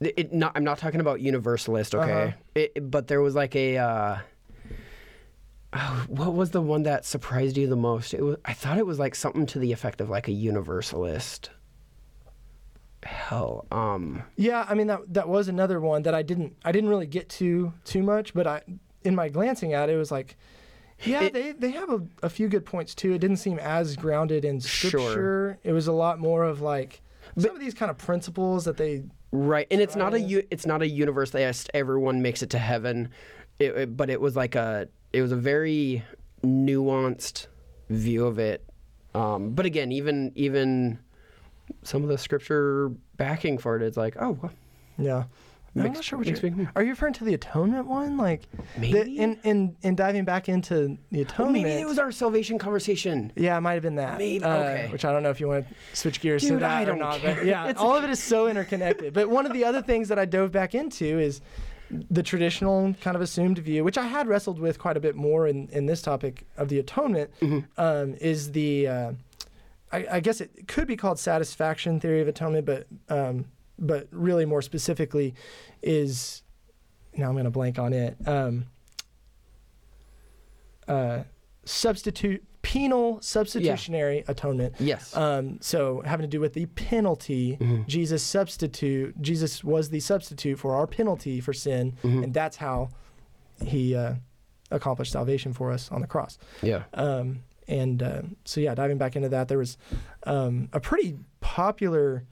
It, 0.00 0.32
not, 0.32 0.52
I'm 0.54 0.64
not 0.64 0.78
talking 0.78 1.00
about 1.00 1.20
universalist, 1.20 1.94
okay? 1.94 2.22
Uh-huh. 2.28 2.36
It, 2.54 2.90
but 2.90 3.06
there 3.08 3.20
was 3.20 3.34
like 3.34 3.54
a. 3.54 3.76
Uh, 3.76 4.18
oh, 5.74 6.04
what 6.08 6.32
was 6.34 6.50
the 6.52 6.62
one 6.62 6.84
that 6.84 7.04
surprised 7.04 7.56
you 7.58 7.66
the 7.66 7.76
most? 7.76 8.14
It 8.14 8.22
was. 8.22 8.36
I 8.44 8.54
thought 8.54 8.78
it 8.78 8.86
was 8.86 8.98
like 8.98 9.14
something 9.14 9.44
to 9.46 9.58
the 9.58 9.72
effect 9.72 10.00
of 10.00 10.08
like 10.08 10.26
a 10.28 10.32
universalist. 10.32 11.50
Hell, 13.02 13.66
um, 13.72 14.22
Yeah, 14.36 14.66
I 14.68 14.74
mean 14.74 14.86
that 14.88 15.00
that 15.14 15.28
was 15.28 15.48
another 15.48 15.80
one 15.80 16.02
that 16.02 16.14
I 16.14 16.22
didn't 16.22 16.54
I 16.64 16.70
didn't 16.72 16.90
really 16.90 17.06
get 17.06 17.30
to 17.30 17.72
too 17.84 18.02
much, 18.02 18.34
but 18.34 18.46
I 18.46 18.62
in 19.04 19.14
my 19.14 19.30
glancing 19.30 19.72
at 19.72 19.88
it, 19.88 19.94
it 19.94 19.96
was 19.96 20.10
like, 20.10 20.36
yeah, 21.04 21.22
It- 21.22 21.32
they 21.32 21.52
they 21.52 21.70
have 21.70 21.88
a, 21.90 22.02
a 22.22 22.28
few 22.28 22.48
good 22.48 22.66
points 22.66 22.94
too. 22.94 23.12
It 23.14 23.18
didn't 23.18 23.38
seem 23.38 23.58
as 23.58 23.96
grounded 23.96 24.44
in 24.44 24.60
Sure. 24.60 24.90
scripture. 24.90 25.58
It 25.62 25.72
was 25.72 25.86
a 25.86 25.92
lot 25.92 26.18
more 26.18 26.44
of 26.44 26.60
like 26.60 27.00
some 27.38 27.52
of 27.54 27.60
these 27.60 27.72
kind 27.74 27.90
of 27.90 27.96
principles 27.96 28.66
that 28.66 28.76
they 28.76 29.04
right, 29.32 29.66
and 29.70 29.80
it's 29.80 29.96
not 29.96 30.14
a 30.14 30.44
it's 30.52 30.66
not 30.66 30.82
a 30.82 30.88
universalist. 30.88 31.70
Everyone 31.74 32.22
makes 32.22 32.42
it 32.42 32.50
to 32.50 32.58
heaven, 32.58 33.08
it, 33.58 33.76
it- 33.76 33.96
but 33.96 34.10
it 34.10 34.20
was 34.20 34.36
like 34.36 34.54
a 34.54 34.88
it 35.12 35.22
was 35.22 35.32
a 35.32 35.36
very 35.36 36.04
nuanced 36.44 37.46
view 37.88 38.26
of 38.26 38.38
it. 38.38 38.64
Um, 39.14 39.50
but 39.50 39.66
again, 39.66 39.90
even 39.92 40.32
even 40.34 40.98
some 41.82 42.02
of 42.02 42.08
the 42.08 42.18
scripture 42.18 42.90
backing 43.16 43.58
for 43.58 43.76
it 43.76 43.82
is 43.82 43.96
like, 43.96 44.16
oh, 44.20 44.30
well, 44.42 44.52
yeah. 44.98 45.24
I'm 45.76 45.92
not 45.92 46.02
sure 46.02 46.18
what 46.18 46.26
you're. 46.26 46.50
me- 46.50 46.66
Are 46.74 46.82
you 46.82 46.90
referring 46.90 47.12
to 47.14 47.24
the 47.24 47.34
atonement 47.34 47.86
one? 47.86 48.16
Like, 48.16 48.42
the, 48.74 48.80
maybe 48.80 49.18
in 49.18 49.38
in 49.44 49.76
in 49.82 49.94
diving 49.94 50.24
back 50.24 50.48
into 50.48 50.98
the 51.12 51.22
atonement. 51.22 51.62
maybe 51.64 51.80
it 51.80 51.86
was 51.86 51.98
our 51.98 52.10
salvation 52.10 52.58
conversation. 52.58 53.32
Yeah, 53.36 53.56
it 53.56 53.60
might 53.60 53.74
have 53.74 53.82
been 53.82 53.94
that. 53.96 54.18
Maybe- 54.18 54.44
Uh, 54.44 54.56
okay. 54.58 54.88
Which 54.90 55.04
I 55.04 55.12
don't 55.12 55.22
know 55.22 55.30
if 55.30 55.38
you 55.40 55.46
want 55.48 55.66
to 55.68 55.74
switch 55.96 56.20
gears 56.20 56.42
to 56.48 56.56
that 56.58 56.70
I 56.70 56.82
or 56.82 56.86
don't 56.86 56.98
not. 56.98 57.20
care. 57.20 57.36
But 57.36 57.46
yeah, 57.46 57.72
all 57.76 57.96
of 57.96 58.02
it 58.04 58.10
is 58.10 58.20
so 58.22 58.48
interconnected. 58.48 59.14
But 59.14 59.30
one 59.30 59.46
of 59.46 59.52
the 59.52 59.64
other 59.64 59.80
things 59.80 60.08
that 60.08 60.18
I 60.18 60.24
dove 60.24 60.50
back 60.50 60.74
into 60.74 61.04
is 61.18 61.40
the 62.10 62.22
traditional 62.22 62.94
kind 63.00 63.14
of 63.16 63.20
assumed 63.22 63.58
view, 63.58 63.82
which 63.84 63.98
I 63.98 64.06
had 64.06 64.26
wrestled 64.28 64.58
with 64.58 64.78
quite 64.78 64.96
a 64.96 65.00
bit 65.00 65.14
more 65.16 65.46
in, 65.48 65.68
in 65.70 65.86
this 65.86 66.02
topic 66.02 66.46
of 66.56 66.68
the 66.68 66.78
atonement, 66.78 67.30
Mhm. 67.40 67.64
um, 67.78 68.14
is 68.20 68.52
the, 68.52 68.86
uh, 68.88 69.12
I, 69.92 70.06
I 70.12 70.20
guess 70.20 70.40
it 70.40 70.68
could 70.68 70.86
be 70.86 70.94
called 70.96 71.18
satisfaction 71.18 71.98
theory 71.98 72.20
of 72.20 72.28
atonement, 72.28 72.64
but 72.66 72.86
um, 73.08 73.46
but 73.80 74.06
really 74.12 74.44
more 74.44 74.62
specifically 74.62 75.34
is, 75.82 76.42
now 77.16 77.26
I'm 77.28 77.32
going 77.32 77.44
to 77.44 77.50
blank 77.50 77.78
on 77.78 77.92
it. 77.92 78.16
Um, 78.26 78.66
uh, 80.88 81.22
substitute 81.64 82.44
penal 82.62 83.20
substitutionary 83.22 84.22
atonement. 84.28 84.74
Yes. 84.78 85.16
Um, 85.16 85.58
so 85.60 86.02
having 86.04 86.24
to 86.24 86.28
do 86.28 86.40
with 86.40 86.52
the 86.52 86.66
penalty, 86.66 87.56
Mhm. 87.58 87.86
Jesus 87.86 88.22
substitute. 88.22 89.20
Jesus 89.22 89.64
was 89.64 89.88
the 89.90 90.00
substitute 90.00 90.58
for 90.58 90.74
our 90.74 90.86
penalty 90.86 91.40
for 91.40 91.52
sin, 91.52 91.94
Mhm. 92.02 92.24
and 92.24 92.34
that's 92.34 92.56
how 92.58 92.90
he 93.64 93.94
uh, 93.94 94.14
accomplished 94.70 95.12
salvation 95.12 95.52
for 95.52 95.70
us 95.72 95.90
on 95.90 96.00
the 96.00 96.06
cross. 96.06 96.38
yeah. 96.62 96.84
Um, 96.94 97.42
and 97.66 98.02
uh, 98.02 98.22
so 98.44 98.60
yeah, 98.60 98.74
diving 98.74 98.98
back 98.98 99.16
into 99.16 99.28
that, 99.30 99.48
there 99.48 99.58
was 99.58 99.78
um, 100.24 100.68
a 100.72 100.80
pretty 100.80 101.18
popular 101.40 102.24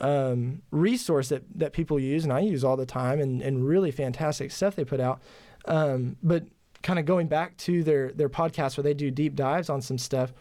um, 0.00 0.62
resource 0.70 1.28
that, 1.28 1.42
that 1.54 1.72
people 1.72 1.98
use, 2.00 2.24
and 2.24 2.32
I 2.32 2.40
use 2.40 2.64
all 2.64 2.76
the 2.76 2.86
time, 2.86 3.20
and, 3.20 3.40
and 3.42 3.64
really 3.66 3.90
fantastic 3.90 4.50
stuff 4.50 4.74
they 4.76 4.84
put 4.84 5.00
out. 5.00 5.20
Um, 5.66 6.16
but 6.22 6.44
kind 6.82 6.98
of 6.98 7.06
going 7.06 7.28
back 7.28 7.56
to 7.58 7.82
their 7.84 8.10
their 8.12 8.28
podcast 8.28 8.76
where 8.76 8.82
they 8.84 8.92
do 8.94 9.10
deep 9.10 9.34
dives 9.36 9.70
on 9.70 9.80
some 9.80 9.96
stuff, 9.98 10.32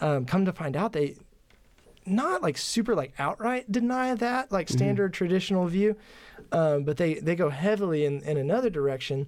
um, 0.00 0.24
come 0.24 0.44
to 0.44 0.52
find 0.52 0.76
out 0.76 0.92
they 0.92 1.14
not 2.04 2.42
like 2.42 2.56
super 2.56 2.94
like 2.94 3.12
outright 3.18 3.70
deny 3.70 4.14
that 4.14 4.50
like 4.52 4.68
Mhm. 4.68 4.72
standard 4.72 5.12
traditional 5.12 5.66
view, 5.66 5.96
um, 6.52 6.84
but 6.84 6.96
they 6.96 7.14
they 7.14 7.34
go 7.36 7.50
heavily 7.50 8.04
in, 8.04 8.20
in 8.22 8.36
another 8.36 8.70
direction, 8.70 9.26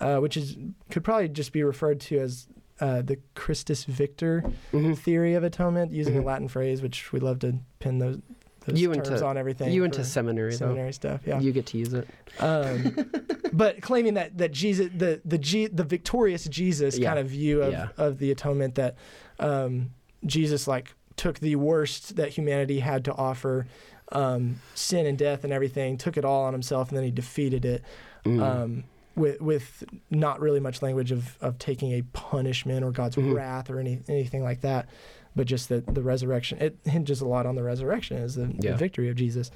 uh, 0.00 0.18
which 0.18 0.36
is 0.36 0.56
could 0.90 1.04
probably 1.04 1.28
just 1.28 1.52
be 1.52 1.62
referred 1.62 2.00
to 2.00 2.18
as 2.18 2.48
uh, 2.80 3.00
the 3.02 3.16
Christus 3.36 3.84
Victor 3.84 4.42
Mhm. 4.72 4.98
theory 4.98 5.34
of 5.34 5.44
atonement, 5.44 5.92
using 5.92 6.14
Mhm. 6.14 6.22
a 6.22 6.24
Latin 6.24 6.48
phrase, 6.48 6.82
which 6.82 7.12
we 7.12 7.20
love 7.20 7.38
to 7.40 7.58
pin 7.78 7.98
those, 8.00 8.18
those 8.66 8.80
You 8.80 8.92
terms 8.94 9.08
into- 9.08 9.24
on 9.24 9.36
everything. 9.36 9.72
You 9.72 9.80
for 9.80 9.84
went 9.84 9.94
to 9.94 10.04
seminary, 10.04 10.52
seminary 10.52 10.92
stuff, 10.92 11.20
yeah. 11.26 11.40
You 11.40 11.52
get 11.52 11.66
to 11.66 11.78
use 11.78 11.92
it. 11.94 12.08
Um, 12.40 13.10
but 13.52 13.80
claiming 13.82 14.14
that 14.14 14.38
that 14.38 14.52
Jesus, 14.52 14.90
the 14.96 15.20
the 15.24 15.38
G, 15.38 15.66
the 15.66 15.84
victorious 15.84 16.44
Jesus 16.44 16.98
Yeah. 16.98 17.08
kind 17.08 17.18
of 17.18 17.28
view 17.28 17.62
of, 17.62 17.72
Yeah. 17.72 17.88
of 17.96 18.18
the 18.18 18.30
atonement 18.30 18.74
that 18.76 18.96
um, 19.38 19.90
Jesus 20.26 20.66
like 20.66 20.94
took 21.16 21.38
the 21.40 21.56
worst 21.56 22.16
that 22.16 22.30
humanity 22.30 22.80
had 22.80 23.04
to 23.04 23.12
offer, 23.14 23.66
um, 24.12 24.60
sin 24.74 25.06
and 25.06 25.16
death 25.16 25.44
and 25.44 25.52
everything, 25.52 25.96
took 25.96 26.16
it 26.16 26.24
all 26.24 26.44
on 26.44 26.52
himself, 26.52 26.88
and 26.88 26.96
then 26.96 27.04
he 27.04 27.10
defeated 27.10 27.64
it 27.64 27.82
Mm. 28.24 28.40
um, 28.42 28.84
with 29.16 29.40
with 29.40 29.84
not 30.10 30.40
really 30.40 30.58
much 30.60 30.82
language 30.82 31.12
of 31.12 31.36
of 31.40 31.58
taking 31.58 31.92
a 31.92 32.02
punishment 32.14 32.82
or 32.84 32.90
God's 32.90 33.16
Mhm. 33.16 33.34
wrath 33.34 33.70
or 33.70 33.78
any 33.78 34.00
anything 34.08 34.42
like 34.42 34.62
that, 34.62 34.88
but 35.36 35.46
just 35.46 35.68
the 35.68 35.80
the 35.80 36.02
resurrection. 36.02 36.58
It 36.60 36.78
hinges 36.84 37.20
a 37.20 37.26
lot 37.26 37.46
on 37.46 37.54
the 37.56 37.62
resurrection 37.62 38.16
as 38.18 38.34
the, 38.36 38.54
Yeah. 38.60 38.72
the 38.72 38.76
victory 38.76 39.08
of 39.08 39.16
Jesus, 39.16 39.50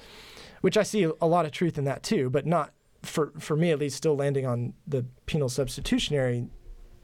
which 0.60 0.76
I 0.76 0.82
see 0.82 1.04
a 1.20 1.26
lot 1.26 1.44
of 1.46 1.52
truth 1.52 1.78
in 1.78 1.84
that 1.84 2.02
too, 2.02 2.30
but 2.30 2.46
not 2.46 2.72
for 3.02 3.32
for 3.38 3.56
me 3.56 3.70
at 3.70 3.78
least. 3.78 3.96
Still 3.96 4.16
landing 4.16 4.46
on 4.46 4.74
the 4.86 5.04
penal 5.26 5.48
substitutionary 5.48 6.46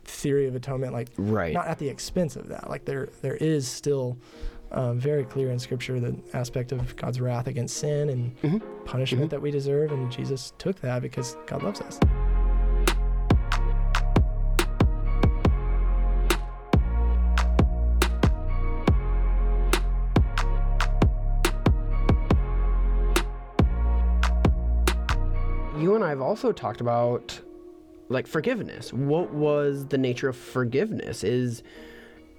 theory 0.04 0.46
of 0.46 0.54
atonement, 0.54 0.92
like 0.92 1.08
right. 1.16 1.54
not 1.54 1.66
at 1.66 1.78
the 1.78 1.88
expense 1.88 2.36
of 2.36 2.48
that. 2.48 2.68
Like 2.68 2.84
there 2.84 3.08
there 3.22 3.36
is 3.36 3.66
still. 3.68 4.18
Um, 4.72 4.98
very 4.98 5.22
clear 5.24 5.52
in 5.52 5.58
Scripture 5.60 6.00
the 6.00 6.16
aspect 6.32 6.72
of 6.72 6.96
God's 6.96 7.20
wrath 7.20 7.46
against 7.46 7.76
sin 7.76 8.08
and 8.08 8.36
Mhm. 8.42 8.62
punishment 8.84 9.26
Mhm. 9.26 9.30
that 9.30 9.40
we 9.40 9.52
deserve, 9.52 9.92
and 9.92 10.10
Jesus 10.10 10.52
took 10.58 10.80
that 10.80 11.00
because 11.00 11.36
God 11.46 11.62
loves 11.62 11.80
us. 11.80 12.00
You 25.84 25.94
and 25.94 26.02
I 26.02 26.08
have 26.08 26.22
also 26.22 26.50
talked 26.50 26.80
about 26.80 27.38
like 28.08 28.26
forgiveness. 28.26 28.90
What 28.92 29.32
was 29.34 29.86
the 29.88 29.98
nature 29.98 30.28
of 30.30 30.36
forgiveness? 30.36 31.22
Is 31.22 31.62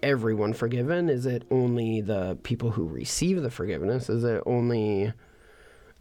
everyone 0.01 0.53
forgiven? 0.53 1.09
Is 1.09 1.25
it 1.27 1.43
only 1.51 2.01
the 2.01 2.37
people 2.41 2.71
who 2.71 2.85
receive 2.87 3.43
the 3.43 3.51
forgiveness? 3.51 4.09
Is 4.09 4.23
it 4.23 4.41
only 4.47 5.13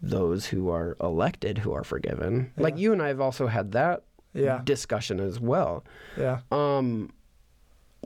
those 0.01 0.47
who 0.47 0.71
are 0.71 0.97
elected 1.03 1.59
who 1.59 1.73
are 1.75 1.85
forgiven? 1.85 2.51
Like 2.57 2.79
you 2.79 2.93
and 2.95 3.03
I 3.03 3.09
have 3.09 3.21
also 3.21 3.47
had 3.47 3.73
that 3.73 4.03
Yeah. 4.33 4.63
discussion 4.65 5.21
as 5.21 5.39
well. 5.39 5.85
Yeah. 6.19 6.41
Um, 6.51 7.13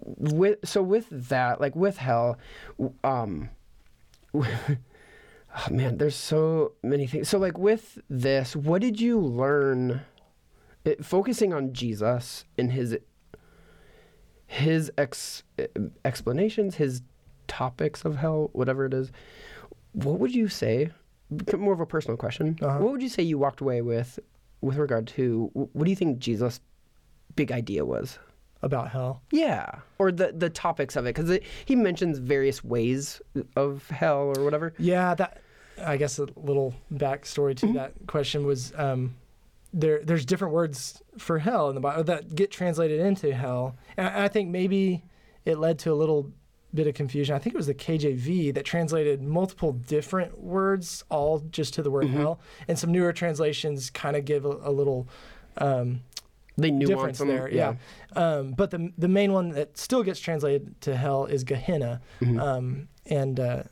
with 0.05 0.59
so 0.65 0.83
with 0.83 1.07
that, 1.29 1.61
like 1.61 1.77
with 1.77 1.97
hell, 1.99 2.39
um, 3.05 3.51
oh 5.59 5.73
man, 5.73 5.99
there's 5.99 6.17
so 6.17 6.73
many 6.83 7.07
things. 7.07 7.29
So 7.29 7.39
like 7.39 7.59
with 7.59 7.99
this, 8.09 8.55
what 8.55 8.81
did 8.81 9.01
you 9.01 9.19
learn? 9.21 10.03
It, 10.85 11.05
focusing 11.05 11.53
on 11.53 11.73
Jesus 11.73 12.45
and 12.57 12.73
his 12.73 12.97
his 14.47 14.91
ex, 14.97 15.43
explanations, 16.05 16.77
his 16.77 17.03
topics 17.47 18.05
of 18.05 18.17
hell, 18.17 18.51
whatever 18.53 18.87
it 18.87 18.95
is. 18.95 19.13
What 19.93 20.19
would 20.21 20.35
you 20.35 20.49
say? 20.49 20.91
More 21.57 21.75
of 21.75 21.81
a 21.81 21.87
personal 21.87 22.17
question. 22.17 22.59
Uh-huh. 22.63 22.79
What 22.79 22.93
would 22.93 23.03
you 23.03 23.11
say 23.11 23.23
you 23.23 23.37
walked 23.37 23.61
away 23.61 23.83
with, 23.83 24.19
with 24.63 24.77
regard 24.77 25.07
to 25.09 25.51
what 25.53 25.85
do 25.85 25.91
you 25.91 25.97
think 25.97 26.19
Jesus' 26.19 26.61
big 27.37 27.53
idea 27.53 27.85
was? 27.85 28.19
About 28.63 28.89
hell. 28.89 29.23
Yeah, 29.31 29.71
or 29.99 30.11
the 30.11 30.33
the 30.33 30.51
topics 30.51 30.97
of 30.97 31.07
it, 31.07 31.15
because 31.15 31.39
he 31.65 31.77
mentions 31.77 32.19
various 32.19 32.65
ways 32.65 33.21
of 33.55 33.89
hell 33.89 34.33
or 34.37 34.43
whatever. 34.43 34.73
Yeah, 34.79 35.15
that 35.15 35.43
I 35.85 35.97
guess 35.97 36.19
a 36.19 36.27
little 36.37 36.75
backstory 36.93 37.55
Mm-hmm. 37.55 37.67
to 37.69 37.73
that 37.75 37.93
question 38.07 38.47
was 38.47 38.73
um, 38.77 39.15
there. 39.73 40.01
There's 40.05 40.25
different 40.25 40.55
words 40.55 41.03
for 41.19 41.39
hell 41.39 41.69
in 41.69 41.75
the 41.75 41.81
Bible 41.81 42.05
that 42.05 42.35
get 42.35 42.51
translated 42.51 43.01
into 43.01 43.35
hell, 43.35 43.77
and 43.97 44.07
I 44.07 44.25
I 44.25 44.29
think 44.29 44.49
maybe 44.51 45.03
it 45.45 45.59
led 45.59 45.79
to 45.81 45.93
a 45.93 45.95
little 45.95 46.31
bit 46.75 46.87
of 46.87 46.95
confusion. 46.95 47.35
I 47.35 47.39
think 47.39 47.55
it 47.55 47.57
was 47.57 47.67
the 47.67 47.75
KJV 47.75 48.53
that 48.55 48.65
translated 48.65 49.23
multiple 49.23 49.73
different 49.73 50.39
words 50.39 51.03
all 51.09 51.39
just 51.51 51.75
to 51.75 51.83
the 51.83 51.91
word 51.91 52.05
Mm-hmm. 52.07 52.17
hell, 52.19 52.41
and 52.69 52.79
some 52.79 52.93
newer 52.93 53.13
translations 53.13 53.91
kind 53.91 54.17
of 54.17 54.25
give 54.25 54.45
a, 54.45 54.51
a 54.63 54.71
little. 54.73 55.09
Um, 55.59 56.03
They 56.59 56.71
nuance 56.71 57.19
difference 57.19 57.19
there. 57.19 57.49
Yeah. 57.51 57.75
Um, 58.17 58.53
but 58.53 58.71
the 58.71 58.93
the 58.99 59.09
main 59.09 59.33
one 59.33 59.51
that 59.51 59.79
still 59.79 60.03
gets 60.03 60.21
translated 60.21 60.81
to 60.83 60.97
hell 60.97 61.25
is 61.27 61.45
Gehenna, 61.45 62.01
Mhm. 62.21 62.41
um, 62.41 62.89
and 63.07 63.39
uh, 63.41 63.63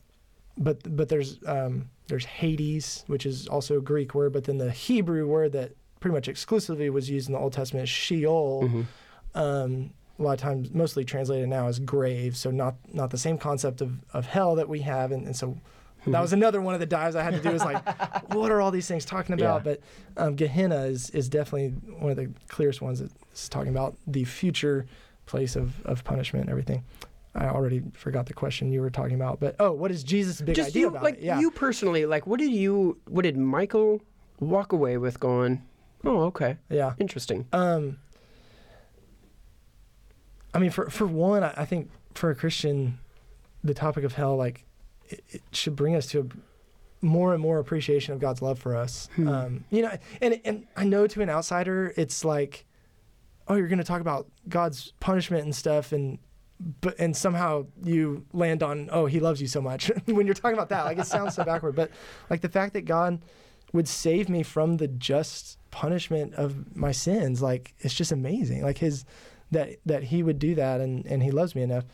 but 0.56 0.78
but 0.96 1.08
there's 1.08 1.38
um, 1.46 1.90
there's 2.08 2.24
Hades, 2.24 3.04
which 3.06 3.26
is 3.26 3.46
also 3.48 3.78
a 3.78 3.80
Greek 3.80 4.14
word, 4.14 4.32
but 4.32 4.44
then 4.44 4.58
the 4.58 4.70
Hebrew 4.70 5.26
word 5.26 5.52
that 5.52 5.72
pretty 6.00 6.14
much 6.14 6.28
exclusively 6.28 6.88
was 6.90 7.10
used 7.10 7.28
in 7.28 7.34
the 7.34 7.38
Old 7.40 7.52
Testament 7.52 7.84
is 7.84 7.88
Sheol. 7.90 8.62
Mhm. 8.64 8.86
Um, 9.34 9.90
a 10.18 10.22
lot 10.22 10.32
of 10.32 10.38
times, 10.40 10.72
mostly 10.72 11.04
translated 11.04 11.48
now 11.48 11.66
as 11.66 11.78
grave, 11.78 12.36
so 12.36 12.50
not 12.50 12.76
not 12.92 13.10
the 13.10 13.18
same 13.18 13.36
concept 13.36 13.80
of, 13.80 13.92
of 14.14 14.26
hell 14.26 14.54
that 14.54 14.68
we 14.68 14.80
have, 14.80 15.12
and, 15.12 15.26
and 15.26 15.36
so 15.36 15.58
that 16.06 16.20
was 16.20 16.32
another 16.32 16.60
one 16.62 16.72
of 16.72 16.80
the 16.80 16.86
dives 16.86 17.16
I 17.16 17.22
had 17.22 17.34
to 17.34 17.40
do. 17.40 17.50
Is 17.50 17.64
like, 17.64 17.84
what 18.32 18.50
are 18.50 18.60
all 18.60 18.70
these 18.70 18.86
things 18.88 19.04
talking 19.04 19.34
about? 19.34 19.66
Yeah. 19.66 19.74
But 19.74 19.80
um, 20.22 20.36
Gehenna 20.36 20.84
is 20.84 21.10
is 21.10 21.28
definitely 21.28 21.70
one 21.98 22.10
of 22.12 22.16
the 22.16 22.30
clearest 22.48 22.80
ones 22.80 23.00
that's 23.00 23.48
talking 23.48 23.70
about 23.70 23.96
the 24.06 24.24
future 24.24 24.86
place 25.26 25.56
of, 25.56 25.84
of 25.84 26.04
punishment 26.04 26.44
and 26.44 26.50
everything. 26.50 26.84
I 27.36 27.48
already 27.48 27.82
forgot 27.92 28.26
the 28.26 28.32
question 28.32 28.72
you 28.72 28.80
were 28.80 28.90
talking 28.90 29.14
about, 29.14 29.40
but 29.40 29.56
oh, 29.60 29.70
what 29.72 29.90
is 29.90 30.02
Jesus' 30.02 30.40
big 30.40 30.56
Just 30.56 30.70
idea 30.70 30.82
you, 30.82 30.88
about 30.88 31.02
like 31.02 31.18
it? 31.18 31.22
Yeah, 31.22 31.38
you 31.38 31.50
personally, 31.50 32.06
like 32.06 32.26
what 32.26 32.40
did 32.40 32.50
you, 32.50 32.98
what 33.06 33.22
did 33.22 33.36
Michael 33.36 34.00
walk 34.40 34.72
away 34.72 34.96
with? 34.96 35.20
Going, 35.20 35.62
oh, 36.04 36.22
okay, 36.24 36.56
yeah. 36.70 36.94
interesting. 36.98 37.46
Um, 37.52 37.98
I 40.54 40.58
mean, 40.58 40.70
for 40.70 40.88
for 40.88 41.06
one, 41.06 41.44
I, 41.44 41.52
I 41.58 41.64
think 41.66 41.90
for 42.14 42.30
a 42.30 42.34
Christian, 42.34 42.98
the 43.62 43.74
topic 43.74 44.04
of 44.04 44.14
hell, 44.14 44.36
like, 44.36 44.64
it, 45.08 45.22
it 45.28 45.42
should 45.52 45.76
bring 45.76 45.94
us 45.94 46.06
to 46.06 46.20
a 46.20 47.04
more 47.04 47.34
and 47.34 47.42
more 47.42 47.58
appreciation 47.58 48.14
of 48.14 48.20
God's 48.20 48.40
love 48.40 48.58
for 48.58 48.74
us. 48.74 49.10
Hmm. 49.16 49.28
Um, 49.28 49.64
you 49.70 49.82
know, 49.82 49.92
and 50.22 50.40
and 50.46 50.66
I 50.74 50.84
know 50.84 51.06
to 51.06 51.20
an 51.20 51.28
outsider, 51.28 51.92
it's 51.96 52.24
like, 52.24 52.64
oh, 53.48 53.54
you're 53.56 53.68
going 53.68 53.78
to 53.78 53.84
talk 53.84 54.00
about 54.00 54.26
God's 54.48 54.94
punishment 55.00 55.44
and 55.44 55.54
stuff, 55.54 55.92
and 55.92 56.18
but 56.80 56.94
and 56.98 57.16
somehow 57.16 57.66
you 57.82 58.24
land 58.32 58.62
on, 58.62 58.88
oh, 58.92 59.06
He 59.06 59.20
loves 59.20 59.40
you 59.40 59.46
so 59.46 59.60
much 59.60 59.90
when 60.06 60.26
you're 60.26 60.34
talking 60.34 60.56
about 60.56 60.70
that. 60.70 60.84
Like, 60.84 60.98
it 60.98 61.06
sounds 61.06 61.34
so 61.34 61.44
backward, 61.52 61.74
but 61.76 61.90
like 62.30 62.40
the 62.40 62.48
fact 62.48 62.72
that 62.74 62.82
God 62.86 63.20
would 63.72 63.88
save 63.88 64.28
me 64.28 64.42
from 64.42 64.76
the 64.78 64.88
just 64.88 65.58
punishment 65.70 66.32
of 66.34 66.74
my 66.74 66.92
sins 66.92 67.42
like 67.42 67.74
it's 67.80 67.92
just 67.94 68.12
amazing. 68.12 68.62
Like 68.62 68.78
his 68.78 69.04
that 69.50 69.76
that 69.84 70.04
he 70.04 70.22
would 70.22 70.38
do 70.38 70.54
that 70.54 70.80
and 70.80 71.04
and 71.06 71.22
he 71.22 71.30
loves 71.30 71.54
me 71.54 71.62
enough. 71.62 71.84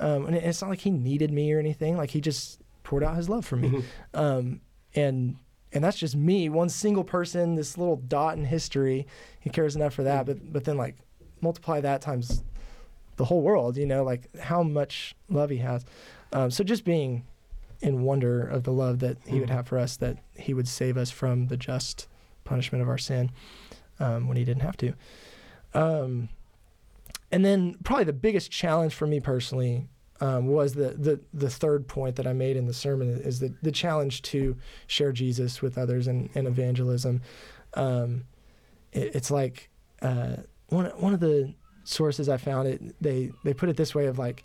Um 0.00 0.26
and 0.26 0.36
it's 0.36 0.60
not 0.60 0.68
like 0.70 0.80
he 0.80 0.90
needed 0.90 1.32
me 1.32 1.50
or 1.52 1.58
anything. 1.58 1.96
Like 1.96 2.10
he 2.10 2.20
just 2.20 2.60
poured 2.82 3.02
out 3.04 3.16
his 3.16 3.28
love 3.28 3.46
for 3.46 3.56
me. 3.56 3.68
Mhm. 3.70 3.84
um 4.14 4.60
and 4.94 5.36
and 5.72 5.84
that's 5.84 5.96
just 5.98 6.16
me 6.16 6.48
one 6.48 6.68
single 6.68 7.04
person 7.04 7.54
this 7.54 7.78
little 7.78 7.96
dot 7.96 8.36
in 8.36 8.44
history. 8.44 9.06
He 9.38 9.48
cares 9.48 9.76
enough 9.76 9.94
for 9.94 10.02
that 10.02 10.26
but 10.26 10.52
but 10.52 10.64
then 10.64 10.76
like 10.76 10.96
multiply 11.40 11.80
that 11.80 12.02
times 12.02 12.42
the 13.20 13.26
whole 13.26 13.42
world 13.42 13.76
you 13.76 13.84
know 13.86 14.02
like 14.02 14.22
how 14.38 14.62
much 14.62 15.14
love 15.28 15.50
he 15.50 15.58
has 15.58 15.84
um 16.32 16.50
so 16.50 16.64
just 16.64 16.84
being 16.84 17.22
in 17.82 18.02
wonder 18.02 18.42
of 18.46 18.64
the 18.64 18.72
love 18.72 18.98
that 19.00 19.16
he 19.26 19.38
would 19.40 19.48
Mhm. 19.48 19.52
have 19.56 19.66
for 19.68 19.78
us 19.78 19.96
that 19.98 20.16
he 20.34 20.52
would 20.54 20.66
save 20.68 20.96
us 20.96 21.10
from 21.10 21.46
the 21.48 21.56
just 21.56 22.08
punishment 22.44 22.80
of 22.82 22.88
our 22.88 22.98
sin 22.98 23.30
um, 23.98 24.26
when 24.28 24.36
he 24.36 24.44
didn't 24.44 24.62
have 24.62 24.76
to. 24.78 24.92
Um, 25.72 26.28
and 27.32 27.44
then 27.44 27.76
probably 27.84 28.04
the 28.04 28.12
biggest 28.12 28.50
challenge 28.50 28.92
for 28.94 29.06
me 29.06 29.20
personally 29.20 29.88
um, 30.20 30.46
was 30.46 30.74
the, 30.74 30.90
the 30.90 31.20
the 31.32 31.48
third 31.48 31.86
point 31.88 32.16
that 32.16 32.26
I 32.26 32.32
made 32.34 32.56
in 32.56 32.66
the 32.66 32.74
sermon 32.74 33.08
is 33.08 33.40
the 33.40 33.54
the 33.62 33.72
challenge 33.72 34.20
to 34.32 34.56
share 34.86 35.12
Jesus 35.12 35.62
with 35.62 35.78
others 35.78 36.06
and, 36.06 36.28
and 36.34 36.46
evangelism. 36.46 37.22
Um, 37.74 38.24
it, 38.92 39.14
it's 39.14 39.30
like 39.30 39.70
uh, 40.02 40.36
one 40.68 40.86
one 41.06 41.14
of 41.14 41.20
the 41.20 41.54
sources 41.84 42.28
I 42.28 42.36
found 42.36 42.68
it 42.68 42.94
they 43.00 43.32
they 43.44 43.54
put 43.54 43.68
it 43.68 43.76
this 43.76 43.94
way 43.94 44.06
of 44.06 44.18
like, 44.18 44.44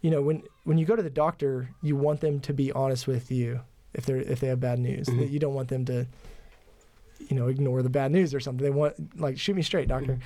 you 0.00 0.10
know 0.10 0.22
when 0.22 0.42
when 0.64 0.78
you 0.78 0.86
go 0.86 0.96
to 0.96 1.02
the 1.02 1.10
doctor 1.10 1.70
you 1.82 1.96
want 1.96 2.20
them 2.20 2.40
to 2.40 2.52
be 2.52 2.70
honest 2.72 3.06
with 3.06 3.30
you 3.30 3.60
if 3.94 4.04
they're 4.06 4.18
if 4.18 4.40
they 4.40 4.48
have 4.48 4.60
bad 4.60 4.78
news. 4.78 5.06
Mhm. 5.08 5.18
that 5.20 5.30
you 5.30 5.38
don't 5.38 5.54
want 5.54 5.68
them 5.68 5.84
to 5.86 6.06
you 7.28 7.36
know 7.36 7.48
ignore 7.48 7.82
the 7.82 7.88
bad 7.88 8.12
news 8.12 8.34
or 8.34 8.40
something. 8.40 8.62
They 8.64 8.70
want 8.70 9.18
like 9.20 9.38
shoot 9.38 9.56
me 9.56 9.62
straight 9.62 9.88
doctor. 9.88 10.18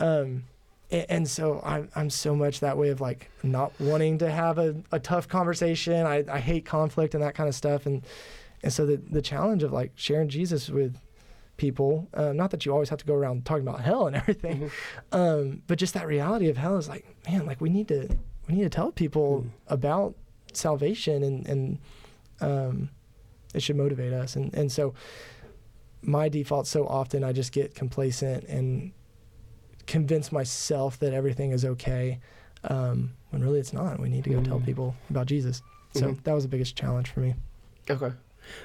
Um 0.00 0.44
and, 0.90 1.06
and 1.10 1.28
so 1.28 1.60
I'm, 1.64 1.90
I'm 1.94 2.08
so 2.08 2.34
much 2.34 2.60
that 2.60 2.78
way 2.78 2.88
of 2.88 3.00
like 3.00 3.30
not 3.42 3.78
wanting 3.78 4.18
to 4.18 4.30
have 4.30 4.56
a, 4.58 4.74
a 4.90 4.98
tough 4.98 5.28
conversation. 5.28 6.06
I, 6.06 6.24
I 6.30 6.38
hate 6.40 6.64
conflict 6.64 7.14
and 7.14 7.22
that 7.22 7.34
kind 7.34 7.48
of 7.48 7.54
stuff. 7.54 7.84
And 7.84 8.02
and 8.62 8.72
so 8.72 8.86
the, 8.86 8.96
the 8.96 9.22
challenge 9.22 9.62
of 9.62 9.72
like 9.72 9.92
sharing 9.94 10.28
jesus 10.28 10.68
with 10.68 10.96
people 11.58 12.08
uh, 12.14 12.32
not 12.32 12.50
that 12.52 12.64
you 12.64 12.72
always 12.72 12.88
have 12.88 12.98
to 12.98 13.04
go 13.04 13.14
around 13.14 13.44
talking 13.44 13.66
about 13.68 13.80
hell 13.82 14.06
and 14.06 14.16
everything 14.22 14.58
Mhm. 14.62 14.70
um, 15.12 15.62
but 15.66 15.76
just 15.78 15.92
that 15.94 16.06
reality 16.06 16.48
of 16.48 16.56
hell 16.56 16.78
is 16.78 16.88
like 16.88 17.04
man 17.28 17.44
like 17.44 17.60
we 17.60 17.68
need 17.68 17.88
to 17.88 18.08
we 18.48 18.54
need 18.54 18.62
to 18.62 18.70
tell 18.70 18.90
people 18.92 19.42
Mm. 19.42 19.50
about 19.66 20.14
salvation 20.54 21.22
and 21.22 21.46
and 21.46 21.78
um, 22.40 22.88
it 23.54 23.62
should 23.62 23.76
motivate 23.76 24.12
us 24.12 24.34
and 24.36 24.54
and 24.54 24.72
so 24.72 24.94
my 26.00 26.28
default 26.28 26.66
so 26.66 26.86
often 26.86 27.22
I 27.24 27.32
just 27.32 27.52
get 27.52 27.74
complacent 27.74 28.44
and 28.44 28.92
convince 29.86 30.30
myself 30.32 30.98
that 31.00 31.12
everything 31.12 31.50
is 31.52 31.64
okay 31.64 32.20
um, 32.64 33.12
when 33.30 33.42
really 33.42 33.58
it's 33.58 33.72
not 33.72 33.98
we 34.00 34.08
need 34.08 34.24
to 34.24 34.30
go 34.30 34.40
tell 34.42 34.60
Mhm. 34.60 34.64
people 34.64 34.94
about 35.10 35.26
Jesus 35.26 35.60
so 35.94 36.12
Mhm. 36.12 36.22
that 36.24 36.32
was 36.34 36.44
the 36.44 36.48
biggest 36.48 36.76
challenge 36.76 37.10
for 37.10 37.20
me 37.20 37.34
Okay. 37.90 38.12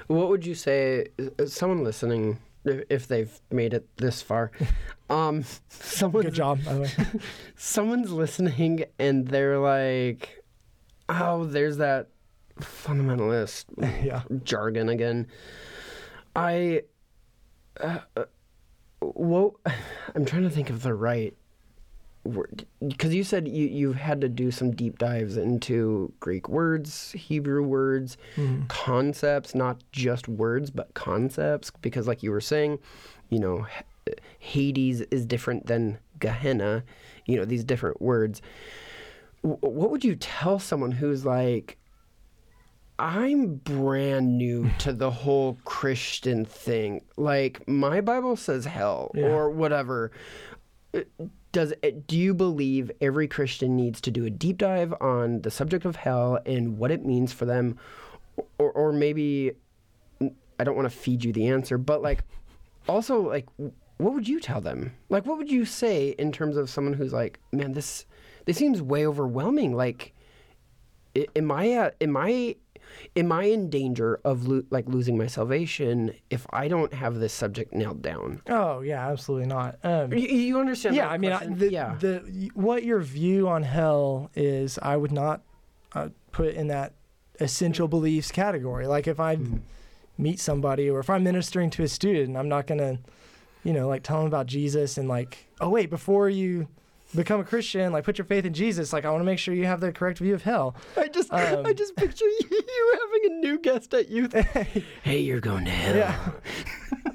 What 0.06 0.28
would 0.30 0.44
you 0.46 0.54
say, 0.54 1.08
uh, 1.38 1.44
someone 1.46 1.82
listening, 1.84 2.38
if, 2.64 3.08
they've 3.08 3.40
made 3.50 3.74
it 3.74 3.86
this 3.96 4.22
far, 4.22 4.50
um, 5.10 5.44
someone's, 5.68 6.26
good 6.26 6.34
job 6.34 6.64
by 6.64 6.74
the 6.74 6.80
way 6.80 6.90
someone's 7.56 8.10
listening 8.10 8.84
and 8.98 9.28
they're 9.28 9.58
like, 9.58 10.44
oh, 11.08 11.44
there's 11.44 11.76
that 11.78 12.08
fundamentalist 12.60 13.66
yeah 14.04 14.22
jargon 14.44 14.88
again. 14.88 15.26
I, 16.36 16.82
uh, 17.80 17.98
uh, 18.16 18.24
what, 19.00 19.54
I'm 20.14 20.24
trying 20.24 20.42
to 20.42 20.50
think 20.50 20.70
of 20.70 20.82
the 20.82 20.94
right. 20.94 21.34
Because 22.86 23.14
you 23.14 23.22
said 23.22 23.46
you, 23.46 23.66
you've 23.66 23.96
had 23.96 24.20
to 24.22 24.28
do 24.28 24.50
some 24.50 24.70
deep 24.72 24.98
dives 24.98 25.36
into 25.36 26.12
Greek 26.20 26.48
words, 26.48 27.12
Hebrew 27.12 27.62
words, 27.62 28.16
Mhm. 28.36 28.66
concepts, 28.68 29.54
not 29.54 29.82
just 29.92 30.26
words, 30.26 30.70
but 30.70 30.94
concepts. 30.94 31.70
Because, 31.82 32.06
like 32.08 32.22
you 32.22 32.30
were 32.30 32.40
saying, 32.40 32.78
you 33.28 33.38
know, 33.38 33.66
Hades 34.38 35.00
is 35.02 35.26
different 35.26 35.66
than 35.66 35.98
Gehenna, 36.18 36.84
you 37.26 37.36
know, 37.36 37.44
these 37.44 37.64
different 37.64 38.00
words. 38.00 38.40
W- 39.42 39.58
what 39.60 39.90
would 39.90 40.04
you 40.04 40.16
tell 40.16 40.58
someone 40.58 40.92
who's 40.92 41.24
like, 41.26 41.76
I'm 42.98 43.56
brand 43.56 44.38
new 44.38 44.70
to 44.78 44.92
the 44.92 45.10
whole 45.10 45.58
Christian 45.64 46.44
thing. 46.44 47.02
Like, 47.16 47.66
my 47.68 48.00
Bible 48.00 48.36
says 48.36 48.64
hell 48.66 49.10
Yeah. 49.14 49.26
or 49.26 49.50
whatever. 49.50 50.10
Does 51.54 51.72
eh, 51.84 51.92
do 52.08 52.18
you 52.18 52.34
believe 52.34 52.90
every 53.00 53.28
Christian 53.28 53.76
needs 53.76 54.00
to 54.00 54.10
do 54.10 54.26
a 54.26 54.30
deep 54.30 54.58
dive 54.58 54.92
on 55.00 55.42
the 55.42 55.50
subject 55.52 55.84
of 55.84 55.94
hell 55.94 56.40
and 56.44 56.78
what 56.78 56.90
it 56.90 57.06
means 57.06 57.32
for 57.32 57.44
them, 57.44 57.78
or 58.58 58.72
or 58.72 58.92
maybe 58.92 59.52
I 60.20 60.64
don't 60.64 60.74
want 60.74 60.90
to 60.90 60.96
feed 60.96 61.24
you 61.24 61.32
the 61.32 61.46
answer, 61.46 61.78
but 61.78 62.02
like 62.02 62.24
also 62.88 63.28
like 63.28 63.46
what 63.98 64.14
would 64.14 64.28
you 64.28 64.40
tell 64.40 64.60
them? 64.60 64.96
Like 65.08 65.26
what 65.26 65.38
would 65.38 65.50
you 65.50 65.64
say 65.64 66.08
in 66.18 66.32
terms 66.32 66.56
of 66.56 66.68
someone 66.68 66.94
who's 66.94 67.12
like, 67.12 67.38
man, 67.52 67.72
this 67.72 68.04
this 68.46 68.56
seems 68.56 68.82
way 68.82 69.06
overwhelming. 69.06 69.76
Like, 69.76 70.12
am 71.36 71.52
I 71.52 71.92
am 72.00 72.16
I 72.16 72.56
am 73.16 73.32
I 73.32 73.44
in 73.44 73.70
danger 73.70 74.20
of 74.24 74.46
lo- 74.46 74.64
like 74.70 74.86
losing 74.88 75.16
my 75.18 75.26
salvation 75.26 76.12
if 76.30 76.46
I 76.50 76.68
don't 76.68 76.92
have 76.94 77.16
this 77.16 77.32
subject 77.32 77.72
nailed 77.74 78.02
down? 78.02 78.42
Oh 78.48 78.80
yeah, 78.80 79.08
absolutely 79.08 79.46
not. 79.48 79.78
Um, 79.82 80.12
You, 80.12 80.28
you 80.28 80.58
understand? 80.60 80.96
yeah, 80.96 81.08
I 81.08 81.18
mean, 81.18 81.32
I, 81.32 81.46
the, 81.46 81.70
yeah. 81.70 81.96
the 81.98 82.50
what 82.54 82.84
your 82.84 83.00
view 83.00 83.48
on 83.48 83.62
hell 83.62 84.30
is, 84.34 84.78
I 84.82 84.96
would 84.96 85.12
not 85.12 85.42
uh, 85.94 86.08
put 86.32 86.54
in 86.54 86.68
that 86.68 86.92
essential 87.40 87.88
beliefs 87.88 88.30
category. 88.30 88.86
Like 88.86 89.06
if 89.08 89.18
I 89.20 89.36
Mhm. 89.36 89.60
meet 90.18 90.38
somebody 90.40 90.88
or 90.88 91.00
if 91.00 91.10
I'm 91.10 91.24
ministering 91.24 91.70
to 91.70 91.82
a 91.82 91.88
student, 91.88 92.36
I'm 92.36 92.48
not 92.48 92.66
gonna, 92.66 92.98
you 93.64 93.72
know, 93.72 93.88
like 93.88 94.02
tell 94.04 94.18
them 94.18 94.26
about 94.26 94.46
Jesus 94.46 94.96
and 94.98 95.08
like, 95.08 95.46
oh 95.60 95.68
wait, 95.70 95.90
before 95.90 96.28
you 96.28 96.68
become 97.14 97.40
a 97.40 97.44
Christian, 97.44 97.92
like 97.92 98.04
put 98.04 98.18
your 98.18 98.24
faith 98.24 98.44
in 98.44 98.52
Jesus. 98.52 98.92
Like 98.92 99.04
I 99.04 99.10
want 99.10 99.20
to 99.20 99.24
make 99.26 99.38
sure 99.38 99.54
you 99.54 99.66
have 99.66 99.80
the 99.80 99.92
correct 99.92 100.18
view 100.18 100.34
of 100.34 100.42
hell. 100.42 100.74
I 100.96 101.08
just 101.08 101.32
I 101.32 101.54
Um, 101.54 101.74
just 101.74 101.96
picture 101.96 102.24
you, 102.24 102.38
you 102.50 102.98
having 103.00 103.32
a 103.32 103.40
new 103.40 103.58
guest 103.58 103.92
at 103.94 104.08
youth. 104.08 104.32
hey, 105.02 105.20
you're 105.20 105.40
going 105.40 105.64
to 105.64 105.70
hell. 105.70 105.96
Yeah. 105.96 106.30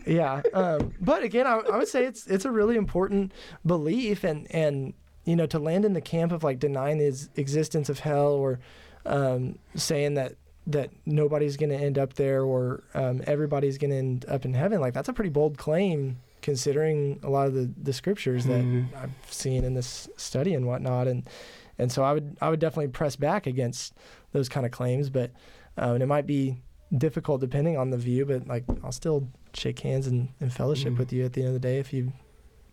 yeah. 0.05 0.41
Um, 0.53 0.93
but 0.99 1.23
again, 1.23 1.47
I, 1.47 1.59
I 1.59 1.77
would 1.77 1.87
say 1.87 2.05
it's 2.05 2.27
it's 2.27 2.45
a 2.45 2.51
really 2.51 2.75
important 2.75 3.31
belief, 3.65 4.23
and 4.23 4.47
and 4.51 4.93
you 5.25 5.35
know 5.35 5.45
to 5.47 5.59
land 5.59 5.85
in 5.85 5.93
the 5.93 6.01
camp 6.01 6.31
of 6.31 6.43
like 6.43 6.59
denying 6.59 6.97
the 6.97 7.27
existence 7.35 7.89
of 7.89 7.99
hell 7.99 8.33
or 8.33 8.59
um, 9.05 9.59
saying 9.75 10.15
that 10.15 10.35
that 10.67 10.91
nobody's 11.05 11.57
going 11.57 11.69
to 11.71 11.75
end 11.75 11.97
up 11.97 12.13
there 12.13 12.43
or 12.43 12.83
um, 12.93 13.21
everybody's 13.25 13.77
going 13.79 13.89
to 13.89 13.97
end 13.97 14.25
up 14.27 14.45
in 14.45 14.53
heaven, 14.53 14.79
like 14.79 14.93
that's 14.93 15.09
a 15.09 15.13
pretty 15.13 15.31
bold 15.31 15.57
claim 15.57 16.17
considering 16.41 17.19
a 17.23 17.29
lot 17.29 17.47
of 17.47 17.53
the, 17.53 17.69
the 17.81 17.93
scriptures 17.93 18.45
that 18.45 18.63
Mhm. 18.63 18.87
I've 18.95 19.11
seen 19.31 19.63
in 19.63 19.73
this 19.73 20.07
study 20.17 20.53
and 20.53 20.65
whatnot, 20.65 21.07
and 21.07 21.29
and 21.77 21.91
so 21.91 22.03
I 22.03 22.13
would 22.13 22.37
I 22.41 22.49
would 22.49 22.59
definitely 22.59 22.89
press 22.89 23.15
back 23.15 23.47
against 23.47 23.93
those 24.31 24.49
kind 24.49 24.65
of 24.65 24.71
claims, 24.71 25.09
but 25.09 25.31
uh, 25.77 25.93
and 25.93 26.03
it 26.03 26.07
might 26.07 26.25
be 26.27 26.57
difficult 26.97 27.39
depending 27.41 27.77
on 27.77 27.89
the 27.91 27.97
view, 27.97 28.25
but 28.25 28.47
like 28.47 28.63
I'll 28.83 28.91
still 28.91 29.27
shake 29.53 29.79
hands 29.79 30.07
and, 30.07 30.29
and 30.39 30.51
fellowship 30.51 30.93
Mhm. 30.93 30.97
with 30.97 31.13
you 31.13 31.23
at 31.25 31.33
the 31.33 31.41
end 31.41 31.49
of 31.49 31.53
the 31.53 31.59
day 31.59 31.77
if 31.79 31.93
you 31.93 32.13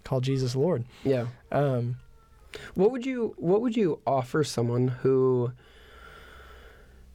call 0.04 0.20
Jesus 0.20 0.54
Lord. 0.56 0.84
Yeah. 1.04 1.26
Um, 1.52 1.96
What 2.74 2.90
would 2.92 3.04
you 3.04 3.34
What 3.36 3.60
would 3.60 3.76
you 3.76 4.00
offer 4.06 4.42
someone 4.44 4.88
who, 4.88 5.52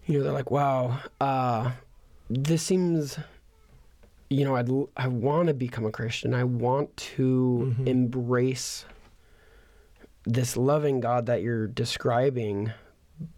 you 0.06 0.18
know, 0.18 0.24
they're 0.24 0.34
like, 0.34 0.52
wow, 0.52 1.00
uh, 1.20 1.72
this 2.30 2.62
seems, 2.64 3.18
you 4.32 4.46
know, 4.46 4.56
I'd 4.56 4.70
I 4.96 5.08
want 5.10 5.50
to 5.50 5.54
become 5.54 5.86
a 5.86 5.92
Christian. 5.92 6.34
I 6.34 6.46
want 6.46 6.96
to 7.18 7.74
Mhm. 7.78 7.86
embrace 7.88 8.86
this 10.26 10.56
loving 10.56 11.02
God 11.02 11.26
that 11.26 11.42
you're 11.42 11.68
describing, 11.68 12.72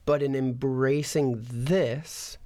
but 0.06 0.22
in 0.22 0.36
embracing 0.36 1.40
this, 1.50 2.38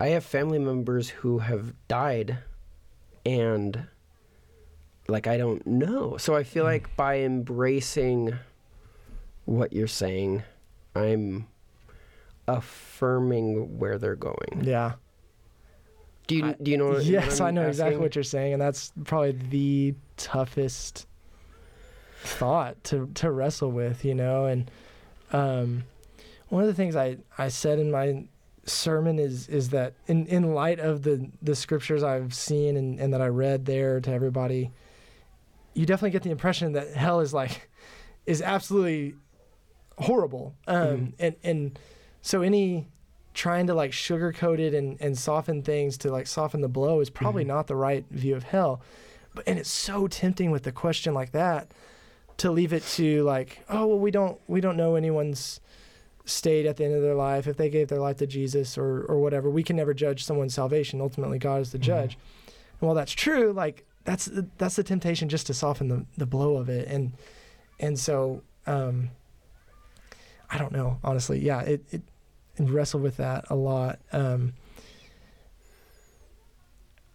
I 0.00 0.08
have 0.08 0.24
family 0.24 0.58
members 0.58 1.10
who 1.10 1.38
have 1.38 1.74
died, 1.86 2.38
and 3.24 3.86
like 5.06 5.28
I 5.28 5.36
don't 5.36 5.64
know. 5.64 6.16
So 6.16 6.34
I 6.34 6.42
feel 6.42 6.64
Mm. 6.64 6.68
like 6.72 6.96
by 6.96 7.20
embracing 7.20 8.34
what 9.44 9.72
you're 9.72 9.86
saying, 9.86 10.42
I'm 10.96 11.46
affirming 12.48 13.78
where 13.78 13.96
they're 13.98 14.16
going. 14.16 14.62
yeah. 14.64 14.94
Do 16.26 16.36
you 16.36 16.44
I- 16.46 16.56
do 16.62 16.70
you 16.70 16.76
know? 16.78 16.88
what- 16.88 17.04
yes, 17.04 17.40
I 17.40 17.50
know 17.50 17.66
exactly 17.68 17.98
what 17.98 18.14
you're 18.14 18.24
saying, 18.24 18.54
and 18.54 18.62
that's 18.62 18.92
probably 19.04 19.32
the 19.32 19.94
toughest 20.16 21.06
thought 22.22 22.82
to 22.84 23.08
to 23.14 23.30
wrestle 23.30 23.70
with, 23.70 24.04
you 24.04 24.14
know. 24.14 24.46
And 24.46 24.70
um, 25.32 25.84
one 26.48 26.62
of 26.62 26.68
the 26.68 26.74
things 26.74 26.96
I 26.96 27.18
I 27.36 27.48
said 27.48 27.78
in 27.78 27.90
my 27.90 28.24
sermon 28.64 29.18
is 29.18 29.48
is 29.48 29.70
that 29.70 29.92
in 30.06 30.26
in 30.26 30.54
light 30.54 30.80
of 30.80 31.02
the 31.02 31.28
the 31.42 31.54
scriptures 31.54 32.02
I've 32.02 32.32
seen 32.32 32.76
and, 32.76 32.98
and 32.98 33.12
that 33.12 33.20
I 33.20 33.26
read 33.26 33.66
there 33.66 34.00
to 34.00 34.10
everybody, 34.10 34.70
you 35.74 35.84
definitely 35.84 36.10
get 36.12 36.22
the 36.22 36.30
impression 36.30 36.72
that 36.72 36.94
hell 36.94 37.20
is 37.20 37.34
like 37.34 37.68
is 38.26 38.40
absolutely 38.40 39.14
horrible. 39.98 40.54
Um, 40.66 40.86
Mhm. 40.86 41.12
and 41.18 41.34
and 41.44 41.78
so 42.22 42.40
any 42.40 42.86
trying 43.34 43.66
to 43.66 43.74
like 43.74 43.90
sugarcoat 43.90 44.58
it 44.60 44.72
and, 44.74 44.96
and 45.00 45.18
soften 45.18 45.62
things 45.62 45.98
to 45.98 46.10
like 46.10 46.26
soften 46.26 46.60
the 46.60 46.68
blow 46.68 47.00
is 47.00 47.10
probably 47.10 47.44
Mhm. 47.44 47.48
not 47.48 47.66
the 47.66 47.76
right 47.76 48.04
view 48.10 48.34
of 48.36 48.44
hell. 48.44 48.80
But 49.34 49.44
and 49.48 49.58
it's 49.58 49.68
so 49.70 50.06
tempting 50.06 50.50
with 50.52 50.66
a 50.66 50.72
question 50.72 51.12
like 51.14 51.32
that 51.32 51.68
to 52.38 52.50
leave 52.50 52.72
it 52.72 52.84
to 52.94 53.22
like, 53.24 53.64
oh 53.68 53.86
well 53.86 53.98
we 53.98 54.10
don't 54.12 54.38
we 54.48 54.60
don't 54.60 54.76
know 54.76 54.94
anyone's 54.94 55.60
state 56.26 56.64
at 56.64 56.76
the 56.78 56.84
end 56.84 56.94
of 56.94 57.02
their 57.02 57.14
life 57.14 57.46
if 57.46 57.56
they 57.56 57.68
gave 57.68 57.88
their 57.88 57.98
life 58.00 58.16
to 58.18 58.26
Jesus 58.26 58.78
or 58.78 59.02
or 59.08 59.18
whatever. 59.20 59.50
We 59.50 59.62
can 59.64 59.76
never 59.76 59.92
judge 59.94 60.24
someone's 60.24 60.54
salvation. 60.54 61.00
Ultimately 61.00 61.38
God 61.38 61.60
is 61.60 61.72
the 61.72 61.78
Mhm. 61.78 61.82
judge. 61.82 62.18
And 62.80 62.86
while 62.86 62.94
that's 62.94 63.12
true, 63.12 63.52
like 63.52 63.84
that's 64.04 64.26
the, 64.26 64.46
that's 64.58 64.76
the 64.76 64.84
temptation 64.84 65.28
just 65.28 65.46
to 65.48 65.54
soften 65.54 65.88
the, 65.88 66.06
the 66.16 66.26
blow 66.26 66.56
of 66.56 66.68
it. 66.68 66.86
And 66.88 67.12
and 67.80 67.98
so 67.98 68.42
um 68.66 69.10
I 70.50 70.58
don't 70.58 70.72
know, 70.72 70.98
honestly. 71.02 71.40
Yeah, 71.40 71.60
it, 71.62 71.84
it 71.90 72.02
and 72.56 72.70
wrestle 72.70 73.00
with 73.00 73.16
that 73.18 73.44
a 73.50 73.54
lot. 73.56 73.98
Um, 74.12 74.54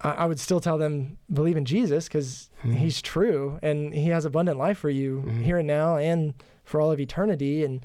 I, 0.01 0.11
I 0.11 0.25
would 0.25 0.39
still 0.39 0.59
tell 0.59 0.77
them 0.77 1.17
believe 1.31 1.57
in 1.57 1.65
Jesus 1.65 2.07
because 2.07 2.49
Mhm. 2.63 2.73
He's 2.75 3.01
true 3.01 3.57
and 3.61 3.93
He 3.93 4.09
has 4.09 4.25
abundant 4.25 4.57
life 4.57 4.77
for 4.77 4.89
you 4.89 5.23
Mhm. 5.25 5.43
here 5.43 5.57
and 5.59 5.67
now 5.67 5.97
and 5.97 6.33
for 6.65 6.81
all 6.81 6.91
of 6.91 6.99
eternity. 6.99 7.63
And 7.63 7.81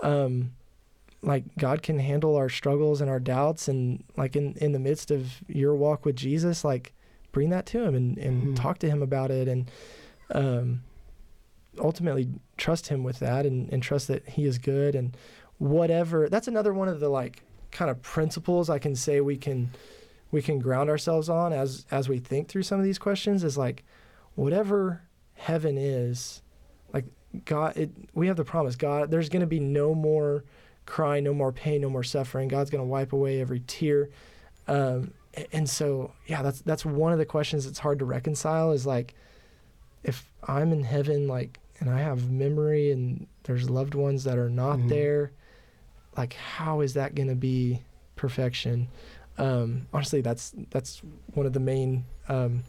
um, 0.00 0.52
like 1.22 1.44
God 1.56 1.82
can 1.82 1.98
handle 1.98 2.36
our 2.36 2.48
struggles 2.48 3.00
and 3.00 3.10
our 3.10 3.18
doubts 3.20 3.68
and 3.68 4.04
like 4.16 4.36
in 4.36 4.54
in 4.60 4.72
the 4.72 4.78
midst 4.78 5.10
of 5.10 5.42
your 5.48 5.74
walk 5.74 6.04
with 6.04 6.14
Jesus, 6.16 6.62
like 6.64 6.92
bring 7.32 7.50
that 7.50 7.66
to 7.66 7.82
Him 7.84 7.94
and 7.94 8.18
and 8.18 8.48
Mhm. 8.48 8.56
talk 8.56 8.78
to 8.80 8.88
Him 8.88 9.02
about 9.02 9.30
it 9.30 9.48
and 9.48 9.70
um, 10.30 10.82
ultimately 11.78 12.28
trust 12.58 12.88
Him 12.88 13.02
with 13.02 13.18
that 13.20 13.46
and 13.46 13.72
and 13.72 13.82
trust 13.82 14.08
that 14.08 14.28
He 14.28 14.44
is 14.44 14.58
good 14.58 14.94
and 14.94 15.16
whatever 15.58 16.28
that's 16.28 16.48
another 16.48 16.72
one 16.72 16.88
of 16.88 17.00
the 17.00 17.08
like 17.08 17.42
kind 17.70 17.90
of 17.90 18.00
principles 18.02 18.70
I 18.70 18.78
can 18.78 18.94
say 18.94 19.20
we 19.20 19.36
can 19.36 19.70
we 20.30 20.40
can 20.42 20.58
ground 20.60 20.88
ourselves 20.88 21.28
on 21.28 21.52
as 21.52 21.84
as 21.90 22.08
we 22.08 22.18
think 22.18 22.48
through 22.48 22.62
some 22.62 22.78
of 22.78 22.84
these 22.84 22.98
questions 22.98 23.42
is 23.44 23.58
like 23.58 23.84
whatever 24.36 25.02
heaven 25.34 25.76
is 25.76 26.42
like 26.92 27.04
God 27.44 27.76
it 27.76 27.90
we 28.14 28.28
have 28.28 28.36
the 28.36 28.44
promise 28.44 28.76
God 28.76 29.10
there's 29.10 29.28
going 29.28 29.40
to 29.40 29.46
be 29.46 29.60
no 29.60 29.94
more 29.94 30.44
crying 30.86 31.24
no 31.24 31.34
more 31.34 31.52
pain 31.52 31.80
no 31.82 31.90
more 31.90 32.04
suffering 32.04 32.48
God's 32.48 32.70
going 32.70 32.82
to 32.82 32.88
wipe 32.88 33.12
away 33.12 33.40
every 33.40 33.60
tear 33.66 34.08
um 34.68 35.12
and 35.52 35.68
so 35.68 36.12
yeah 36.26 36.40
that's 36.42 36.62
that's 36.62 36.84
one 36.84 37.12
of 37.12 37.18
the 37.18 37.26
questions 37.26 37.64
that's 37.64 37.78
hard 37.80 37.98
to 37.98 38.04
reconcile 38.04 38.70
is 38.72 38.86
like 38.86 39.14
if 40.04 40.30
I'm 40.46 40.72
in 40.72 40.84
heaven 40.84 41.26
like 41.26 41.58
and 41.80 41.90
I 41.90 41.98
have 41.98 42.30
memory 42.30 42.90
and 42.92 43.26
there's 43.42 43.68
loved 43.68 43.94
ones 43.94 44.24
that 44.24 44.38
are 44.38 44.48
not 44.50 44.78
Mhm. 44.78 44.88
there 44.88 45.32
like 46.18 46.34
how 46.34 46.82
is 46.82 46.92
that 46.94 47.14
going 47.14 47.28
to 47.28 47.34
be 47.34 47.80
perfection 48.16 48.88
um, 49.38 49.86
honestly 49.92 50.20
that's 50.20 50.52
that's 50.70 51.00
one 51.34 51.46
of 51.46 51.52
the 51.54 51.60
main 51.60 52.04
um, 52.28 52.62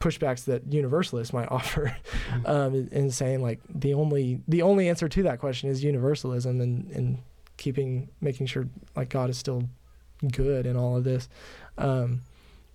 pushbacks 0.00 0.44
that 0.46 0.72
universalists 0.72 1.32
might 1.32 1.48
offer 1.50 1.94
Mhm. 2.30 2.48
um, 2.48 2.74
in, 2.74 2.88
in 2.88 3.10
saying 3.10 3.42
like 3.42 3.60
the 3.72 3.92
only 3.94 4.40
the 4.48 4.62
only 4.62 4.88
answer 4.88 5.08
to 5.08 5.22
that 5.24 5.38
question 5.38 5.68
is 5.70 5.84
universalism 5.84 6.60
and 6.60 6.90
and 6.92 7.18
keeping 7.58 8.08
making 8.22 8.46
sure 8.46 8.66
like 8.96 9.10
God 9.10 9.28
is 9.28 9.36
still 9.36 9.68
good 10.32 10.64
in 10.66 10.76
all 10.76 10.96
of 10.96 11.04
this 11.04 11.28
um, 11.76 12.22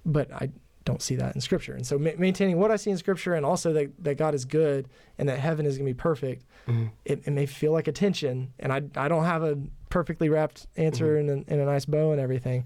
but 0.06 0.32
I 0.32 0.52
don't 0.86 1.02
see 1.02 1.16
that 1.16 1.34
in 1.36 1.42
scripture 1.42 1.74
and 1.74 1.86
so 1.86 1.98
ma- 1.98 2.12
maintaining 2.18 2.58
what 2.60 2.70
I 2.72 2.76
see 2.76 2.92
in 2.92 2.98
scripture 2.98 3.34
and 3.34 3.46
also 3.46 3.74
that, 3.74 3.92
that 4.04 4.18
God 4.18 4.34
is 4.36 4.46
good 4.46 4.88
and 5.18 5.28
that 5.28 5.40
heaven 5.40 5.66
is 5.66 5.78
going 5.78 5.88
to 5.88 5.94
be 5.94 5.98
perfect 5.98 6.46
Mhm. 6.68 6.92
it, 7.06 7.22
it 7.26 7.32
may 7.32 7.46
feel 7.46 7.72
like 7.72 7.88
a 7.88 7.92
tension 7.92 8.54
and 8.60 8.72
I, 8.72 8.82
I 8.96 9.08
don't 9.08 9.26
have 9.26 9.44
a 9.44 9.58
perfectly 9.90 10.30
wrapped 10.30 10.68
answer 10.78 11.18
in, 11.18 11.30
a, 11.30 11.34
in 11.54 11.60
a 11.60 11.66
nice 11.66 11.86
bow 11.86 12.12
and 12.12 12.22
everything 12.22 12.66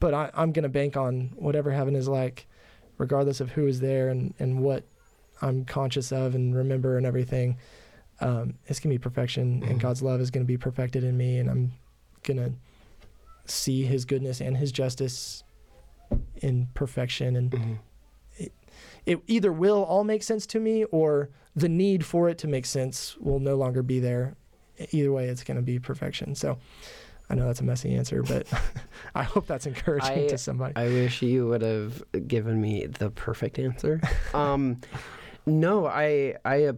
but 0.00 0.14
I, 0.14 0.30
I'm 0.34 0.52
going 0.52 0.62
to 0.64 0.68
bank 0.68 0.96
on 0.96 1.30
whatever 1.36 1.70
heaven 1.70 1.94
is 1.96 2.08
like 2.08 2.46
regardless 2.98 3.40
of 3.40 3.50
who 3.52 3.66
is 3.66 3.80
there 3.80 4.08
and, 4.08 4.34
and 4.38 4.60
what 4.60 4.84
I'm 5.40 5.64
conscious 5.64 6.12
of 6.12 6.34
and 6.34 6.54
remember 6.54 6.96
and 6.96 7.06
everything 7.06 7.56
um, 8.20 8.54
it's 8.66 8.80
going 8.80 8.92
to 8.92 8.98
be 8.98 9.02
perfection 9.02 9.62
Mhm. 9.62 9.70
and 9.70 9.80
God's 9.80 10.02
love 10.02 10.20
is 10.20 10.30
going 10.30 10.44
to 10.44 10.48
be 10.48 10.56
perfected 10.58 11.04
in 11.04 11.16
me 11.16 11.38
and 11.38 11.48
I'm 11.48 11.72
going 12.24 12.38
to 12.38 12.52
see 13.50 13.84
his 13.84 14.04
goodness 14.04 14.40
and 14.40 14.56
his 14.56 14.72
justice 14.72 15.42
in 16.36 16.68
perfection 16.74 17.36
and 17.36 17.50
Mhm. 17.50 17.78
it 19.06 19.20
either 19.26 19.52
will 19.52 19.82
all 19.84 20.04
make 20.04 20.22
sense 20.22 20.46
to 20.46 20.60
me 20.60 20.84
or 20.84 21.30
the 21.56 21.68
need 21.68 22.04
for 22.04 22.28
it 22.28 22.38
to 22.38 22.46
make 22.46 22.66
sense 22.66 23.16
will 23.18 23.40
no 23.40 23.56
longer 23.56 23.82
be 23.82 23.98
there. 24.00 24.36
Either 24.92 25.10
way, 25.10 25.26
it's 25.28 25.42
going 25.42 25.56
to 25.56 25.62
be 25.62 25.78
perfection. 25.78 26.34
So 26.34 26.58
I 27.30 27.34
know 27.34 27.46
that's 27.46 27.60
a 27.60 27.64
messy 27.64 27.94
answer, 27.94 28.22
but 28.22 28.46
I 29.14 29.22
hope 29.24 29.46
that's 29.46 29.66
encouraging 29.66 30.24
I- 30.24 30.26
to 30.28 30.38
somebody. 30.38 30.74
I 30.76 30.84
wish 30.88 31.22
you 31.22 31.48
would 31.48 31.62
have 31.62 32.02
given 32.28 32.60
me 32.60 32.86
the 32.86 33.10
perfect 33.10 33.58
answer. 33.58 34.00
um, 34.34 34.80
no, 35.46 35.86
I, 35.86 36.36
I, 36.44 36.64
uh, 36.66 36.72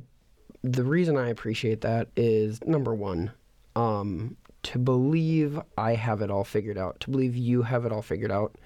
the 0.63 0.85
reason 0.85 1.17
I 1.19 1.29
appreciate 1.29 1.81
that 1.83 2.09
is 2.17 2.61
number 2.65 2.95
one, 2.95 3.33
um, 3.77 4.37
to 4.63 4.79
believe 4.79 5.61
I 5.77 5.95
have 5.95 6.23
it 6.23 6.31
all 6.31 6.45
figured 6.45 6.79
out, 6.79 7.01
to 7.01 7.11
believe 7.11 7.35
you 7.37 7.63
have 7.63 7.85
it 7.85 7.93
all 7.93 8.03
figured 8.03 8.31
out, 8.31 8.57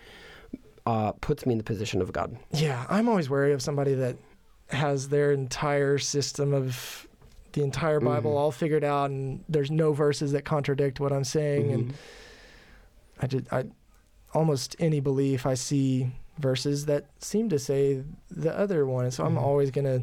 uh, 0.86 1.12
puts 1.12 1.46
me 1.46 1.52
in 1.52 1.58
the 1.58 1.64
position 1.64 2.00
of 2.02 2.12
God. 2.12 2.36
Yeah, 2.52 2.84
I'm 2.88 3.08
always 3.08 3.30
wary 3.30 3.52
of 3.52 3.62
somebody 3.62 3.94
that 3.94 4.16
has 4.68 5.08
their 5.08 5.32
entire 5.32 5.98
system 5.98 6.52
of 6.52 7.06
the 7.52 7.62
entire 7.62 8.00
Bible 8.00 8.32
Mhm. 8.32 8.36
all 8.36 8.50
figured 8.52 8.84
out, 8.84 9.10
and 9.10 9.44
there's 9.48 9.70
no 9.70 9.92
verses 9.92 10.32
that 10.32 10.44
contradict 10.44 11.00
what 11.00 11.12
I'm 11.12 11.24
saying. 11.24 11.72
And 11.72 11.88
Mhm. 11.90 11.94
I 13.20 13.26
just, 13.28 13.52
I 13.52 13.64
almost 14.34 14.74
any 14.80 15.00
belief 15.00 15.46
I 15.46 15.54
see 15.54 16.10
verses 16.38 16.86
that 16.86 17.06
seem 17.20 17.48
to 17.50 17.58
say 17.58 18.02
the 18.30 18.56
other 18.58 18.84
one, 18.86 19.04
and 19.04 19.14
so 19.14 19.24
I'm 19.24 19.36
Mhm. 19.36 19.42
always 19.42 19.70
gonna 19.70 20.02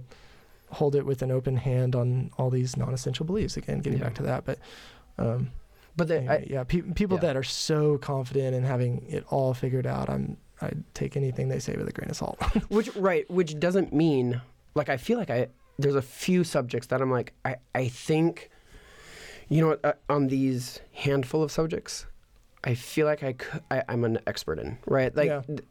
hold 0.71 0.95
it 0.95 1.05
with 1.05 1.21
an 1.21 1.29
open 1.32 1.57
hand 1.57 1.93
on 1.95 2.32
all 2.38 2.49
these 2.49 2.77
non-essential 2.77 3.25
beliefs. 3.25 3.57
Again, 3.57 3.79
getting 3.82 3.99
Yeah. 3.99 4.05
back 4.05 4.15
to 4.15 4.23
that, 4.23 4.45
but. 4.45 4.57
Um, 5.17 5.51
But 5.97 6.07
the, 6.07 6.17
Anyway, 6.19 6.45
I, 6.49 6.53
yeah, 6.53 6.63
pe- 6.63 6.82
people 6.93 7.17
yeah. 7.17 7.21
that 7.23 7.36
are 7.36 7.43
so 7.43 7.97
confident 7.97 8.55
in 8.55 8.63
having 8.63 9.05
it 9.09 9.25
all 9.29 9.53
figured 9.53 9.86
out, 9.86 10.09
I'm 10.09 10.38
I 10.62 10.72
take 10.93 11.18
anything 11.18 11.49
they 11.49 11.59
say 11.59 11.76
with 11.76 11.88
a 11.88 11.91
grain 11.91 12.09
of 12.09 12.16
salt. 12.18 12.41
which 12.70 12.95
right, 12.95 13.30
which 13.30 13.59
doesn't 13.59 13.93
mean 13.93 14.41
like 14.76 14.89
I 14.89 14.97
feel 14.97 15.18
like 15.18 15.30
I 15.30 15.47
there's 15.80 15.95
a 15.95 16.01
few 16.01 16.43
subjects 16.43 16.88
that 16.88 17.01
I'm 17.01 17.12
like 17.12 17.34
I 17.45 17.55
I 17.76 17.88
think 17.88 18.49
you 19.49 19.62
know 19.62 19.68
what 19.70 19.84
uh, 19.86 19.93
on 20.09 20.28
these 20.28 20.80
handful 20.93 21.41
of 21.43 21.51
subjects 21.51 22.05
I 22.64 22.76
feel 22.76 23.07
like 23.07 23.24
I, 23.24 23.34
cou- 23.34 23.59
I 23.72 23.84
I'm 23.89 24.03
an 24.03 24.20
expert 24.28 24.59
in 24.59 24.78
right? 24.86 25.16
Like 25.16 25.28
Yeah. 25.28 25.41
th- 25.47 25.62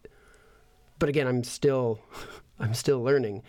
but 0.98 1.08
again 1.08 1.26
I'm 1.26 1.44
still 1.44 2.00
I'm 2.58 2.74
still 2.74 3.02
learning. 3.02 3.42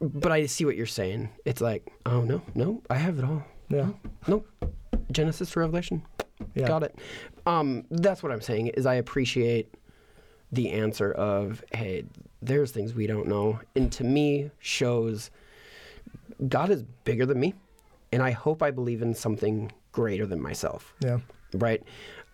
But 0.00 0.32
I 0.32 0.44
see 0.46 0.64
what 0.66 0.76
you're 0.76 0.86
saying. 0.86 1.30
It's 1.44 1.60
like 1.62 1.90
oh 2.04 2.20
no 2.22 2.42
no 2.54 2.82
I 2.90 2.96
have 2.96 3.18
it 3.18 3.24
all. 3.24 3.42
Yeah, 3.70 3.88
Genesis 5.10 5.50
to 5.52 5.60
Revelation. 5.60 6.02
Yeah, 6.54 6.66
Got 6.68 6.82
it. 6.82 6.98
Um, 7.46 7.84
that's 7.90 8.22
what 8.22 8.30
I'm 8.32 8.42
saying 8.42 8.68
is 8.68 8.84
I 8.86 8.94
appreciate 8.94 9.72
the 10.54 10.70
answer 10.70 11.12
of 11.12 11.64
hey, 11.72 12.04
there's 12.42 12.70
things 12.70 12.94
we 12.94 13.06
don't 13.06 13.26
know, 13.26 13.60
and 13.74 13.90
to 13.92 14.04
me 14.04 14.50
shows 14.60 15.30
God 16.48 16.70
is 16.70 16.82
bigger 17.04 17.26
than 17.26 17.40
me, 17.40 17.54
and 18.12 18.22
I 18.22 18.30
hope 18.30 18.62
I 18.62 18.70
believe 18.70 19.02
in 19.02 19.14
something 19.14 19.72
greater 19.92 20.26
than 20.26 20.40
myself. 20.40 20.94
yeah, 21.00 21.18
Right. 21.54 21.82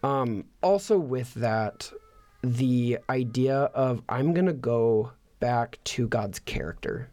Um, 0.03 0.45
also, 0.63 0.99
with 0.99 1.35
that, 1.35 1.93
the 2.43 2.99
idea 3.11 3.55
of 3.75 4.03
I'm 4.09 4.33
gonna 4.33 4.55
go 4.55 5.13
back 5.41 5.79
to 5.85 6.09
God's 6.09 6.39
character. 6.39 7.09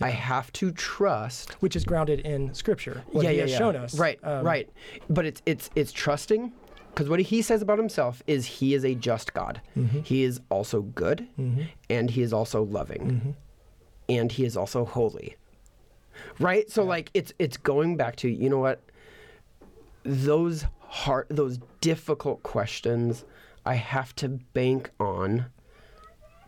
I 0.00 0.10
have 0.10 0.52
to 0.54 0.72
trust 0.72 1.52
which 1.62 1.76
is 1.76 1.84
grounded 1.84 2.20
in 2.20 2.52
Scripture. 2.52 3.04
What 3.12 3.26
he 3.26 3.38
has 3.38 3.50
shown 3.52 3.76
us, 3.76 3.96
Right, 3.96 4.18
Um, 4.24 4.44
right. 4.44 4.68
But 5.08 5.24
it's 5.24 5.40
it's 5.46 5.70
it's 5.76 5.92
trusting 5.92 6.52
because 6.94 7.08
what 7.08 7.18
he 7.20 7.42
says 7.42 7.60
about 7.60 7.78
himself 7.78 8.22
is 8.26 8.46
he 8.46 8.72
is 8.74 8.84
a 8.84 8.94
just 8.94 9.34
God. 9.34 9.60
Mm-hmm. 9.76 10.00
He 10.00 10.22
is 10.22 10.40
also 10.48 10.82
good, 10.82 11.26
and 11.90 12.10
he 12.10 12.22
is 12.22 12.32
also 12.32 12.62
loving, 12.62 13.00
Mm-hmm. 13.02 13.30
and 14.08 14.30
he 14.32 14.44
is 14.44 14.56
also 14.56 14.84
holy. 14.84 15.36
Right. 16.38 16.70
So 16.70 16.84
like 16.84 17.10
it's 17.14 17.32
it's 17.38 17.56
going 17.56 17.96
back 17.96 18.16
to 18.16 18.28
you 18.28 18.48
know 18.48 18.60
what 18.60 18.80
those 20.04 20.66
hard 20.80 21.26
those 21.28 21.58
difficult 21.80 22.42
questions 22.42 23.24
I 23.66 23.74
have 23.74 24.14
to 24.16 24.28
bank 24.28 24.90
on 25.00 25.46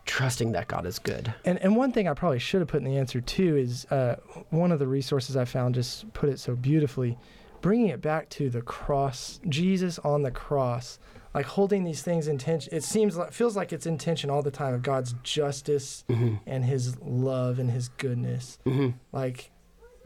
trusting 0.05 0.53
that 0.53 0.69
God 0.69 0.87
is 0.87 0.99
good. 1.01 1.35
And 1.45 1.59
and 1.59 1.75
one 1.77 1.91
thing 1.91 2.07
I 2.07 2.15
probably 2.15 2.39
should 2.39 2.61
have 2.61 2.69
put 2.69 2.79
in 2.83 2.85
the 2.85 2.97
answer 2.97 3.21
too 3.21 3.57
is 3.57 3.87
uh, 3.87 4.17
one 4.51 4.71
of 4.71 4.79
the 4.79 4.87
resources 4.87 5.37
I 5.37 5.45
found 5.45 5.75
just 5.75 6.13
put 6.13 6.29
it 6.29 6.39
so 6.39 6.55
beautifully, 6.55 7.19
bringing 7.67 7.89
it 7.89 8.01
back 8.01 8.29
to 8.29 8.49
the 8.49 8.63
cross, 8.63 9.41
Jesus 9.49 9.99
on 9.99 10.23
the 10.23 10.31
cross, 10.31 11.01
like 11.35 11.47
holding 11.47 11.83
these 11.83 12.01
things 12.01 12.29
in 12.29 12.39
tension. 12.39 12.73
It 12.73 12.85
seems 12.85 13.17
like 13.17 13.33
feels 13.33 13.57
like 13.57 13.73
it's 13.73 13.87
in 13.87 13.99
tension 13.99 14.31
all 14.31 14.41
the 14.41 14.53
time 14.53 14.73
of 14.73 14.85
God's 14.85 15.17
justice 15.25 16.05
mm-hmm. 16.09 16.37
and 16.47 16.65
His 16.65 16.97
love 17.01 17.59
and 17.59 17.69
His 17.69 17.89
goodness. 17.89 18.61
Mm-hmm. 18.67 18.91
Like 19.11 19.51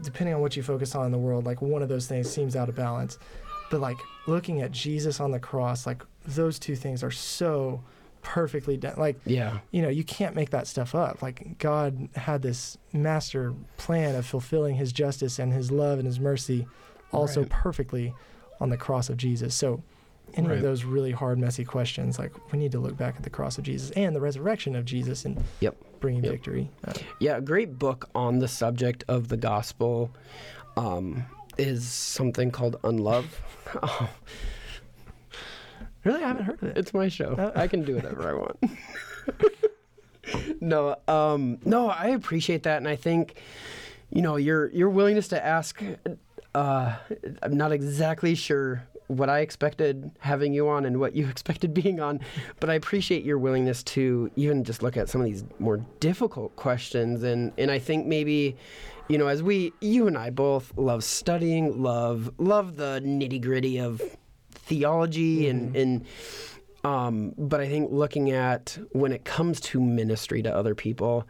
depending 0.01 0.35
on 0.35 0.41
what 0.41 0.57
you 0.57 0.63
focus 0.63 0.95
on 0.95 1.05
in 1.05 1.13
the 1.13 1.19
world, 1.19 1.45
like 1.45 1.61
one 1.61 1.83
of 1.83 1.91
those 1.91 2.07
things 2.07 2.31
seems 2.31 2.57
out 2.57 2.71
of 2.71 2.77
balance. 2.77 3.19
But 3.71 3.83
like 3.83 3.99
looking 4.27 4.63
at 4.63 4.73
Jesus 4.73 5.21
on 5.21 5.31
the 5.31 5.39
cross, 5.39 5.87
like 5.87 6.03
those 6.25 6.59
two 6.59 6.77
things 6.77 7.03
are 7.03 7.11
so 7.11 7.85
perfectly 8.23 8.79
done. 8.79 8.95
Like 8.97 9.21
Yeah. 9.27 9.59
you 9.71 9.83
know, 9.83 9.91
you 9.91 10.03
can't 10.03 10.35
make 10.35 10.49
that 10.49 10.67
stuff 10.67 10.95
up. 10.95 11.21
Like 11.21 11.59
God 11.59 12.09
had 12.15 12.41
this 12.41 12.79
master 12.95 13.53
plan 13.77 14.15
of 14.15 14.25
fulfilling 14.25 14.77
his 14.77 14.93
justice 14.93 15.39
and 15.39 15.53
his 15.53 15.71
love 15.71 15.99
and 15.99 16.07
his 16.07 16.19
mercy 16.19 16.67
also 17.13 17.41
Right. 17.43 17.51
perfectly 17.51 18.15
on 18.61 18.69
the 18.71 18.77
cross 18.77 19.09
of 19.09 19.17
Jesus. 19.17 19.55
So 19.55 19.83
any 20.35 20.49
Right. 20.49 20.57
of 20.59 20.63
those 20.63 20.85
really 20.85 21.11
hard, 21.13 21.39
messy 21.39 21.65
questions, 21.65 22.19
like 22.19 22.33
we 22.53 22.59
need 22.59 22.73
to 22.73 22.79
look 22.79 22.97
back 22.97 23.17
at 23.17 23.23
the 23.25 23.31
cross 23.31 23.59
of 23.59 23.65
Jesus 23.65 23.91
and 23.93 24.15
the 24.15 24.21
resurrection 24.21 24.77
of 24.77 24.85
Jesus 24.85 25.25
and 25.25 25.43
Yep. 25.61 25.77
bringing 26.01 26.23
Yep. 26.25 26.33
victory. 26.33 26.71
Uh, 26.87 26.93
Yeah, 27.19 27.37
a 27.39 27.41
great 27.41 27.79
book 27.79 28.09
on 28.15 28.39
the 28.39 28.49
subject 28.49 29.03
of 29.09 29.29
the 29.29 29.37
gospel 29.37 30.11
um, 30.77 31.25
is 31.59 31.85
something 31.89 32.51
called 32.53 32.77
Unlove. 32.85 33.43
Oh, 33.83 34.09
really, 36.05 36.23
I 36.23 36.29
haven't 36.29 36.45
heard 36.45 36.63
of 36.63 36.69
it. 36.71 36.79
it's 36.79 36.95
my 36.95 37.09
show. 37.09 37.33
Uh. 37.35 37.53
I 37.55 37.67
can 37.73 37.85
do 37.85 37.97
whatever 37.97 38.29
I 38.29 38.35
want. 38.35 38.59
no, 40.61 40.97
um, 41.09 41.59
no, 41.65 41.89
I 41.89 42.09
appreciate 42.09 42.63
that, 42.65 42.77
and 42.79 42.87
I 42.89 42.97
think 42.97 43.35
you 44.11 44.23
know 44.23 44.37
your 44.37 44.71
your 44.71 44.89
willingness 44.91 45.29
to 45.29 45.45
ask. 45.45 45.83
Uh, 46.55 46.97
I'm 47.43 47.57
not 47.57 47.73
exactly 47.73 48.35
sure 48.35 48.87
what 49.07 49.29
I 49.29 49.41
expected 49.41 50.11
having 50.21 50.53
you 50.53 50.69
on 50.69 50.85
and 50.85 51.01
what 51.01 51.15
you 51.15 51.29
expected 51.31 51.75
being 51.75 52.01
on, 52.01 52.21
but 52.61 52.71
I 52.71 52.75
appreciate 52.75 53.25
your 53.25 53.39
willingness 53.39 53.83
to 53.85 54.31
even 54.37 54.65
just 54.65 54.83
look 54.83 54.97
at 54.97 55.09
some 55.09 55.21
of 55.21 55.27
these 55.27 55.45
more 55.59 55.79
difficult 55.99 56.55
questions. 56.57 57.23
And, 57.23 57.53
and 57.59 57.71
I 57.71 57.79
think 57.79 58.07
maybe, 58.07 58.57
you 59.09 59.19
know, 59.19 59.27
as 59.27 59.43
we, 59.43 59.73
you 59.81 60.07
and 60.07 60.17
I 60.17 60.31
both 60.31 60.73
love 60.77 61.03
studying, 61.05 61.83
love 61.83 62.31
love 62.39 62.77
the 62.77 63.01
nitty 63.05 63.43
gritty 63.43 63.79
of 63.79 64.01
theology 64.53 65.49
and 65.49 65.75
and 65.75 66.07
um, 66.85 67.35
but 67.37 67.61
I 67.61 67.69
think 67.69 67.91
looking 67.93 68.31
at 68.31 68.79
when 68.93 69.13
it 69.13 69.25
comes 69.25 69.61
to 69.61 69.81
ministry 69.81 70.43
to 70.43 70.55
other 70.55 70.75
people, 70.75 71.27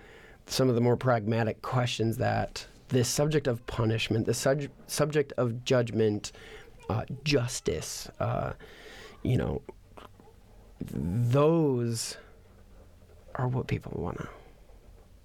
some 0.47 0.69
of 0.69 0.75
the 0.75 0.81
more 0.81 0.97
pragmatic 0.97 1.63
questions 1.63 2.19
that 2.19 2.67
this 2.91 3.09
subject 3.09 3.47
of 3.47 3.65
punishment, 3.67 4.27
the 4.27 4.35
sub- 4.35 4.69
subject 4.87 5.33
of 5.37 5.65
judgment, 5.65 6.33
uh, 6.89 7.05
justice, 7.25 8.09
uh, 8.21 8.53
you 9.23 9.37
know, 9.37 9.63
those 10.81 12.17
are 13.35 13.49
what 13.49 13.67
people 13.67 13.93
want 13.97 14.19
to 14.19 14.29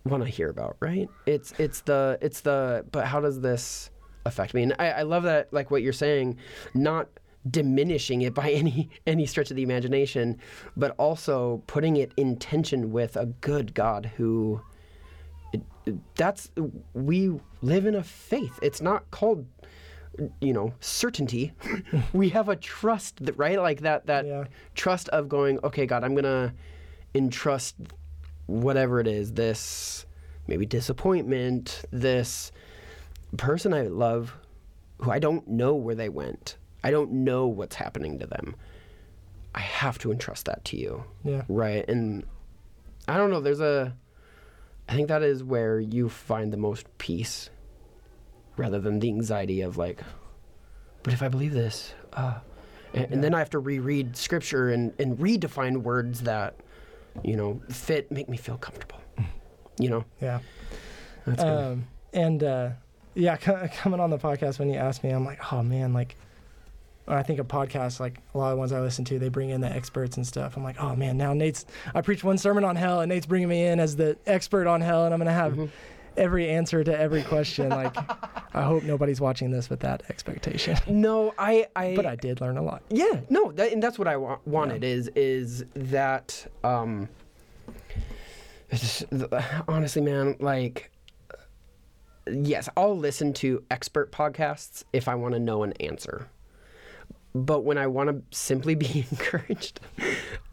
want 0.05 0.23
to 0.23 0.29
hear 0.29 0.49
about, 0.49 0.77
right? 0.79 1.09
It's 1.25 1.53
it's 1.57 1.81
the 1.81 2.17
it's 2.21 2.41
the 2.41 2.85
but 2.91 3.05
how 3.07 3.19
does 3.19 3.41
this 3.41 3.89
affect 4.25 4.53
me? 4.53 4.63
And 4.63 4.75
I, 4.79 4.89
I 4.89 5.01
love 5.03 5.23
that, 5.23 5.51
like 5.51 5.71
what 5.71 5.81
you're 5.81 5.93
saying, 5.93 6.37
not 6.73 7.07
diminishing 7.49 8.21
it 8.21 8.33
by 8.33 8.51
any 8.51 8.89
any 9.07 9.25
stretch 9.25 9.49
of 9.49 9.57
the 9.57 9.63
imagination, 9.63 10.37
but 10.77 10.91
also 10.97 11.63
putting 11.67 11.97
it 11.97 12.11
in 12.17 12.37
tension 12.37 12.91
with 12.91 13.15
a 13.15 13.25
good 13.25 13.73
God 13.73 14.11
who. 14.17 14.61
That's 16.15 16.49
we 16.93 17.31
live 17.61 17.85
in 17.85 17.95
a 17.95 18.03
faith. 18.03 18.57
It's 18.61 18.81
not 18.81 19.09
called 19.11 19.45
you 20.39 20.53
know 20.53 20.73
certainty 20.79 21.51
we 22.13 22.29
have 22.29 22.47
a 22.47 22.55
trust 22.55 23.17
that 23.25 23.37
right 23.37 23.59
like 23.59 23.81
that 23.81 24.05
that 24.05 24.25
Yeah. 24.25 24.45
trust 24.73 25.09
of 25.09 25.27
going 25.27 25.59
okay 25.61 25.85
god 25.85 26.05
i'm 26.05 26.15
gonna 26.15 26.53
entrust 27.13 27.75
whatever 28.45 29.01
it 29.01 29.07
is 29.07 29.33
this 29.33 30.05
maybe 30.47 30.65
disappointment 30.65 31.83
this 31.91 32.53
person 33.35 33.73
i 33.73 33.81
love 33.81 34.33
who 34.99 35.11
i 35.11 35.19
don't 35.19 35.45
know 35.49 35.75
where 35.75 35.95
they 35.95 36.07
went 36.07 36.55
i 36.81 36.91
don't 36.91 37.11
know 37.11 37.47
what's 37.47 37.75
happening 37.75 38.17
to 38.19 38.25
them 38.25 38.55
i 39.53 39.59
have 39.59 39.97
to 39.99 40.13
entrust 40.13 40.45
that 40.45 40.63
to 40.63 40.77
you 40.77 41.03
Yeah. 41.25 41.43
right 41.49 41.83
and 41.89 42.23
i 43.09 43.17
don't 43.17 43.31
know 43.31 43.41
there's 43.41 43.59
a 43.59 43.93
i 44.89 44.93
think 44.95 45.07
that 45.07 45.23
is 45.23 45.43
where 45.43 45.79
you 45.79 46.09
find 46.09 46.51
the 46.53 46.57
most 46.57 46.85
peace 46.97 47.49
rather 48.57 48.79
than 48.79 48.99
the 48.99 49.07
anxiety 49.07 49.61
of 49.61 49.77
like 49.77 50.01
but 51.03 51.13
if 51.13 51.21
i 51.21 51.27
believe 51.27 51.53
this 51.53 51.93
uh 52.13 52.39
and, 52.93 53.11
and 53.11 53.23
then 53.23 53.33
i 53.33 53.39
have 53.39 53.49
to 53.49 53.59
reread 53.59 54.15
scripture 54.15 54.69
and, 54.69 54.93
and 54.99 55.17
redefine 55.17 55.77
words 55.77 56.21
that 56.21 56.55
you 57.23 57.35
know 57.35 57.61
fit 57.69 58.11
make 58.11 58.27
me 58.29 58.37
feel 58.37 58.57
comfortable 58.57 58.99
You 59.77 59.89
know, 59.89 60.05
Yeah. 60.21 60.39
that's 61.25 61.43
good. 61.43 61.51
Um, 61.51 61.87
and 62.13 62.41
uh, 62.43 62.69
yeah, 63.13 63.35
co- 63.35 63.67
coming 63.75 63.99
on 63.99 64.09
the 64.09 64.17
podcast 64.17 64.57
when 64.57 64.69
you 64.69 64.75
asked 64.79 65.03
me, 65.03 65.09
I'm 65.09 65.25
like, 65.25 65.51
oh 65.51 65.61
man, 65.63 65.91
like 65.91 66.15
when 67.05 67.17
I 67.17 67.23
think 67.23 67.39
of 67.39 67.47
podcasts, 67.47 67.99
like 67.99 68.19
a 68.33 68.37
lot 68.37 68.47
of 68.47 68.51
the 68.51 68.57
ones 68.57 68.71
I 68.71 68.79
listen 68.81 69.05
to, 69.05 69.19
they 69.19 69.29
bring 69.29 69.49
in 69.51 69.61
the 69.61 69.71
experts 69.71 70.17
and 70.17 70.25
stuff. 70.25 70.57
I'm 70.57 70.63
like, 70.63 70.81
oh 70.81 70.95
man, 70.95 71.17
now 71.17 71.33
Nate's. 71.33 71.65
I 71.93 72.01
preached 72.01 72.23
one 72.23 72.37
sermon 72.37 72.63
on 72.63 72.75
hell, 72.75 73.01
and 73.01 73.09
Nate's 73.09 73.25
bringing 73.27 73.47
me 73.49 73.65
in 73.65 73.79
as 73.79 73.95
the 73.95 74.17
expert 74.25 74.67
on 74.67 74.81
hell, 74.81 75.05
and 75.05 75.13
I'm 75.13 75.19
gonna 75.19 75.31
have 75.31 75.53
Mhm. 75.53 75.69
every 76.17 76.49
answer 76.49 76.83
to 76.83 76.97
every 76.99 77.21
question. 77.23 77.69
Like, 77.69 77.95
I 78.55 78.63
hope 78.63 78.83
nobody's 78.83 79.19
watching 79.21 79.51
this 79.51 79.69
with 79.69 79.81
that 79.81 80.03
expectation. 80.09 80.77
no, 80.87 81.33
I, 81.37 81.67
I, 81.75 81.95
But 81.95 82.05
I 82.05 82.15
did 82.15 82.41
learn 82.41 82.57
a 82.57 82.61
lot. 82.63 82.81
Yeah, 82.89 83.19
no, 83.29 83.51
that, 83.51 83.71
and 83.71 83.83
that's 83.83 83.99
what 83.99 84.07
I 84.07 84.17
wa- 84.17 84.39
wanted 84.45 84.83
is 84.83 85.09
is 85.15 85.65
that 85.75 86.47
um 86.63 87.07
just- 88.71 89.05
honestly, 89.67 90.01
man, 90.01 90.35
like 90.39 90.89
yes, 92.27 92.67
I'll 92.75 92.97
listen 92.97 93.33
to 93.33 93.63
expert 93.69 94.11
podcasts 94.11 94.83
if 94.93 95.07
I 95.07 95.13
want 95.15 95.33
to 95.35 95.39
know 95.39 95.61
an 95.63 95.73
answer. 95.73 96.27
But 97.35 97.65
when 97.65 97.77
I 97.77 97.85
want 97.85 98.09
to 98.09 98.37
simply 98.37 98.75
be 98.75 99.05
encouraged, 99.11 99.81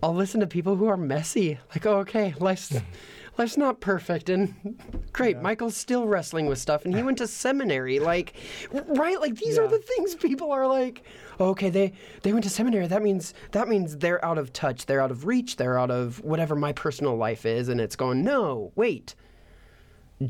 I'll 0.03 0.15
listen 0.15 0.41
to 0.41 0.49
people 0.49 0.75
who 0.75 0.89
are 0.89 0.97
messy. 0.97 1.61
Like, 1.71 1.87
oh, 1.87 1.99
okay, 1.99 2.35
life's 2.41 2.75
life's 3.39 3.57
not 3.57 3.81
perfect, 3.81 4.29
and 4.29 4.77
great, 5.13 5.41
Michael's 5.41 5.77
still 5.77 6.09
wrestling 6.09 6.47
with 6.47 6.59
stuff, 6.59 6.85
and 6.85 6.93
he 6.93 7.05
went 7.05 7.19
to 7.19 7.29
seminary. 7.29 8.01
Like, 8.01 8.35
right? 8.73 9.21
Like 9.21 9.37
these 9.37 9.59
are 9.59 9.69
the 9.69 9.79
things 9.79 10.17
people 10.17 10.51
are 10.51 10.67
like. 10.67 11.05
"Oh, 11.39 11.51
okay, 11.51 11.71
they 11.71 11.93
they 12.23 12.33
went 12.33 12.43
to 12.45 12.51
seminary. 12.51 12.89
That 12.89 13.03
means 13.03 13.33
that 13.53 13.69
means 13.69 13.99
they're 13.99 14.23
out 14.25 14.37
of 14.37 14.53
touch. 14.53 14.87
They're 14.87 15.01
out 15.01 15.13
of 15.13 15.25
reach. 15.25 15.57
They're 15.57 15.79
out 15.79 15.93
of 15.93 16.21
whatever 16.25 16.57
my 16.57 16.73
personal 16.73 17.17
life 17.17 17.47
is, 17.47 17.69
and 17.69 17.81
it's 17.81 17.95
going. 17.95 18.25
No, 18.25 18.73
wait. 18.75 19.15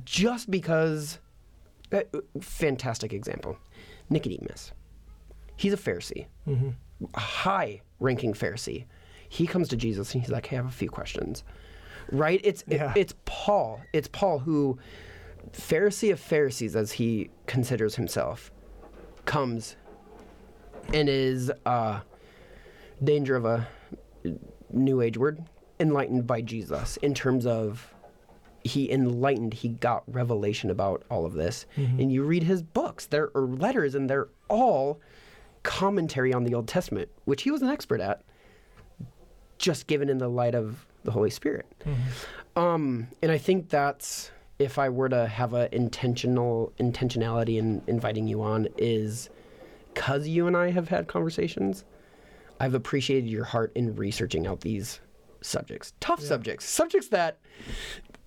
Just 0.05 0.51
because. 0.51 1.19
Uh, 1.91 2.03
fantastic 2.41 3.13
example, 3.13 3.57
Nicodemus. 4.11 4.73
He's 5.57 5.73
a 5.73 5.77
Pharisee, 5.77 6.27
a 7.15 7.21
high-ranking 7.21 8.35
Pharisee. 8.35 8.85
He 9.29 9.47
comes 9.47 9.69
to 9.69 9.77
Jesus 9.77 10.13
and 10.15 10.23
he's 10.23 10.31
like, 10.31 10.47
"Hey, 10.47 10.57
I 10.57 10.61
have 10.61 10.67
a 10.69 10.71
few 10.71 10.91
questions." 10.91 11.45
Right? 12.11 12.41
It's 12.45 12.63
it- 12.69 12.79
it's 12.97 13.15
Paul. 13.25 13.81
It's 13.93 14.09
Paul 14.09 14.41
who, 14.41 14.79
Pharisee 15.53 16.13
of 16.13 16.21
Pharisees, 16.21 16.75
as 16.77 16.93
he 16.93 17.31
considers 17.47 17.95
himself, 17.97 18.51
comes 19.25 19.77
and 20.93 21.09
is 21.09 21.51
uh, 21.65 22.01
danger 23.03 23.37
of 23.37 23.45
a 23.45 23.69
new 24.71 25.01
age 25.01 25.17
word 25.17 25.45
enlightened 25.81 26.27
by 26.27 26.41
Jesus 26.41 26.97
in 26.99 27.15
terms 27.15 27.47
of 27.47 27.93
he 28.65 28.91
enlightened 28.91 29.55
he 29.55 29.69
got 29.69 30.03
revelation 30.07 30.71
about 30.71 31.03
all 31.11 31.25
of 31.27 31.33
this 31.35 31.67
and 31.77 32.13
you 32.13 32.23
read 32.23 32.45
his 32.45 32.63
books 32.63 33.07
there 33.07 33.31
are 33.35 33.43
letters 33.43 33.95
and 33.97 34.09
they're 34.09 34.29
all 34.49 35.01
commentary 35.63 36.33
on 36.33 36.45
the 36.45 36.55
old 36.55 36.69
testament 36.69 37.09
which 37.25 37.43
he 37.43 37.51
was 37.51 37.63
an 37.63 37.69
expert 37.69 38.01
at 38.01 38.23
just 39.59 39.87
given 39.87 40.09
in 40.09 40.19
the 40.19 40.29
light 40.29 40.55
of 40.55 40.87
the 41.05 41.11
holy 41.13 41.31
spirit. 41.31 41.67
Um, 42.57 43.09
and 43.23 43.31
i 43.33 43.39
think 43.39 43.69
that's 43.69 44.31
if 44.59 44.79
i 44.79 44.89
were 44.89 45.09
to 45.09 45.27
have 45.27 45.55
a 45.55 45.75
intentional 45.75 46.73
intentionality 46.79 47.59
in 47.59 47.83
inviting 47.87 48.27
you 48.27 48.43
on 48.43 48.69
is 48.77 49.31
because 49.95 50.29
you 50.29 50.47
and 50.47 50.57
i 50.57 50.71
have 50.71 50.89
had 50.89 51.09
conversations 51.09 51.85
i've 52.61 52.75
appreciated 52.75 53.29
your 53.29 53.45
heart 53.45 53.73
in 53.75 53.95
researching 53.97 54.47
out 54.47 54.61
these 54.61 55.01
subjects. 55.45 55.93
Tough 56.01 56.21
subjects. 56.21 56.65
Subjects 56.65 57.09
that 57.09 57.39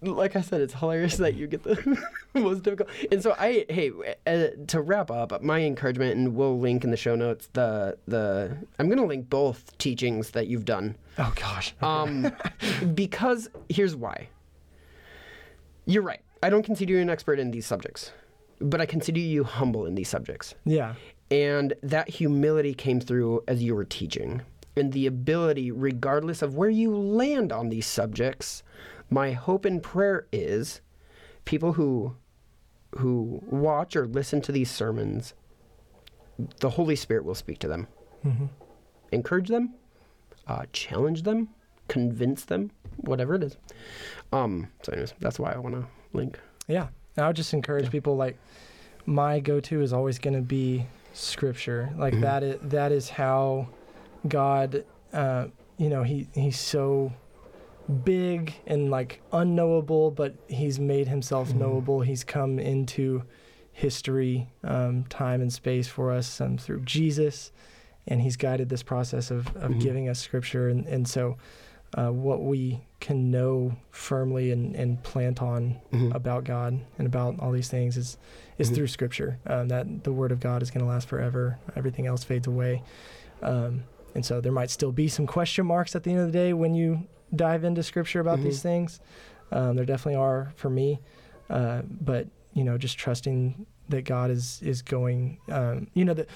like 0.01 0.35
I 0.35 0.41
said, 0.41 0.61
it's 0.61 0.73
hilarious 0.73 1.17
that 1.17 1.35
you 1.35 1.47
get 1.47 1.63
the 1.63 1.97
most 2.33 2.63
difficult. 2.63 2.89
And 3.11 3.23
so 3.23 3.33
I, 3.39 3.65
hey, 3.69 3.91
uh, 4.27 4.47
to 4.67 4.81
wrap 4.81 5.09
up, 5.09 5.41
my 5.41 5.61
encouragement, 5.61 6.15
and 6.17 6.35
we'll 6.35 6.59
link 6.59 6.83
in 6.83 6.91
the 6.91 6.97
show 6.97 7.15
notes 7.15 7.49
the 7.53 7.97
the. 8.07 8.57
I'm 8.77 8.89
gonna 8.89 9.05
link 9.05 9.29
both 9.29 9.75
teachings 9.77 10.31
that 10.31 10.47
you've 10.47 10.65
done, 10.65 10.95
Oh 11.17 11.33
gosh. 11.35 11.73
um, 11.81 12.31
because 12.93 13.49
here's 13.69 13.95
why. 13.95 14.29
You're 15.85 16.03
right. 16.03 16.21
I 16.43 16.49
don't 16.49 16.63
consider 16.63 16.93
you 16.93 16.99
an 16.99 17.09
expert 17.09 17.39
in 17.39 17.51
these 17.51 17.65
subjects, 17.65 18.11
but 18.59 18.81
I 18.81 18.85
consider 18.85 19.19
you 19.19 19.43
humble 19.43 19.85
in 19.85 19.95
these 19.95 20.09
subjects. 20.09 20.55
yeah. 20.65 20.95
And 21.31 21.73
that 21.81 22.07
humility 22.07 22.75
came 22.75 22.99
through 22.99 23.43
as 23.47 23.63
you 23.63 23.73
were 23.73 23.83
teaching. 23.85 24.43
And 24.77 24.93
the 24.93 25.07
ability, 25.07 25.71
regardless 25.71 26.43
of 26.43 26.53
where 26.53 26.69
you 26.69 26.95
land 26.95 27.51
on 27.51 27.69
these 27.69 27.87
subjects, 27.87 28.61
my 29.09 29.31
hope 29.31 29.65
and 29.65 29.81
prayer 29.81 30.27
is 30.31 30.81
people 31.45 31.73
who 31.73 32.15
who 32.97 33.41
watch 33.45 33.95
or 33.95 34.07
listen 34.07 34.41
to 34.41 34.51
these 34.51 34.71
sermons, 34.71 35.33
the 36.59 36.71
Holy 36.71 36.95
Spirit 36.95 37.25
will 37.25 37.35
speak 37.35 37.59
to 37.59 37.67
them. 37.67 37.87
Encourage 39.11 39.49
them, 39.49 39.75
uh, 40.47 40.63
challenge 40.73 41.23
them, 41.23 41.49
convince 41.87 42.45
them, 42.45 42.71
whatever 42.97 43.35
it 43.35 43.43
is. 43.43 43.57
Um, 44.31 44.69
so 44.81 44.91
anyways, 44.93 45.13
that's 45.19 45.39
why 45.39 45.51
I 45.51 45.57
want 45.57 45.75
to 45.75 45.85
link. 46.13 46.39
Yeah. 46.67 46.87
I 47.17 47.27
would 47.27 47.35
just 47.35 47.53
encourage 47.53 47.89
people 47.91 48.15
like 48.17 48.37
my 49.05 49.39
go-to 49.39 49.81
is 49.81 49.93
always 49.93 50.17
going 50.19 50.33
to 50.33 50.41
be 50.41 50.85
scripture. 51.13 51.91
Like 51.97 52.19
that 52.21 52.43
is 52.43 52.59
that 52.63 52.91
is 52.91 53.09
how 53.09 53.67
God 54.27 54.83
uh 55.13 55.47
you 55.77 55.89
know, 55.89 56.03
he 56.03 56.27
he's 56.33 56.59
so 56.59 57.13
big 58.03 58.53
and 58.65 58.89
like 58.89 59.21
unknowable, 59.31 60.11
but 60.11 60.35
he's 60.47 60.79
made 60.79 61.07
himself 61.07 61.53
knowable. 61.53 62.01
He's 62.01 62.23
come 62.23 62.59
into 62.59 63.23
history, 63.71 64.49
um, 64.63 65.03
time 65.09 65.41
and 65.41 65.51
space 65.51 65.87
for 65.87 66.11
us 66.11 66.39
um, 66.41 66.57
through 66.57 66.81
Jesus, 66.81 67.51
and 68.07 68.21
he's 68.21 68.37
guided 68.37 68.69
this 68.69 68.83
process 68.83 69.31
of, 69.31 69.47
of 69.57 69.71
Mhm. 69.73 69.79
giving 69.79 70.09
us 70.09 70.19
scripture. 70.19 70.69
And, 70.69 70.85
and 70.87 71.07
so, 71.07 71.37
uh, 71.97 72.09
what 72.09 72.41
we 72.43 72.81
can 72.99 73.29
know 73.31 73.75
firmly 73.91 74.51
and, 74.51 74.75
and 74.75 75.01
plant 75.03 75.41
on 75.41 75.75
Mhm. 75.91 76.13
about 76.15 76.43
God 76.43 76.79
and 76.97 77.07
about 77.07 77.39
all 77.39 77.51
these 77.51 77.69
things 77.69 77.95
is 77.97 78.17
is 78.57 78.71
Mhm. 78.71 78.75
through 78.75 78.87
Scripture. 78.87 79.37
Um, 79.45 79.67
that 79.67 80.03
the 80.05 80.11
Word 80.13 80.31
of 80.31 80.39
God 80.39 80.61
is 80.63 80.71
going 80.71 80.83
to 80.83 80.89
last 80.89 81.07
forever. 81.09 81.57
Everything 81.75 82.07
else 82.07 82.23
fades 82.23 82.47
away, 82.47 82.81
um, 83.43 83.83
and 84.15 84.25
so 84.25 84.39
there 84.41 84.51
might 84.51 84.69
still 84.69 84.91
be 84.93 85.07
some 85.09 85.27
question 85.27 85.65
marks 85.65 85.95
at 85.95 86.03
the 86.03 86.11
end 86.11 86.19
of 86.21 86.25
the 86.27 86.31
day 86.31 86.53
when 86.53 86.73
you 86.73 87.03
dive 87.33 87.63
into 87.63 87.83
Scripture 87.83 88.19
about 88.19 88.41
these 88.41 88.59
Mhm. 88.59 88.63
things. 88.63 88.99
Um, 89.51 89.75
there 89.75 89.85
definitely 89.85 90.19
are 90.19 90.51
for 90.55 90.69
me, 90.69 90.99
uh, 91.49 91.83
but 91.85 92.27
you 92.53 92.63
know, 92.63 92.77
just 92.77 92.97
trusting 92.97 93.65
that 93.89 94.03
God 94.05 94.31
is 94.31 94.61
is 94.63 94.81
going. 94.81 95.37
Um, 95.49 95.87
you 95.93 96.03
know 96.05 96.13
that. 96.13 96.27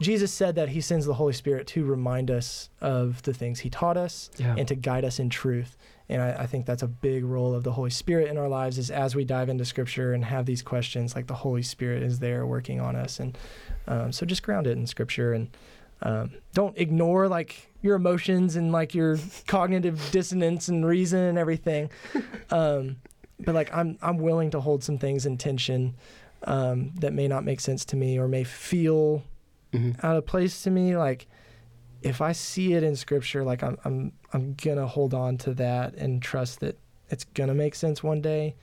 Jesus 0.00 0.32
said 0.32 0.56
that 0.56 0.70
he 0.70 0.80
sends 0.80 1.06
the 1.06 1.14
Holy 1.14 1.32
Spirit 1.32 1.68
to 1.68 1.84
remind 1.84 2.28
us 2.28 2.70
of 2.80 3.22
the 3.22 3.32
things 3.32 3.60
he 3.60 3.70
taught 3.70 3.96
us 3.96 4.30
Yeah. 4.36 4.56
and 4.58 4.66
to 4.66 4.74
guide 4.74 5.04
us 5.04 5.20
in 5.20 5.28
truth. 5.30 5.76
And 6.08 6.20
I, 6.20 6.32
I 6.42 6.46
think 6.46 6.66
that's 6.66 6.82
a 6.82 6.88
big 6.88 7.24
role 7.24 7.54
of 7.54 7.62
the 7.62 7.70
Holy 7.70 7.90
Spirit 7.90 8.28
in 8.28 8.36
our 8.36 8.48
lives 8.48 8.78
is 8.78 8.90
as 8.90 9.14
we 9.14 9.24
dive 9.24 9.48
into 9.48 9.64
scripture 9.64 10.12
and 10.12 10.24
have 10.24 10.44
these 10.44 10.60
questions, 10.60 11.14
like 11.14 11.28
the 11.28 11.34
Holy 11.34 11.62
Spirit 11.62 12.02
is 12.02 12.18
there 12.18 12.44
working 12.44 12.80
on 12.80 12.96
us. 12.96 13.20
And 13.20 13.38
um, 13.86 14.10
so 14.10 14.26
just 14.26 14.42
ground 14.42 14.66
it 14.66 14.72
in 14.76 14.88
scripture 14.88 15.32
and 15.34 15.50
um, 16.02 16.32
don't 16.54 16.76
ignore 16.78 17.28
like 17.28 17.68
your 17.80 17.96
emotions 17.96 18.56
and 18.56 18.72
like 18.72 18.94
your 18.94 19.18
cognitive 19.46 20.00
dissonance 20.12 20.68
and 20.68 20.84
reason 20.86 21.20
and 21.20 21.38
everything. 21.38 21.90
Um, 22.50 22.96
but 23.40 23.54
like 23.54 23.74
I'm, 23.74 23.98
I'm 24.02 24.18
willing 24.18 24.50
to 24.50 24.60
hold 24.60 24.84
some 24.84 24.98
things 24.98 25.24
in 25.26 25.38
tension 25.38 25.94
um, 26.44 26.92
that 26.96 27.12
may 27.12 27.26
not 27.28 27.44
make 27.44 27.60
sense 27.60 27.84
to 27.86 27.96
me 27.96 28.18
or 28.18 28.28
may 28.28 28.44
feel 28.44 29.22
Mhm. 29.72 29.96
out 30.04 30.16
of 30.16 30.26
place 30.26 30.62
to 30.64 30.70
me. 30.70 30.96
Like 30.98 31.26
if 32.02 32.20
I 32.20 32.32
see 32.32 32.74
it 32.74 32.82
in 32.82 32.94
scripture, 32.94 33.42
like 33.42 33.62
I'm 33.62 33.78
I'm 33.86 34.12
I'm 34.34 34.52
gonna 34.54 34.86
hold 34.86 35.14
on 35.14 35.38
to 35.38 35.54
that 35.54 35.94
and 35.94 36.20
trust 36.20 36.60
that 36.60 36.76
it's 37.08 37.24
gonna 37.24 37.54
make 37.54 37.74
sense 37.74 38.02
one 38.02 38.20
day. 38.20 38.54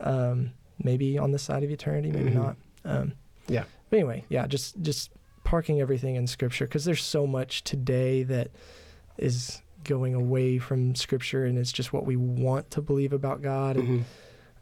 Um, 0.00 0.50
maybe 0.82 1.16
on 1.18 1.30
the 1.30 1.38
side 1.38 1.62
of 1.62 1.70
eternity, 1.70 2.10
maybe 2.10 2.30
Mhm. 2.30 2.34
not. 2.34 2.56
Um, 2.84 3.12
Yeah. 3.46 3.64
But 3.88 3.96
anyway, 3.98 4.24
yeah, 4.28 4.46
just 4.48 4.80
just 4.82 5.10
parking 5.48 5.80
everything 5.80 6.14
in 6.16 6.26
scripture 6.26 6.66
because 6.66 6.84
there's 6.84 7.02
so 7.02 7.26
much 7.26 7.64
today 7.64 8.22
that 8.22 8.50
is 9.16 9.62
going 9.82 10.14
away 10.14 10.58
from 10.58 10.94
scripture 10.94 11.46
and 11.46 11.56
it's 11.56 11.72
just 11.72 11.90
what 11.90 12.04
we 12.04 12.16
want 12.16 12.70
to 12.70 12.82
believe 12.82 13.14
about 13.14 13.40
God 13.40 13.76
and 13.78 13.88
Mhm. 13.88 14.04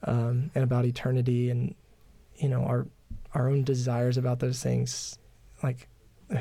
um, 0.05 0.51
and 0.55 0.63
about 0.63 0.85
eternity 0.85 1.51
and 1.51 1.75
you 2.37 2.49
know 2.49 2.63
our 2.63 2.87
our 3.35 3.49
own 3.49 3.65
desires 3.65 4.17
about 4.17 4.39
those 4.39 4.63
things 4.63 5.19
like 5.61 5.89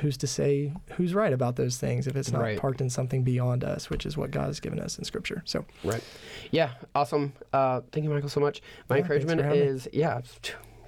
who's 0.02 0.16
to 0.18 0.28
say 0.28 0.72
who's 0.96 1.16
right 1.16 1.34
about 1.34 1.56
those 1.56 1.78
things 1.78 2.06
if 2.06 2.16
it's 2.16 2.32
not 2.32 2.42
Right. 2.42 2.60
parked 2.60 2.82
in 2.82 2.90
something 2.92 3.24
beyond 3.24 3.64
us 3.64 3.90
which 3.90 4.06
is 4.06 4.16
what 4.16 4.30
god 4.30 4.46
has 4.46 4.60
given 4.60 4.80
us 4.80 5.00
in 5.00 5.06
scripture 5.06 5.42
so 5.46 5.66
right, 5.84 6.04
Yeah, 6.52 6.70
awesome. 6.94 7.34
Uh, 7.52 7.82
thank 7.92 8.04
you, 8.04 8.12
Michael, 8.12 8.30
so 8.30 8.40
much. 8.40 8.62
My 8.90 8.98
Yeah, 8.98 9.02
encouragement 9.02 9.42
having 9.42 9.60
me. 9.60 9.66
is 9.66 9.88
yeah, 9.92 10.20
it's, 10.20 10.40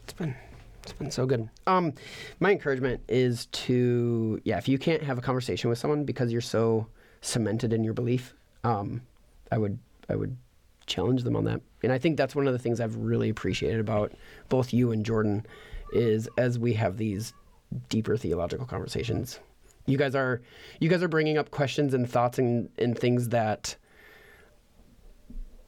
it's 0.04 0.14
been 0.14 0.36
it's 0.88 0.98
been 0.98 1.12
so 1.12 1.26
good. 1.26 1.50
Um, 1.66 1.94
my 2.40 2.52
encouragement 2.52 3.02
is 3.10 3.48
to 3.48 4.40
yeah, 4.46 4.58
if 4.58 4.70
you 4.70 4.78
can't 4.78 5.04
have 5.04 5.18
a 5.18 5.22
conversation 5.22 5.70
with 5.70 5.78
someone 5.78 6.06
because 6.06 6.32
you're 6.32 6.42
so 6.42 6.88
cemented 7.20 7.74
in 7.74 7.84
your 7.84 7.94
belief, 7.94 8.34
um, 8.64 9.02
I 9.52 9.58
would 9.58 9.78
I 10.10 10.16
would 10.16 10.38
challenge 10.86 11.24
them 11.24 11.36
on 11.36 11.44
that. 11.44 11.60
And 11.84 11.92
I 11.92 11.98
think 11.98 12.16
that's 12.16 12.36
one 12.36 12.48
of 12.48 12.54
the 12.54 12.60
things 12.60 12.80
I've 12.80 12.96
really 12.96 13.28
appreciated 13.28 13.82
about 13.82 14.14
both 14.48 14.72
you 14.72 14.92
and 14.94 15.06
Jordan 15.06 15.46
is 15.92 16.30
as 16.38 16.58
we 16.58 16.74
have 16.74 16.96
these 16.98 17.34
deeper 17.90 18.16
theological 18.16 18.66
conversations. 18.66 19.42
You 19.88 19.98
guys 19.98 20.16
are 20.16 20.42
you 20.80 20.90
guys 20.90 21.04
are 21.04 21.10
bringing 21.10 21.38
up 21.38 21.52
questions 21.52 21.94
and 21.94 22.10
thoughts 22.10 22.40
and, 22.40 22.70
and 22.78 22.98
things 22.98 23.30
that 23.30 23.76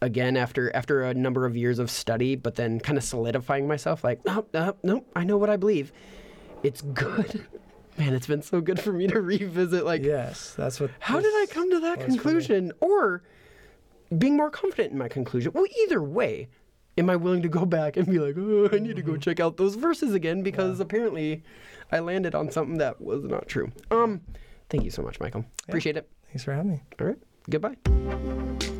again 0.01 0.37
after 0.37 0.73
after 0.75 1.03
a 1.03 1.13
number 1.13 1.45
of 1.45 1.57
years 1.57 1.77
of 1.79 1.91
study 1.91 2.35
but 2.35 2.55
then 2.55 2.79
kind 2.79 2.97
of 2.97 3.03
solidifying 3.03 3.67
myself 3.67 4.03
like 4.03 4.23
no 4.25 4.45
no 4.53 4.75
no 4.83 5.03
I 5.15 5.23
know 5.23 5.37
what 5.37 5.49
I 5.49 5.57
believe. 5.57 5.91
It's 6.63 6.81
good. 6.81 7.45
Man, 7.97 8.13
it's 8.13 8.27
been 8.27 8.41
so 8.41 8.61
good 8.61 8.79
for 8.79 8.93
me 8.93 9.07
to 9.07 9.19
revisit 9.21 9.83
like 9.85 10.03
Yes, 10.03 10.53
that's 10.57 10.79
what. 10.79 10.89
how 10.99 11.19
did 11.19 11.33
I 11.33 11.45
come 11.49 11.69
to 11.71 11.79
that 11.81 11.97
was 11.97 12.05
for 12.05 12.11
me. 12.11 12.17
conclusion? 12.17 12.71
Or 12.79 13.23
being 14.17 14.37
more 14.37 14.49
confident 14.49 14.91
in 14.93 14.97
my 14.97 15.07
conclusion. 15.09 15.51
Well, 15.53 15.65
either 15.83 16.01
way, 16.01 16.47
am 16.97 17.09
I 17.09 17.15
willing 17.17 17.41
to 17.41 17.49
go 17.49 17.65
back 17.65 17.97
and 17.97 18.07
be 18.07 18.19
like, 18.19 18.35
oh, 18.37 18.69
I 18.71 18.79
need 18.79 18.95
to 18.95 19.01
go 19.01 19.11
Mm-hmm. 19.13 19.19
check 19.21 19.39
out 19.41 19.57
those 19.57 19.75
verses 19.75 20.13
again 20.13 20.43
because 20.43 20.79
apparently 20.79 21.43
I 21.91 21.99
landed 21.99 22.35
on 22.35 22.51
something 22.51 22.77
that 22.77 23.01
was 23.01 23.23
not 23.25 23.47
true. 23.49 23.69
Um, 23.91 24.21
thank 24.69 24.83
you 24.85 24.91
so 24.91 25.01
much, 25.01 25.19
Michael. 25.19 25.45
Appreciate 25.67 25.97
it. 25.97 26.09
Thanks 26.27 26.43
for 26.45 26.53
having 26.53 26.71
me. 26.71 26.81
All 27.01 27.07
right. 27.07 27.17
Goodbye. 27.49 28.78